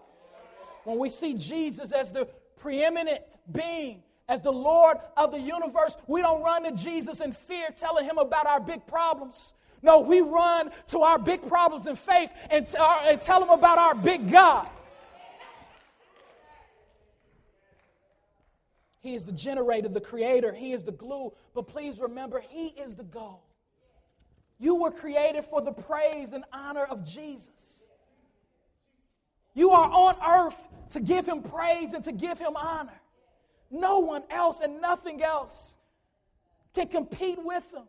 When 0.83 0.99
we 0.99 1.09
see 1.09 1.33
Jesus 1.33 1.91
as 1.91 2.11
the 2.11 2.27
preeminent 2.57 3.21
being, 3.51 4.03
as 4.27 4.41
the 4.41 4.51
Lord 4.51 4.97
of 5.17 5.31
the 5.31 5.39
universe, 5.39 5.95
we 6.07 6.21
don't 6.21 6.43
run 6.43 6.63
to 6.63 6.71
Jesus 6.71 7.19
in 7.21 7.31
fear, 7.31 7.69
telling 7.75 8.05
him 8.05 8.17
about 8.17 8.45
our 8.45 8.59
big 8.59 8.85
problems. 8.85 9.53
No, 9.81 10.01
we 10.01 10.21
run 10.21 10.71
to 10.87 10.99
our 10.99 11.17
big 11.17 11.47
problems 11.47 11.87
in 11.87 11.95
faith 11.95 12.31
and, 12.51 12.67
t- 12.67 12.77
our, 12.77 12.99
and 13.05 13.19
tell 13.19 13.41
him 13.41 13.49
about 13.49 13.77
our 13.77 13.95
big 13.95 14.29
God. 14.29 14.67
He 19.01 19.15
is 19.15 19.25
the 19.25 19.31
generator, 19.31 19.87
the 19.87 20.01
creator. 20.01 20.53
He 20.53 20.73
is 20.73 20.83
the 20.83 20.91
glue. 20.91 21.33
But 21.53 21.67
please 21.67 21.99
remember, 21.99 22.41
He 22.41 22.67
is 22.67 22.95
the 22.95 23.03
goal. 23.03 23.43
You 24.57 24.75
were 24.75 24.91
created 24.91 25.45
for 25.45 25.61
the 25.61 25.71
praise 25.71 26.33
and 26.33 26.43
honor 26.51 26.83
of 26.83 27.05
Jesus. 27.05 27.87
You 29.53 29.71
are 29.71 29.89
on 29.89 30.15
earth 30.25 30.61
to 30.89 30.99
give 30.99 31.25
Him 31.25 31.41
praise 31.41 31.93
and 31.93 32.03
to 32.03 32.11
give 32.11 32.37
Him 32.37 32.55
honor. 32.55 32.99
No 33.71 33.99
one 33.99 34.23
else 34.29 34.59
and 34.59 34.81
nothing 34.81 35.23
else 35.23 35.77
can 36.73 36.87
compete 36.87 37.43
with 37.43 37.63
Him. 37.73 37.83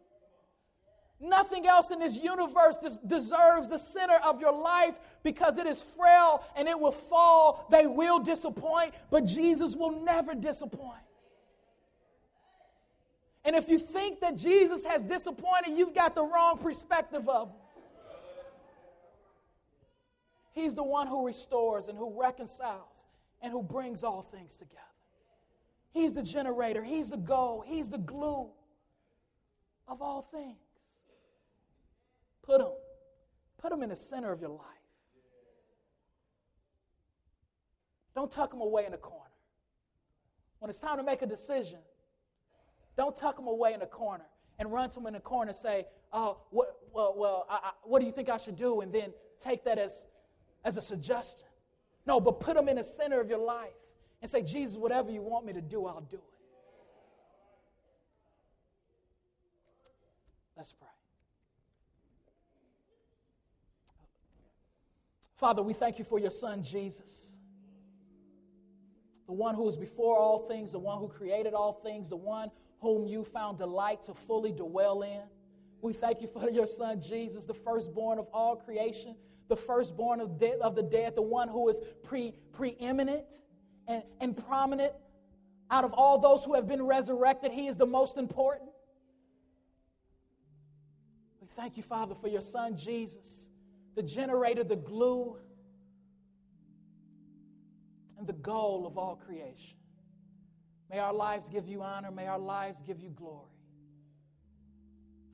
Nothing 1.20 1.66
else 1.66 1.90
in 1.90 1.98
this 1.98 2.16
universe 2.16 2.76
des- 2.82 3.06
deserves 3.06 3.68
the 3.68 3.78
center 3.78 4.16
of 4.24 4.40
your 4.40 4.52
life 4.52 4.94
because 5.22 5.58
it 5.58 5.66
is 5.66 5.82
frail 5.82 6.42
and 6.56 6.66
it 6.66 6.78
will 6.78 6.92
fall. 6.92 7.66
They 7.70 7.86
will 7.86 8.18
disappoint, 8.18 8.94
but 9.10 9.26
Jesus 9.26 9.76
will 9.76 10.02
never 10.02 10.34
disappoint. 10.34 11.02
And 13.44 13.54
if 13.54 13.68
you 13.68 13.78
think 13.78 14.20
that 14.20 14.36
Jesus 14.36 14.84
has 14.84 15.02
disappointed, 15.02 15.76
you've 15.76 15.94
got 15.94 16.14
the 16.14 16.24
wrong 16.24 16.58
perspective 16.58 17.28
of 17.28 17.48
him. 17.48 17.56
He's 20.52 20.74
the 20.74 20.82
one 20.82 21.06
who 21.06 21.26
restores 21.26 21.88
and 21.88 21.96
who 21.96 22.20
reconciles 22.20 23.06
and 23.42 23.52
who 23.52 23.62
brings 23.62 24.02
all 24.02 24.22
things 24.22 24.56
together. 24.56 24.80
He's 25.92 26.12
the 26.12 26.22
generator, 26.22 26.82
He's 26.82 27.10
the 27.10 27.16
goal, 27.16 27.64
He's 27.66 27.88
the 27.88 27.98
glue 27.98 28.48
of 29.88 30.02
all 30.02 30.22
things. 30.22 30.56
Put 32.50 32.60
Him, 32.62 32.72
put 33.58 33.72
Him 33.72 33.84
in 33.84 33.90
the 33.90 33.96
center 33.96 34.32
of 34.32 34.40
your 34.40 34.50
life. 34.50 34.66
Don't 38.12 38.28
tuck 38.28 38.52
Him 38.52 38.60
away 38.60 38.86
in 38.86 38.92
a 38.92 38.96
corner. 38.96 39.30
When 40.58 40.68
it's 40.68 40.80
time 40.80 40.96
to 40.96 41.04
make 41.04 41.22
a 41.22 41.26
decision, 41.26 41.78
don't 42.96 43.14
tuck 43.14 43.38
Him 43.38 43.46
away 43.46 43.72
in 43.72 43.82
a 43.82 43.86
corner 43.86 44.24
and 44.58 44.72
run 44.72 44.90
to 44.90 44.98
Him 44.98 45.06
in 45.06 45.14
a 45.14 45.20
corner 45.20 45.50
and 45.50 45.56
say, 45.56 45.86
Oh, 46.12 46.38
what, 46.50 46.74
well, 46.92 47.14
well 47.16 47.46
I, 47.48 47.54
I, 47.54 47.70
what 47.84 48.00
do 48.00 48.06
you 48.06 48.10
think 48.10 48.28
I 48.28 48.36
should 48.36 48.56
do? 48.56 48.80
And 48.80 48.92
then 48.92 49.12
take 49.38 49.62
that 49.62 49.78
as 49.78 50.08
as 50.64 50.76
a 50.76 50.82
suggestion. 50.82 51.46
No, 52.04 52.18
but 52.18 52.40
put 52.40 52.56
them 52.56 52.68
in 52.68 52.78
the 52.78 52.82
center 52.82 53.20
of 53.20 53.28
your 53.28 53.38
life 53.38 53.68
and 54.22 54.28
say, 54.28 54.42
Jesus, 54.42 54.76
whatever 54.76 55.12
you 55.12 55.22
want 55.22 55.46
me 55.46 55.52
to 55.52 55.62
do, 55.62 55.86
I'll 55.86 56.00
do 56.00 56.16
it. 56.16 56.22
Let's 60.56 60.72
pray. 60.72 60.88
Father, 65.40 65.62
we 65.62 65.72
thank 65.72 65.98
you 65.98 66.04
for 66.04 66.18
your 66.18 66.30
son, 66.30 66.62
Jesus, 66.62 67.34
the 69.26 69.32
one 69.32 69.54
who 69.54 69.66
is 69.68 69.76
before 69.76 70.18
all 70.18 70.40
things, 70.40 70.72
the 70.72 70.78
one 70.78 70.98
who 70.98 71.08
created 71.08 71.54
all 71.54 71.72
things, 71.72 72.08
the 72.08 72.16
one 72.16 72.50
whom 72.80 73.06
you 73.06 73.24
found 73.24 73.58
delight 73.58 74.02
to 74.04 74.14
fully 74.14 74.52
dwell 74.52 75.02
in. 75.02 75.22
We 75.80 75.94
thank 75.94 76.20
you 76.20 76.28
for 76.28 76.50
your 76.50 76.66
son, 76.66 77.00
Jesus, 77.00 77.46
the 77.46 77.54
firstborn 77.54 78.18
of 78.18 78.26
all 78.32 78.54
creation 78.54 79.16
the 79.50 79.56
firstborn 79.56 80.20
of, 80.20 80.38
de- 80.38 80.58
of 80.60 80.76
the 80.76 80.82
dead, 80.82 81.14
the 81.16 81.22
one 81.22 81.48
who 81.48 81.68
is 81.68 81.80
pre- 82.04 82.32
preeminent 82.52 83.40
and, 83.86 84.02
and 84.20 84.34
prominent. 84.46 84.92
Out 85.70 85.84
of 85.84 85.92
all 85.92 86.18
those 86.18 86.44
who 86.44 86.54
have 86.54 86.66
been 86.66 86.82
resurrected, 86.82 87.52
he 87.52 87.66
is 87.66 87.76
the 87.76 87.86
most 87.86 88.16
important. 88.16 88.70
We 91.40 91.48
thank 91.56 91.76
you, 91.76 91.82
Father, 91.82 92.14
for 92.14 92.28
your 92.28 92.40
son 92.40 92.76
Jesus, 92.76 93.49
the 94.00 94.06
generator, 94.06 94.64
the 94.64 94.76
glue, 94.76 95.36
and 98.16 98.26
the 98.26 98.32
goal 98.32 98.86
of 98.86 98.96
all 98.96 99.14
creation. 99.14 99.76
May 100.90 100.98
our 100.98 101.12
lives 101.12 101.50
give 101.50 101.68
you 101.68 101.82
honor. 101.82 102.10
May 102.10 102.26
our 102.26 102.38
lives 102.38 102.80
give 102.86 102.98
you 102.98 103.10
glory. 103.10 103.50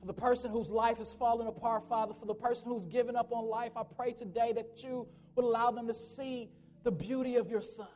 For 0.01 0.05
the 0.05 0.13
person 0.13 0.51
whose 0.51 0.69
life 0.69 0.99
is 0.99 1.13
falling 1.13 1.47
apart, 1.47 1.87
Father, 1.87 2.13
for 2.13 2.25
the 2.25 2.33
person 2.33 2.67
who's 2.67 2.85
given 2.85 3.15
up 3.15 3.31
on 3.31 3.49
life, 3.49 3.71
I 3.77 3.83
pray 3.83 4.11
today 4.11 4.51
that 4.51 4.83
you 4.83 5.07
would 5.35 5.45
allow 5.45 5.71
them 5.71 5.87
to 5.87 5.93
see 5.93 6.49
the 6.83 6.91
beauty 6.91 7.37
of 7.37 7.49
your 7.49 7.61
Son. 7.61 7.87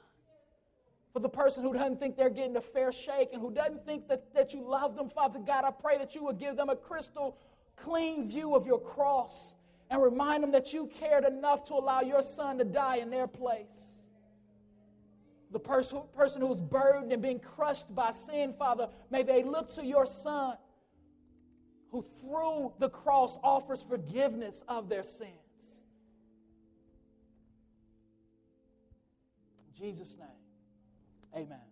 For 1.12 1.20
the 1.20 1.30
person 1.30 1.64
who 1.64 1.74
doesn't 1.74 2.00
think 2.00 2.16
they're 2.16 2.30
getting 2.30 2.56
a 2.56 2.62
fair 2.62 2.94
shake 2.94 3.34
and 3.34 3.42
who 3.42 3.52
doesn't 3.52 3.86
think 3.86 4.08
that, 4.08 4.34
that 4.34 4.54
you 4.54 4.66
love 4.66 4.96
them, 4.96 5.10
Father 5.10 5.40
God, 5.40 5.66
I 5.66 5.72
pray 5.72 5.98
that 5.98 6.16
you 6.16 6.24
would 6.24 6.40
give 6.40 6.56
them 6.56 6.70
a 6.70 6.78
crystal 6.78 7.38
clean 7.76 8.30
view 8.30 8.56
of 8.56 8.66
your 8.66 8.80
cross 8.80 9.56
and 9.92 10.02
remind 10.02 10.42
them 10.42 10.52
that 10.52 10.74
you 10.74 10.88
cared 10.88 11.26
enough 11.26 11.66
to 11.66 11.74
allow 11.74 12.00
your 12.00 12.22
Son 12.22 12.58
to 12.58 12.64
die 12.64 12.96
in 12.96 13.10
their 13.10 13.28
place. 13.28 14.04
The 15.52 15.60
pers- 15.60 15.94
person 16.16 16.42
who's 16.42 16.62
burdened 16.62 17.12
and 17.12 17.22
being 17.22 17.40
crushed 17.40 17.94
by 17.94 18.12
sin, 18.12 18.54
Father, 18.54 18.88
may 19.10 19.22
they 19.22 19.44
look 19.44 19.70
to 19.76 19.86
your 19.86 20.06
Son 20.06 20.56
who 21.92 22.02
through 22.02 22.72
the 22.80 22.90
cross 22.90 23.38
offers 23.44 23.82
forgiveness 23.82 24.64
of 24.70 24.88
their 24.88 25.04
sins. 25.04 25.34
In 29.60 29.74
Jesus' 29.78 30.18
name, 30.18 31.44
amen. 31.44 31.71